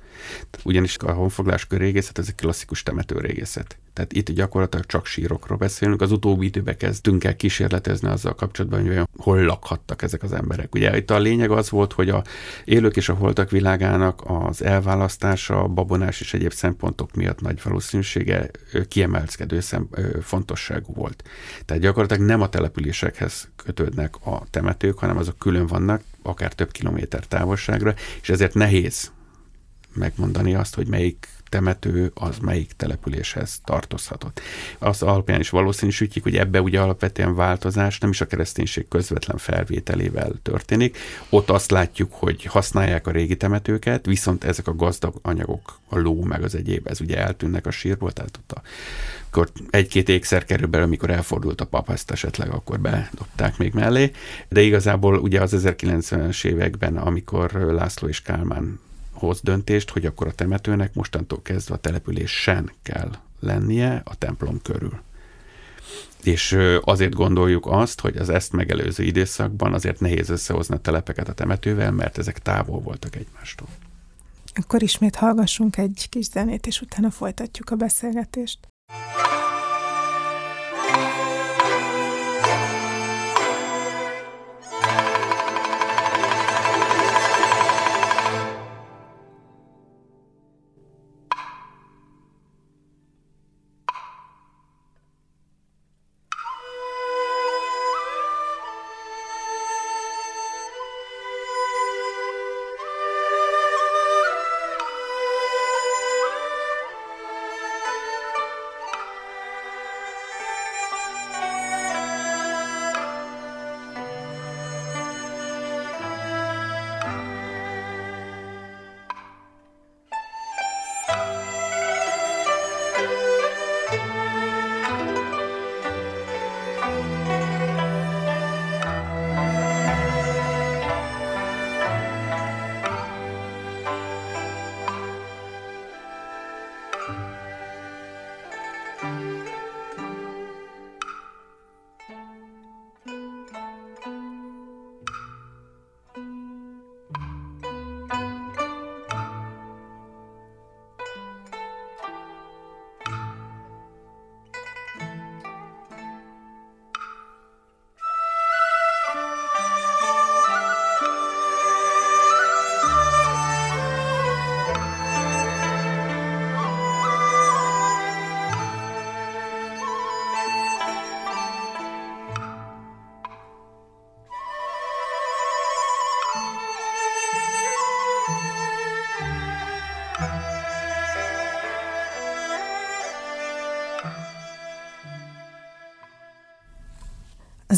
Ugyanis 0.64 0.96
a 0.96 1.12
honfogláskör 1.12 1.78
régészet, 1.78 2.18
ez 2.18 2.26
egy 2.28 2.34
klasszikus 2.34 2.82
temetőrégészet. 2.82 3.78
Tehát 3.92 4.12
itt 4.12 4.30
gyakorlatilag 4.30 4.86
csak 4.86 5.06
sírokról 5.06 5.58
beszélünk. 5.58 6.00
Az 6.00 6.12
utóbbi 6.12 6.46
időben 6.46 6.76
kezdtünk 6.76 7.24
el 7.24 7.36
kísérletezni 7.36 8.08
azzal 8.08 8.34
kapcsolatban, 8.34 8.86
hogy 8.86 9.08
hol 9.16 9.40
lakhattak 9.40 10.02
ezek 10.02 10.22
az 10.22 10.32
emberek. 10.32 10.74
Ugye 10.74 10.96
itt 10.96 11.10
a 11.10 11.18
lényeg 11.18 11.50
az 11.50 11.70
volt, 11.70 11.92
hogy 11.92 12.08
a 12.08 12.24
élők 12.64 12.96
és 12.96 13.08
a 13.08 13.14
holtak 13.14 13.50
világának 13.50 14.22
az 14.24 14.62
elválasztása, 14.62 15.62
a 15.62 15.68
babonás 15.68 16.20
és 16.20 16.34
egyéb 16.34 16.52
szempontok 16.52 17.14
miatt 17.14 17.40
nagy 17.40 17.60
valószínűsége 17.62 18.50
kiemelkedő 18.88 19.60
szem, 19.60 19.88
fontosságú 20.22 20.94
volt. 20.94 21.24
Tehát 21.64 21.82
gyakorlatilag 21.82 22.26
nem 22.26 22.40
a 22.40 22.48
településekhez 22.48 23.48
kötődnek 23.56 24.14
a 24.24 24.42
temetők, 24.50 24.98
hanem 24.98 25.16
azok 25.16 25.38
külön 25.38 25.66
vannak, 25.66 26.02
akár 26.22 26.52
több 26.52 26.70
kilométer 26.70 27.26
távolságra, 27.26 27.94
és 28.22 28.28
ezért 28.28 28.54
nehéz 28.54 29.10
megmondani 29.94 30.54
azt, 30.54 30.74
hogy 30.74 30.86
melyik 30.86 31.28
temető 31.50 32.10
az 32.14 32.38
melyik 32.38 32.72
településhez 32.72 33.60
tartozhatott. 33.64 34.40
Az 34.78 35.02
alapján 35.02 35.40
is 35.40 35.50
valószínűsítjük, 35.50 36.24
hogy 36.24 36.36
ebbe 36.36 36.60
ugye 36.60 36.80
alapvetően 36.80 37.34
változás 37.34 37.98
nem 37.98 38.10
is 38.10 38.20
a 38.20 38.26
kereszténység 38.26 38.88
közvetlen 38.88 39.36
felvételével 39.36 40.32
történik. 40.42 40.98
Ott 41.28 41.50
azt 41.50 41.70
látjuk, 41.70 42.12
hogy 42.12 42.44
használják 42.44 43.06
a 43.06 43.10
régi 43.10 43.36
temetőket, 43.36 44.06
viszont 44.06 44.44
ezek 44.44 44.66
a 44.66 44.74
gazdag 44.74 45.14
anyagok, 45.22 45.78
a 45.88 45.98
ló 45.98 46.22
meg 46.22 46.42
az 46.42 46.54
egyéb, 46.54 46.86
ez 46.86 47.00
ugye 47.00 47.18
eltűnnek 47.18 47.66
a 47.66 47.70
sírból, 47.70 48.12
tehát 48.12 48.36
ott 48.36 48.52
a 48.52 48.62
akkor 49.32 49.48
egy-két 49.70 50.08
ékszer 50.08 50.44
kerül 50.44 50.74
amikor 50.74 51.10
elfordult 51.10 51.60
a 51.60 51.66
pap, 51.66 51.90
ezt 51.90 52.10
esetleg 52.10 52.50
akkor 52.50 52.80
bedobták 52.80 53.58
még 53.58 53.72
mellé. 53.72 54.10
De 54.48 54.60
igazából 54.60 55.18
ugye 55.18 55.40
az 55.40 55.54
1990-es 55.56 56.44
években, 56.44 56.96
amikor 56.96 57.52
László 57.52 58.08
és 58.08 58.22
Kálmán 58.22 58.80
hoz 59.20 59.40
döntést, 59.40 59.90
hogy 59.90 60.06
akkor 60.06 60.26
a 60.26 60.32
temetőnek 60.32 60.94
mostantól 60.94 61.42
kezdve 61.42 61.74
a 61.74 61.78
településen 61.78 62.72
kell 62.82 63.10
lennie 63.40 64.02
a 64.04 64.14
templom 64.14 64.62
körül. 64.62 65.00
És 66.22 66.58
azért 66.80 67.14
gondoljuk 67.14 67.66
azt, 67.66 68.00
hogy 68.00 68.16
az 68.16 68.28
ezt 68.28 68.52
megelőző 68.52 69.04
időszakban 69.04 69.74
azért 69.74 70.00
nehéz 70.00 70.28
összehozni 70.28 70.74
a 70.74 70.78
telepeket 70.78 71.28
a 71.28 71.32
temetővel, 71.32 71.90
mert 71.90 72.18
ezek 72.18 72.38
távol 72.38 72.80
voltak 72.80 73.16
egymástól. 73.16 73.68
Akkor 74.54 74.82
ismét 74.82 75.16
hallgassunk 75.16 75.76
egy 75.76 76.06
kis 76.08 76.24
zenét, 76.24 76.66
és 76.66 76.80
utána 76.80 77.10
folytatjuk 77.10 77.70
a 77.70 77.76
beszélgetést. 77.76 78.58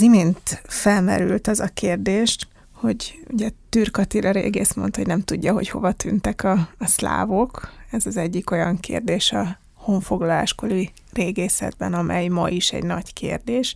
Az 0.03 0.09
imént 0.09 0.63
felmerült 0.65 1.47
az 1.47 1.61
a 1.61 1.69
kérdés, 1.75 2.37
hogy 2.73 3.21
ugye 3.31 3.51
Türk 3.69 3.97
Attila 3.97 4.31
régész 4.31 4.75
mondta, 4.75 4.99
hogy 4.99 5.07
nem 5.07 5.23
tudja, 5.23 5.53
hogy 5.53 5.69
hova 5.69 5.93
tűntek 5.93 6.45
a, 6.45 6.69
a 6.79 6.87
szlávok. 6.87 7.73
Ez 7.91 8.07
az 8.07 8.17
egyik 8.17 8.51
olyan 8.51 8.81
kérdés 8.81 9.33
a 9.33 9.59
honfoglaláskori 9.75 10.91
régészetben, 11.13 11.95
amely 11.95 12.29
ma 12.29 12.49
is 12.49 12.73
egy 12.73 12.85
nagy 12.85 13.13
kérdés. 13.13 13.75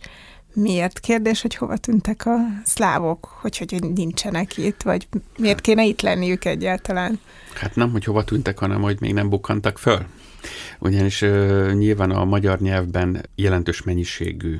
Miért 0.53 0.99
kérdés, 0.99 1.41
hogy 1.41 1.55
hova 1.55 1.77
tűntek 1.77 2.25
a 2.25 2.37
szlávok, 2.63 3.25
hogy, 3.41 3.57
hogy 3.57 3.93
nincsenek 3.93 4.57
itt, 4.57 4.81
vagy 4.81 5.07
miért 5.37 5.61
kéne 5.61 5.85
itt 5.85 6.01
lenniük 6.01 6.45
egyáltalán? 6.45 7.19
Hát 7.53 7.75
nem, 7.75 7.91
hogy 7.91 8.03
hova 8.03 8.23
tűntek, 8.23 8.59
hanem 8.59 8.81
hogy 8.81 8.97
még 8.99 9.13
nem 9.13 9.29
bukkantak 9.29 9.77
föl. 9.77 10.05
Ugyanis 10.79 11.21
uh, 11.21 11.73
nyilván 11.73 12.11
a 12.11 12.25
magyar 12.25 12.59
nyelvben 12.59 13.25
jelentős 13.35 13.83
mennyiségű 13.83 14.59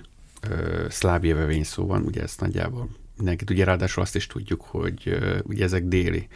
uh, 0.49 0.89
szláv 0.89 1.23
jövevény 1.25 1.63
szó 1.63 1.85
van, 1.85 2.03
ugye 2.03 2.21
ezt 2.21 2.39
nagyjából 2.39 2.89
mindenki 3.17 3.43
tudja, 3.43 3.65
ráadásul 3.65 4.03
azt 4.03 4.15
is 4.15 4.27
tudjuk, 4.27 4.61
hogy 4.61 5.17
ugye 5.43 5.63
ezek 5.63 5.83
déli 5.83 6.27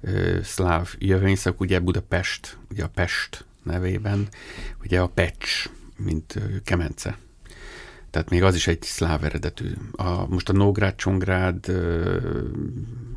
uh, 0.00 0.40
szláv 0.42 0.94
jövevényszak, 0.98 1.60
ugye 1.60 1.80
Budapest, 1.80 2.58
ugye 2.70 2.84
a 2.84 2.88
Pest 2.88 3.44
nevében, 3.62 4.28
ugye 4.82 5.00
a 5.00 5.06
Pecs, 5.06 5.70
mint 5.96 6.34
uh, 6.36 6.42
kemence. 6.64 7.18
Tehát 8.16 8.30
még 8.30 8.42
az 8.42 8.54
is 8.54 8.66
egy 8.66 8.82
szláv 8.82 9.24
eredetű. 9.24 9.72
A, 9.92 10.26
most 10.26 10.48
a 10.48 10.52
Nógrád, 10.52 10.94
Csongrád, 10.94 11.72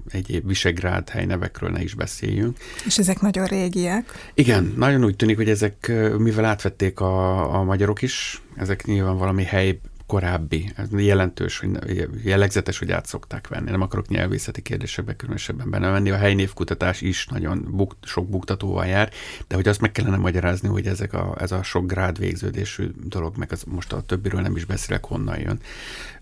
egyéb 0.10 0.48
Visegrád 0.48 1.10
helynevekről 1.10 1.70
ne 1.70 1.82
is 1.82 1.94
beszéljünk. 1.94 2.58
És 2.86 2.98
ezek 2.98 3.22
nagyon 3.22 3.46
régiek. 3.46 4.32
Igen, 4.34 4.74
nagyon 4.78 5.04
úgy 5.04 5.16
tűnik, 5.16 5.36
hogy 5.36 5.50
ezek, 5.50 5.92
mivel 6.18 6.46
átvették 6.46 7.00
a, 7.00 7.56
a 7.60 7.64
magyarok 7.64 8.02
is, 8.02 8.42
ezek 8.56 8.86
nyilván 8.86 9.18
valami 9.18 9.44
hely 9.44 9.80
korábbi, 10.10 10.74
jelentős, 10.92 11.60
hogy 11.60 12.08
jellegzetes, 12.24 12.80
hogy 12.80 12.92
át 12.92 13.06
szokták 13.06 13.48
venni. 13.48 13.72
Nem 13.72 13.82
akarok 13.82 14.08
nyelvészeti 14.08 14.62
kérdésekbe 14.62 15.16
különösebben 15.16 15.70
benne 15.70 15.92
menni. 15.92 16.10
A 16.10 16.18
helynévkutatás 16.18 17.02
is 17.02 17.28
nagyon 17.28 17.68
buk, 17.72 17.96
sok 18.04 18.30
buktatóval 18.30 18.86
jár, 18.86 19.12
de 19.48 19.56
hogy 19.56 19.68
azt 19.68 19.82
meg 19.82 19.92
kellene 19.92 20.18
magyarázni, 20.18 20.68
hogy 20.68 20.88
ezek 20.88 21.14
a, 21.14 21.36
ez 21.40 21.52
a 21.52 21.64
sok 21.64 21.88
grád 21.88 22.20
végződésű 22.20 22.92
dolog, 23.04 23.38
meg 23.38 23.52
az, 23.52 23.64
most 23.64 23.94
a 23.94 24.02
többiről 24.02 24.42
nem 24.42 24.56
is 24.56 24.66
beszélek, 24.66 25.06
honnan 25.06 25.40
jön. 25.40 25.60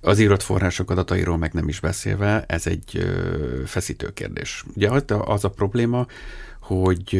Az 0.01 0.19
írott 0.19 0.43
források 0.43 0.91
adatairól 0.91 1.37
meg 1.37 1.53
nem 1.53 1.67
is 1.67 1.79
beszélve, 1.79 2.43
ez 2.47 2.67
egy 2.67 2.97
ö, 2.97 3.61
feszítő 3.65 4.13
kérdés. 4.13 4.63
Ugye 4.75 4.89
az 5.07 5.43
a 5.43 5.49
probléma, 5.49 6.05
hogy 6.67 7.15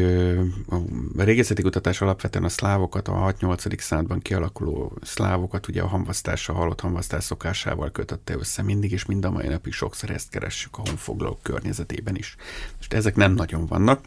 a 1.17 1.23
régészeti 1.23 1.61
kutatás 1.61 2.01
alapvetően 2.01 2.43
a 2.43 2.49
szlávokat, 2.49 3.07
a 3.07 3.33
6-8. 3.39 3.79
században 3.79 4.19
kialakuló 4.19 4.97
szlávokat 5.01 5.67
ugye 5.67 5.81
a 5.81 5.87
hamvasztása, 5.87 6.53
halott 6.53 6.79
hamvasztás 6.79 7.23
szokásával 7.23 7.91
kötötte 7.91 8.33
össze 8.33 8.61
mindig, 8.61 8.91
és 8.91 9.05
mind 9.05 9.25
a 9.25 9.31
mai 9.31 9.47
napig 9.47 9.73
sokszor 9.73 10.09
ezt 10.09 10.29
keressük 10.29 10.77
a 10.77 10.81
honfoglalók 10.85 11.41
környezetében 11.41 12.15
is. 12.15 12.35
Most 12.77 12.93
ezek 12.93 13.15
nem 13.15 13.33
nagyon 13.33 13.65
vannak, 13.65 14.05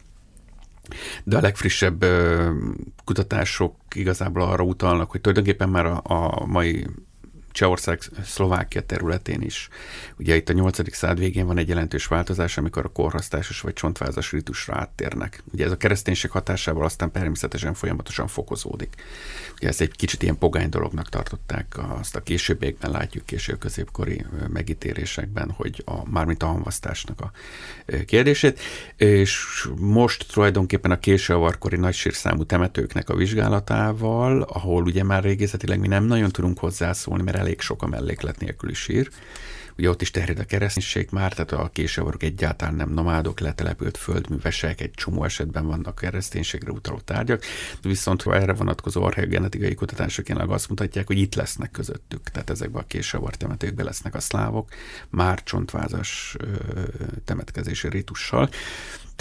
de 1.23 1.37
a 1.37 1.41
legfrissebb 1.41 2.05
kutatások 3.03 3.75
igazából 3.95 4.41
arra 4.41 4.63
utalnak, 4.63 5.11
hogy 5.11 5.21
tulajdonképpen 5.21 5.69
már 5.69 5.85
a, 5.85 6.01
a 6.03 6.45
mai 6.45 6.87
Csehország, 7.51 7.99
Szlovákia 8.23 8.81
területén 8.81 9.41
is. 9.41 9.69
Ugye 10.17 10.35
itt 10.35 10.49
a 10.49 10.53
8. 10.53 10.95
század 10.95 11.19
végén 11.19 11.45
van 11.45 11.57
egy 11.57 11.67
jelentős 11.67 12.05
változás, 12.05 12.57
amikor 12.57 12.85
a 12.85 12.89
korhasztásos 12.89 13.61
vagy 13.61 13.73
csontvázas 13.73 14.31
ritusra 14.31 14.75
áttérnek. 14.75 15.43
Ugye 15.53 15.65
ez 15.65 15.71
a 15.71 15.77
kereszténység 15.77 16.31
hatásával 16.31 16.85
aztán 16.85 17.11
természetesen 17.11 17.73
folyamatosan 17.73 18.27
fokozódik. 18.27 18.95
Ugye 19.55 19.67
ezt 19.67 19.81
egy 19.81 19.91
kicsit 19.95 20.23
ilyen 20.23 20.37
pogány 20.37 20.69
dolognak 20.69 21.09
tartották, 21.09 21.75
azt 21.99 22.15
a 22.15 22.21
későbbiekben 22.21 22.91
látjuk 22.91 23.25
késő 23.25 23.57
középkori 23.57 24.25
megítélésekben, 24.47 25.51
hogy 25.51 25.83
a, 25.85 26.09
mármint 26.09 26.43
a 26.43 26.45
hamvasztásnak 26.45 27.21
a 27.21 27.31
kérdését, 28.05 28.59
és 28.95 29.65
most 29.79 30.31
tulajdonképpen 30.33 30.91
a 30.91 30.99
késő 30.99 31.33
avarkori 31.33 31.75
nagysírszámú 31.75 32.43
temetőknek 32.43 33.09
a 33.09 33.15
vizsgálatával, 33.15 34.41
ahol 34.41 34.83
ugye 34.83 35.03
már 35.03 35.23
régészetileg 35.23 35.79
mi 35.79 35.87
nem 35.87 36.03
nagyon 36.03 36.31
tudunk 36.31 36.59
hozzászólni, 36.59 37.23
mert 37.23 37.37
elég 37.41 37.59
sok 37.61 37.83
a 37.83 37.87
melléklet 37.87 38.39
nélküli 38.39 38.73
sír, 38.73 39.09
Ugye 39.77 39.89
ott 39.89 40.01
is 40.01 40.11
terjed 40.11 40.39
a 40.39 40.43
kereszténység 40.43 41.07
már, 41.11 41.33
tehát 41.33 41.51
a 41.51 41.69
késevarok 41.73 42.23
egyáltalán 42.23 42.75
nem 42.75 42.89
nomádok, 42.89 43.39
letelepült 43.39 43.97
földművesek, 43.97 44.81
egy 44.81 44.91
csomó 44.91 45.23
esetben 45.23 45.67
vannak 45.67 45.95
kereszténységre 45.95 46.71
utaló 46.71 46.99
tárgyak, 46.99 47.43
viszont 47.81 48.21
ha 48.21 48.35
erre 48.35 48.53
vonatkozó 48.53 49.03
archeogenetikai 49.03 49.75
kutatások 49.75 50.27
jelenleg 50.27 50.53
azt 50.53 50.69
mutatják, 50.69 51.07
hogy 51.07 51.17
itt 51.17 51.35
lesznek 51.35 51.71
közöttük, 51.71 52.29
tehát 52.29 52.49
ezekben 52.49 52.81
a 52.81 52.87
késevar 52.87 53.35
temetőkben 53.35 53.85
lesznek 53.85 54.15
a 54.15 54.19
szlávok, 54.19 54.69
már 55.09 55.43
csontvázas 55.43 56.35
temetkezési 57.25 57.89
ritussal. 57.89 58.49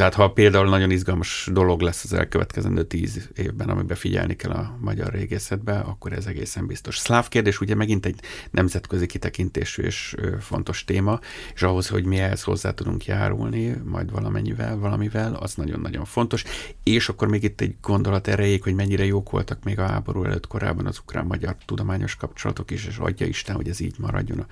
Tehát 0.00 0.14
ha 0.14 0.30
például 0.30 0.68
nagyon 0.68 0.90
izgalmas 0.90 1.48
dolog 1.52 1.80
lesz 1.80 2.04
az 2.04 2.12
elkövetkezendő 2.12 2.84
tíz 2.84 3.28
évben, 3.36 3.68
amiben 3.68 3.96
figyelni 3.96 4.36
kell 4.36 4.50
a 4.50 4.76
magyar 4.80 5.12
régészetbe, 5.12 5.78
akkor 5.78 6.12
ez 6.12 6.26
egészen 6.26 6.66
biztos. 6.66 6.98
Szláv 6.98 7.28
kérdés 7.28 7.60
ugye 7.60 7.74
megint 7.74 8.06
egy 8.06 8.20
nemzetközi 8.50 9.06
kitekintésű 9.06 9.82
és 9.82 10.14
fontos 10.40 10.84
téma, 10.84 11.20
és 11.54 11.62
ahhoz, 11.62 11.88
hogy 11.88 12.04
mi 12.04 12.18
ehhez 12.18 12.42
hozzá 12.42 12.70
tudunk 12.70 13.04
járulni, 13.04 13.76
majd 13.84 14.10
valamennyivel, 14.10 14.76
valamivel, 14.78 15.34
az 15.34 15.54
nagyon-nagyon 15.54 16.04
fontos. 16.04 16.44
És 16.82 17.08
akkor 17.08 17.28
még 17.28 17.42
itt 17.42 17.60
egy 17.60 17.74
gondolat 17.82 18.28
erejéig, 18.28 18.62
hogy 18.62 18.74
mennyire 18.74 19.04
jók 19.04 19.30
voltak 19.30 19.64
még 19.64 19.78
a 19.78 19.86
háború 19.86 20.24
előtt 20.24 20.46
korábban 20.46 20.86
az 20.86 20.98
ukrán-magyar 20.98 21.56
tudományos 21.64 22.16
kapcsolatok 22.16 22.70
is, 22.70 22.86
és 22.86 22.96
adja 22.96 23.26
Isten, 23.26 23.56
hogy 23.56 23.68
ez 23.68 23.80
így 23.80 23.94
maradjon 23.98 24.38
a 24.38 24.46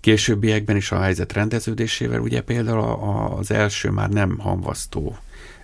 későbbiekben 0.00 0.76
is 0.76 0.92
a 0.92 1.00
helyzet 1.00 1.32
rendeződésével. 1.32 2.20
Ugye 2.20 2.40
például 2.40 2.80
az 3.38 3.50
első 3.50 3.90
már 3.90 4.08
nem 4.08 4.38
hamvasztó 4.38 5.18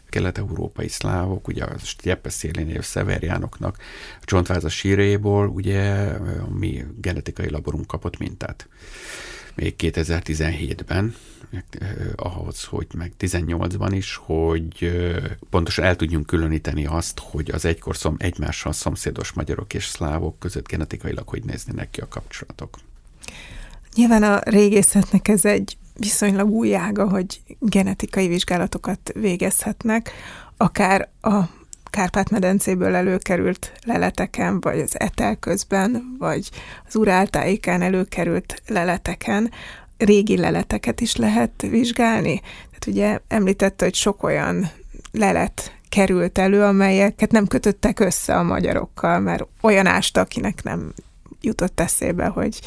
kelet-európai 0.08 0.88
szlávok, 0.88 1.48
ugye 1.48 1.64
a 1.64 1.78
Steppe 1.78 2.28
szélén 2.28 2.68
élő 2.68 2.80
szeverjánoknak 2.80 3.76
a 4.20 4.24
csontváza 4.24 4.68
síréból, 4.68 5.48
ugye 5.48 5.82
a 6.40 6.50
mi 6.50 6.84
genetikai 7.00 7.50
laborunk 7.50 7.86
kapott 7.86 8.18
mintát. 8.18 8.68
Még 9.54 9.74
2017-ben, 9.78 11.14
ahhoz, 12.16 12.64
hogy 12.64 12.86
meg 12.96 13.12
18-ban 13.18 13.90
is, 13.92 14.16
hogy 14.16 14.92
pontosan 15.50 15.84
el 15.84 15.96
tudjunk 15.96 16.26
különíteni 16.26 16.86
azt, 16.86 17.18
hogy 17.18 17.50
az 17.50 17.64
egykor 17.64 17.96
szom, 17.96 18.14
egymással 18.18 18.72
szomszédos 18.72 19.32
magyarok 19.32 19.74
és 19.74 19.86
szlávok 19.86 20.38
között 20.38 20.68
genetikailag 20.68 21.28
hogy 21.28 21.44
néznének 21.44 21.90
ki 21.90 22.00
a 22.00 22.08
kapcsolatok. 22.08 22.76
Nyilván 23.96 24.22
a 24.22 24.40
régészetnek 24.44 25.28
ez 25.28 25.44
egy 25.44 25.76
viszonylag 25.94 26.50
új 26.50 26.74
ága, 26.74 27.08
hogy 27.08 27.40
genetikai 27.58 28.28
vizsgálatokat 28.28 29.12
végezhetnek, 29.14 30.10
akár 30.56 31.08
a 31.20 31.40
Kárpát-medencéből 31.90 32.94
előkerült 32.94 33.72
leleteken, 33.84 34.60
vagy 34.60 34.80
az 34.80 35.00
etel 35.00 35.36
közben, 35.36 36.16
vagy 36.18 36.50
az 36.86 36.96
uráltáikán 36.96 37.82
előkerült 37.82 38.62
leleteken, 38.66 39.50
régi 39.98 40.36
leleteket 40.36 41.00
is 41.00 41.16
lehet 41.16 41.62
vizsgálni. 41.62 42.40
Tehát 42.40 42.86
ugye 42.86 43.18
említette, 43.28 43.84
hogy 43.84 43.94
sok 43.94 44.22
olyan 44.22 44.70
lelet 45.12 45.72
került 45.88 46.38
elő, 46.38 46.62
amelyeket 46.62 47.30
nem 47.30 47.46
kötöttek 47.46 48.00
össze 48.00 48.36
a 48.38 48.42
magyarokkal, 48.42 49.20
mert 49.20 49.46
olyan 49.60 49.86
ásta, 49.86 50.20
akinek 50.20 50.62
nem 50.62 50.92
jutott 51.40 51.80
eszébe, 51.80 52.26
hogy 52.26 52.60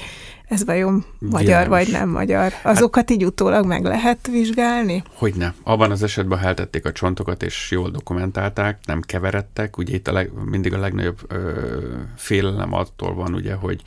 ez 0.49 0.65
vajon 0.65 1.05
magyar 1.19 1.41
Világos. 1.41 1.67
vagy 1.67 1.91
nem 1.91 2.09
magyar. 2.09 2.53
Azokat 2.63 2.95
hát, 2.95 3.11
így 3.11 3.25
utólag 3.25 3.65
meg 3.65 3.83
lehet 3.83 4.27
vizsgálni? 4.27 5.03
Hogyne. 5.13 5.53
Abban 5.63 5.91
az 5.91 6.03
esetben 6.03 6.39
heltették 6.39 6.85
a 6.85 6.91
csontokat, 6.91 7.43
és 7.43 7.71
jól 7.71 7.89
dokumentálták, 7.89 8.79
nem 8.85 9.01
keveredtek. 9.01 9.77
Ugye 9.77 9.93
itt 9.93 10.07
a 10.07 10.11
leg, 10.11 10.31
mindig 10.45 10.73
a 10.73 10.79
legnagyobb 10.79 11.19
ö, 11.27 11.77
félelem 12.15 12.73
attól 12.73 13.13
van, 13.13 13.33
ugye, 13.33 13.53
hogy 13.53 13.81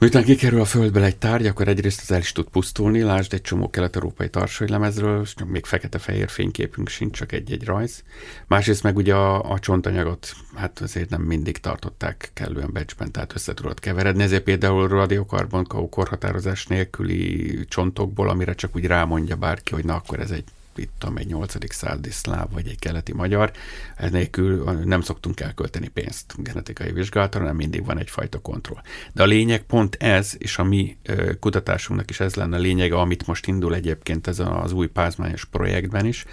Miután 0.00 0.24
kikerül 0.24 0.60
a 0.60 0.64
földbe 0.64 1.04
egy 1.04 1.16
tárgy, 1.16 1.46
akkor 1.46 1.68
egyrészt 1.68 2.00
az 2.00 2.10
el 2.10 2.18
is 2.18 2.32
tud 2.32 2.48
pusztulni, 2.48 3.02
lásd 3.02 3.32
egy 3.32 3.40
csomó 3.40 3.70
kelet-európai 3.70 4.30
lemezről, 4.58 5.20
és 5.22 5.34
még 5.46 5.64
fekete-fehér 5.64 6.28
fényképünk 6.28 6.88
sincs, 6.88 7.16
csak 7.16 7.32
egy-egy 7.32 7.64
rajz. 7.64 8.02
Másrészt 8.46 8.82
meg 8.82 8.96
ugye 8.96 9.14
a, 9.14 9.50
a 9.50 9.58
csontanyagot, 9.58 10.32
hát 10.54 10.80
azért 10.80 11.10
nem 11.10 11.22
mindig 11.22 11.58
tartották 11.58 12.30
kellően 12.34 12.72
becsben, 12.72 13.12
tehát 13.12 13.34
össze 13.34 13.54
tudott 13.54 13.80
keveredni, 13.80 14.22
ezért 14.22 14.42
például 14.42 14.88
radiokarbon 14.88 15.66
korhatározás 15.90 16.66
nélküli 16.66 17.64
csontokból, 17.68 18.28
amire 18.28 18.54
csak 18.54 18.76
úgy 18.76 18.84
rámondja 18.84 19.36
bárki, 19.36 19.74
hogy 19.74 19.84
na 19.84 19.94
akkor 19.94 20.20
ez 20.20 20.30
egy 20.30 20.44
itt 20.78 20.92
tudom, 20.98 21.16
egy 21.16 21.26
8. 21.26 21.74
századi 21.74 22.10
szláv 22.10 22.52
vagy 22.52 22.66
egy 22.66 22.78
keleti 22.78 23.12
magyar, 23.12 23.52
ennélkül 23.96 24.64
nem 24.84 25.00
szoktunk 25.00 25.40
elkölteni 25.40 25.88
pénzt 25.88 26.34
genetikai 26.36 26.92
vizsgálatra, 26.92 27.40
hanem 27.40 27.56
mindig 27.56 27.84
van 27.84 27.98
egyfajta 27.98 28.38
kontroll. 28.38 28.80
De 29.12 29.22
a 29.22 29.26
lényeg 29.26 29.62
pont 29.62 29.94
ez, 29.94 30.34
és 30.38 30.58
a 30.58 30.64
mi 30.64 30.96
kutatásunknak 31.40 32.10
is 32.10 32.20
ez 32.20 32.34
lenne 32.34 32.56
a 32.56 32.60
lényege, 32.60 32.96
amit 32.96 33.26
most 33.26 33.46
indul 33.46 33.74
egyébként 33.74 34.26
ez 34.26 34.38
az 34.38 34.72
új 34.72 34.86
pázmányos 34.86 35.44
projektben 35.44 36.06
is, 36.06 36.24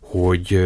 hogy 0.00 0.60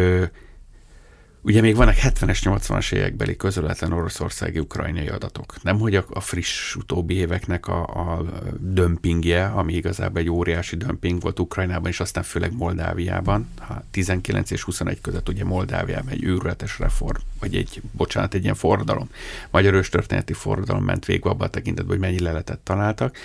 Ugye 1.45 1.61
még 1.61 1.75
vannak 1.75 1.95
70-es, 1.95 2.39
80-as 2.43 2.93
évekbeli 2.93 3.35
közöletlen 3.35 3.91
oroszországi 3.91 4.59
ukrajnai 4.59 5.07
adatok. 5.07 5.55
Nem, 5.61 5.79
hogy 5.79 5.95
a, 5.95 6.05
a 6.09 6.19
friss 6.19 6.75
utóbbi 6.75 7.13
éveknek 7.13 7.67
a, 7.67 7.81
a 7.83 8.23
dömpingje, 8.59 9.45
ami 9.45 9.73
igazából 9.73 10.19
egy 10.19 10.29
óriási 10.29 10.75
dömping 10.75 11.21
volt 11.21 11.39
Ukrajnában, 11.39 11.87
és 11.89 11.99
aztán 11.99 12.23
főleg 12.23 12.53
Moldáviában. 12.53 13.47
19 13.91 14.51
és 14.51 14.63
21 14.63 15.01
között 15.01 15.29
ugye 15.29 15.43
Moldáviában 15.43 16.09
egy 16.09 16.23
őrületes 16.23 16.79
reform, 16.79 17.19
vagy 17.39 17.55
egy, 17.55 17.81
bocsánat, 17.91 18.33
egy 18.33 18.43
ilyen 18.43 18.55
forradalom, 18.55 19.09
magyar 19.51 19.73
őstörténeti 19.73 20.33
forradalom 20.33 20.83
ment 20.83 21.05
végbe 21.05 21.29
abban 21.29 21.47
a 21.47 21.49
tekintetben, 21.49 21.97
hogy 21.97 22.05
mennyi 22.05 22.19
leletet 22.19 22.59
találtak 22.59 23.17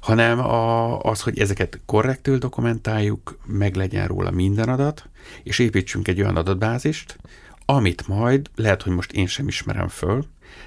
hanem 0.00 0.38
a, 0.38 1.00
az, 1.00 1.20
hogy 1.20 1.38
ezeket 1.38 1.80
korrektül 1.86 2.38
dokumentáljuk, 2.38 3.38
meg 3.46 3.74
legyen 3.74 4.06
róla 4.06 4.30
minden 4.30 4.68
adat, 4.68 5.08
és 5.42 5.58
építsünk 5.58 6.08
egy 6.08 6.20
olyan 6.20 6.36
adatbázist, 6.36 7.16
amit 7.74 8.08
majd, 8.08 8.50
lehet, 8.54 8.82
hogy 8.82 8.92
most 8.92 9.12
én 9.12 9.26
sem 9.26 9.48
ismerem 9.48 9.88
föl, 9.88 10.24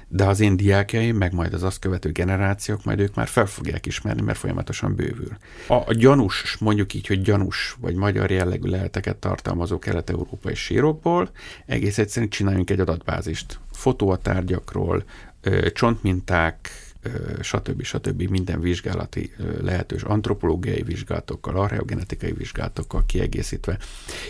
de 0.08 0.24
az 0.24 0.40
én 0.40 0.56
diákjaim, 0.56 1.16
meg 1.16 1.32
majd 1.32 1.54
az 1.54 1.62
azt 1.62 1.78
követő 1.78 2.12
generációk, 2.12 2.84
majd 2.84 3.00
ők 3.00 3.14
már 3.14 3.26
fel 3.26 3.46
fogják 3.46 3.86
ismerni, 3.86 4.22
mert 4.22 4.38
folyamatosan 4.38 4.94
bővül. 4.94 5.36
A, 5.68 5.74
a 5.74 5.92
gyanús, 5.92 6.56
mondjuk 6.60 6.94
így, 6.94 7.06
hogy 7.06 7.22
gyanús 7.22 7.76
vagy 7.80 7.94
magyar 7.94 8.30
jellegű 8.30 8.68
leheteket 8.68 9.16
tartalmazó 9.16 9.78
kelet-európai 9.78 10.54
sírokból 10.54 11.30
egész 11.66 11.98
egyszerűen 11.98 12.30
csináljunk 12.30 12.70
egy 12.70 12.80
adatbázist. 12.80 13.58
Fotó 13.72 14.10
a 14.10 14.16
tárgyakról, 14.16 15.04
csontminták, 15.72 16.70
stb. 17.40 17.82
stb. 17.82 18.22
minden 18.22 18.60
vizsgálati 18.60 19.32
lehetős 19.60 20.02
antropológiai 20.02 20.82
vizsgálatokkal, 20.82 21.56
archeogenetikai 21.56 22.32
vizsgálatokkal 22.32 23.04
kiegészítve. 23.06 23.78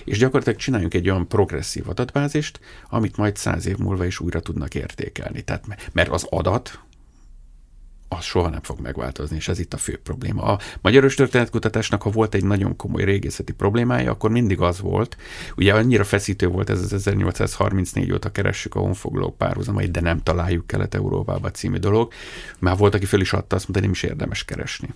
És 0.04 0.18
gyakorlatilag 0.18 0.58
csináljunk 0.58 0.94
egy 0.94 1.10
olyan 1.10 1.28
progresszív 1.28 1.88
adatbázist, 1.88 2.60
amit 2.88 3.16
majd 3.16 3.36
száz 3.36 3.66
év 3.66 3.76
múlva 3.76 4.04
is 4.04 4.20
újra 4.20 4.40
tudnak 4.40 4.74
értékelni. 4.74 5.42
Tehát, 5.42 5.92
mert 5.92 6.08
az 6.08 6.26
adat, 6.30 6.80
az 8.16 8.24
soha 8.24 8.48
nem 8.48 8.62
fog 8.62 8.80
megváltozni, 8.80 9.36
és 9.36 9.48
ez 9.48 9.58
itt 9.58 9.74
a 9.74 9.76
fő 9.76 10.00
probléma. 10.02 10.42
A 10.42 10.58
magyar 10.80 11.14
történetkutatásnak, 11.14 12.02
ha 12.02 12.10
volt 12.10 12.34
egy 12.34 12.44
nagyon 12.44 12.76
komoly 12.76 13.04
régészeti 13.04 13.52
problémája, 13.52 14.10
akkor 14.10 14.30
mindig 14.30 14.60
az 14.60 14.80
volt, 14.80 15.16
ugye 15.56 15.74
annyira 15.74 16.04
feszítő 16.04 16.46
volt 16.46 16.70
ez 16.70 16.80
az 16.80 16.92
1834 16.92 18.12
óta 18.12 18.32
keressük 18.32 18.74
a 18.74 18.80
honfoglalók 18.80 19.36
párhuzamait, 19.36 19.90
de 19.90 20.00
nem 20.00 20.22
találjuk 20.22 20.66
Kelet-Európába 20.66 21.50
című 21.50 21.76
dolog. 21.76 22.12
Már 22.58 22.76
volt, 22.76 22.94
aki 22.94 23.06
fel 23.06 23.20
is 23.20 23.32
adta, 23.32 23.56
azt 23.56 23.68
mondta, 23.68 23.80
nem 23.80 23.90
is 23.90 24.02
érdemes 24.02 24.44
keresni 24.44 24.88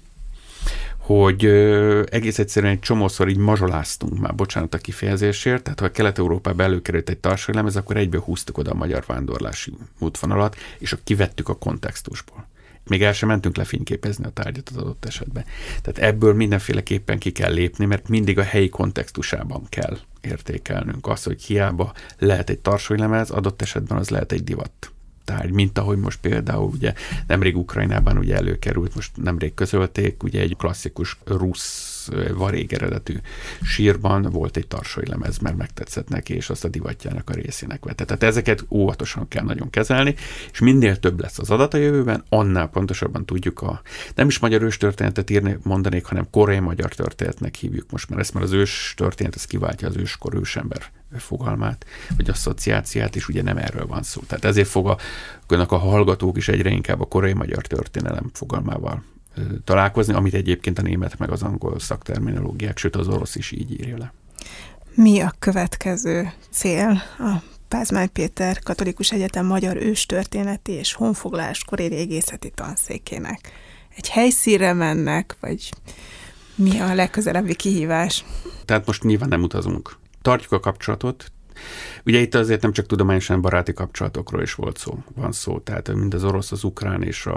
hogy 1.08 1.44
ö, 1.44 2.02
egész 2.10 2.38
egyszerűen 2.38 2.72
egy 2.72 2.80
csomószor 2.80 3.28
így 3.28 3.36
mazsoláztunk 3.36 4.18
már, 4.18 4.34
bocsánat 4.34 4.74
a 4.74 4.78
kifejezésért, 4.78 5.62
tehát 5.62 5.80
ha 5.80 5.90
Kelet-Európába 5.90 6.62
előkerült 6.62 7.08
egy 7.08 7.18
lemez, 7.46 7.76
akkor 7.76 7.96
egyből 7.96 8.20
húztuk 8.20 8.58
oda 8.58 8.70
a 8.70 8.74
magyar 8.74 9.04
vándorlási 9.06 9.72
útvonalat, 9.98 10.56
és 10.78 10.96
kivettük 11.04 11.48
a 11.48 11.54
kontextusból 11.54 12.47
még 12.88 13.02
el 13.02 13.12
sem 13.12 13.28
mentünk 13.28 13.56
lefényképezni 13.56 14.24
a 14.24 14.30
tárgyat 14.30 14.68
az 14.68 14.76
adott 14.76 15.04
esetben. 15.04 15.44
Tehát 15.82 16.10
ebből 16.10 16.34
mindenféleképpen 16.34 17.18
ki 17.18 17.32
kell 17.32 17.52
lépni, 17.52 17.84
mert 17.84 18.08
mindig 18.08 18.38
a 18.38 18.42
helyi 18.42 18.68
kontextusában 18.68 19.66
kell 19.68 19.98
értékelnünk 20.20 21.06
azt, 21.06 21.24
hogy 21.24 21.42
hiába 21.42 21.92
lehet 22.18 22.50
egy 22.50 22.58
tarsolylemez, 22.58 23.30
adott 23.30 23.62
esetben 23.62 23.98
az 23.98 24.08
lehet 24.08 24.32
egy 24.32 24.44
divat 24.44 24.92
tárgy, 25.24 25.52
mint 25.52 25.78
ahogy 25.78 25.98
most 25.98 26.20
például 26.20 26.70
ugye 26.72 26.92
nemrég 27.26 27.56
Ukrajnában 27.56 28.18
ugye 28.18 28.36
előkerült, 28.36 28.94
most 28.94 29.10
nemrég 29.16 29.54
közölték, 29.54 30.22
ugye 30.22 30.40
egy 30.40 30.56
klasszikus 30.56 31.18
rusz 31.24 31.97
varég 32.34 32.72
eredetű 32.72 33.14
sírban 33.62 34.22
volt 34.22 34.56
egy 34.56 34.66
lemez, 34.94 35.38
mert 35.38 35.56
megtetszett 35.56 36.08
neki, 36.08 36.34
és 36.34 36.50
azt 36.50 36.64
a 36.64 36.68
divatjának 36.68 37.30
a 37.30 37.32
részének 37.32 37.84
vette. 37.84 38.04
Tehát 38.04 38.22
ezeket 38.22 38.64
óvatosan 38.68 39.28
kell 39.28 39.44
nagyon 39.44 39.70
kezelni, 39.70 40.14
és 40.52 40.58
minél 40.58 40.96
több 40.96 41.20
lesz 41.20 41.38
az 41.38 41.50
adat 41.50 41.74
a 41.74 41.78
jövőben, 41.78 42.24
annál 42.28 42.68
pontosabban 42.68 43.24
tudjuk 43.24 43.62
a, 43.62 43.80
nem 44.14 44.28
is 44.28 44.38
magyar 44.38 44.62
őstörténetet 44.62 45.30
írni, 45.30 45.58
mondanék, 45.62 46.04
hanem 46.04 46.30
koreai 46.30 46.58
magyar 46.58 46.94
történetnek 46.94 47.54
hívjuk 47.54 47.90
most, 47.90 48.08
mert 48.08 48.20
ezt 48.20 48.34
már 48.34 48.42
az 48.42 48.52
ős 48.52 48.94
történet, 48.96 49.34
ez 49.34 49.44
kiváltja 49.44 49.88
az 49.88 49.96
őskor 49.96 50.34
ősember 50.34 50.90
fogalmát, 51.16 51.86
vagy 52.16 52.30
asszociáciát, 52.30 53.16
és 53.16 53.28
ugye 53.28 53.42
nem 53.42 53.56
erről 53.56 53.86
van 53.86 54.02
szó. 54.02 54.20
Tehát 54.26 54.44
ezért 54.44 54.68
fognak 54.68 55.72
a 55.72 55.76
hallgatók 55.76 56.36
is 56.36 56.48
egyre 56.48 56.70
inkább 56.70 57.00
a 57.00 57.04
koreai 57.04 57.32
magyar 57.32 57.66
történelem 57.66 58.30
fogalmával 58.32 59.02
találkozni, 59.64 60.14
amit 60.14 60.34
egyébként 60.34 60.78
a 60.78 60.82
német 60.82 61.18
meg 61.18 61.30
az 61.30 61.42
angol 61.42 61.78
szakterminológiák, 61.78 62.78
sőt 62.78 62.96
az 62.96 63.08
orosz 63.08 63.34
is 63.34 63.50
így 63.50 63.72
írja 63.72 63.96
le. 63.96 64.12
Mi 64.94 65.20
a 65.20 65.32
következő 65.38 66.32
cél 66.50 67.02
a 67.18 67.42
Pázmány 67.68 68.12
Péter 68.12 68.58
Katolikus 68.58 69.12
Egyetem 69.12 69.46
Magyar 69.46 69.76
Őstörténeti 69.76 70.72
és 70.72 70.92
Honfoglaláskori 70.92 71.86
Régészeti 71.86 72.50
Tanszékének? 72.50 73.52
Egy 73.96 74.08
helyszínre 74.08 74.72
mennek, 74.72 75.36
vagy 75.40 75.72
mi 76.54 76.80
a 76.80 76.94
legközelebbi 76.94 77.54
kihívás? 77.54 78.24
Tehát 78.64 78.86
most 78.86 79.02
nyilván 79.02 79.28
nem 79.28 79.42
utazunk. 79.42 79.96
Tartjuk 80.22 80.52
a 80.52 80.60
kapcsolatot, 80.60 81.32
Ugye 82.04 82.18
itt 82.18 82.34
azért 82.34 82.62
nem 82.62 82.72
csak 82.72 82.86
tudományosan 82.86 83.40
baráti 83.40 83.72
kapcsolatokról 83.72 84.42
is 84.42 84.54
volt 84.54 84.78
szó, 84.78 84.98
van 85.14 85.32
szó, 85.32 85.58
tehát 85.58 85.94
mind 85.94 86.14
az 86.14 86.24
orosz, 86.24 86.52
az 86.52 86.64
ukrán 86.64 87.02
és 87.02 87.28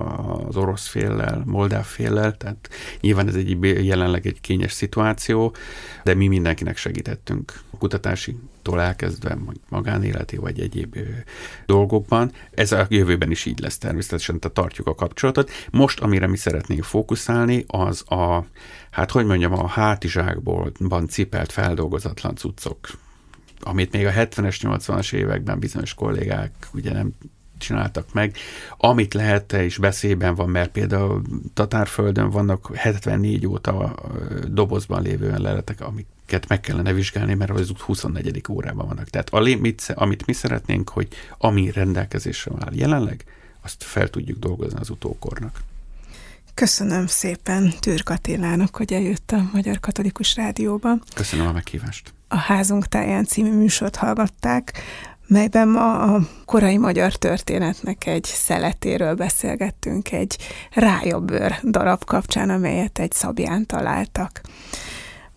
az 0.47 0.55
orosz 0.55 0.87
féllel, 0.87 1.43
moldáv 1.45 1.85
féllel, 1.85 2.37
tehát 2.37 2.69
nyilván 3.01 3.27
ez 3.27 3.35
egy 3.35 3.57
jelenleg 3.85 4.25
egy 4.25 4.41
kényes 4.41 4.71
szituáció, 4.71 5.55
de 6.03 6.13
mi 6.13 6.27
mindenkinek 6.27 6.77
segítettünk 6.77 7.53
a 7.69 7.77
kutatási 7.77 8.37
tól 8.61 8.81
elkezdve 8.81 9.37
magánéleti 9.69 10.37
vagy 10.37 10.59
egyéb 10.59 10.97
dolgokban. 11.65 12.31
Ez 12.51 12.71
a 12.71 12.85
jövőben 12.89 13.31
is 13.31 13.45
így 13.45 13.59
lesz 13.59 13.77
természetesen, 13.77 14.39
tehát 14.39 14.55
tartjuk 14.55 14.87
a 14.87 14.95
kapcsolatot. 14.95 15.51
Most, 15.71 15.99
amire 15.99 16.27
mi 16.27 16.37
szeretnénk 16.37 16.83
fókuszálni, 16.83 17.63
az 17.67 18.11
a, 18.11 18.45
hát 18.91 19.11
hogy 19.11 19.25
mondjam, 19.25 19.53
a 19.53 19.67
hátizsákból 19.67 20.71
cipelt 21.07 21.51
feldolgozatlan 21.51 22.35
cuccok 22.35 22.89
amit 23.63 23.91
még 23.91 24.05
a 24.05 24.11
70-es, 24.11 24.57
80-as 24.61 25.13
években 25.13 25.59
bizonyos 25.59 25.93
kollégák 25.93 26.51
ugye 26.73 26.91
nem 26.93 27.11
csináltak 27.57 28.13
meg. 28.13 28.35
Amit 28.77 29.13
lehet 29.13 29.53
és 29.53 29.77
beszélben 29.77 30.35
van, 30.35 30.49
mert 30.49 30.71
például 30.71 31.21
Tatárföldön 31.53 32.29
vannak 32.29 32.75
74 32.75 33.47
óta 33.47 33.95
dobozban 34.47 35.01
lévő 35.01 35.33
leletek, 35.37 35.81
amiket 35.81 36.47
meg 36.47 36.59
kellene 36.59 36.93
vizsgálni, 36.93 37.33
mert 37.33 37.51
az 37.51 37.71
24. 37.77 38.43
órában 38.49 38.87
vannak. 38.87 39.09
Tehát 39.09 39.29
amit 39.93 40.25
mi 40.25 40.33
szeretnénk, 40.33 40.89
hogy 40.89 41.07
ami 41.37 41.71
rendelkezésre 41.71 42.51
áll 42.59 42.73
jelenleg, 42.73 43.25
azt 43.61 43.83
fel 43.83 44.09
tudjuk 44.09 44.39
dolgozni 44.39 44.79
az 44.79 44.89
utókornak. 44.89 45.61
Köszönöm 46.53 47.07
szépen 47.07 47.73
Türk 47.79 48.09
Attilának, 48.09 48.75
hogy 48.75 48.93
eljött 48.93 49.31
a 49.31 49.49
Magyar 49.53 49.79
Katolikus 49.79 50.35
Rádióba. 50.35 50.89
Köszönöm 51.15 51.47
a 51.47 51.51
meghívást. 51.51 52.13
A 52.33 52.37
Házunk 52.37 52.87
táján 52.87 53.25
című 53.25 53.53
műsort 53.53 53.95
hallgatták, 53.95 54.73
melyben 55.27 55.67
ma 55.67 55.99
a 55.99 56.19
korai 56.45 56.77
magyar 56.77 57.15
történetnek 57.15 58.05
egy 58.05 58.23
szeletéről 58.23 59.15
beszélgettünk, 59.15 60.11
egy 60.11 60.37
rájobbőr 60.73 61.59
darab 61.63 62.03
kapcsán, 62.03 62.49
amelyet 62.49 62.99
egy 62.99 63.11
szabján 63.11 63.65
találtak. 63.65 64.41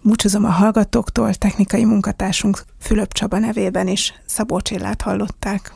Búcsúzom 0.02 0.44
a 0.44 0.50
hallgatóktól, 0.50 1.34
technikai 1.34 1.84
munkatársunk 1.84 2.64
Fülöp 2.80 3.12
Csaba 3.12 3.38
nevében 3.38 3.88
is 3.88 4.14
Szabó 4.26 4.60
Csillát 4.60 5.02
hallották. 5.02 5.72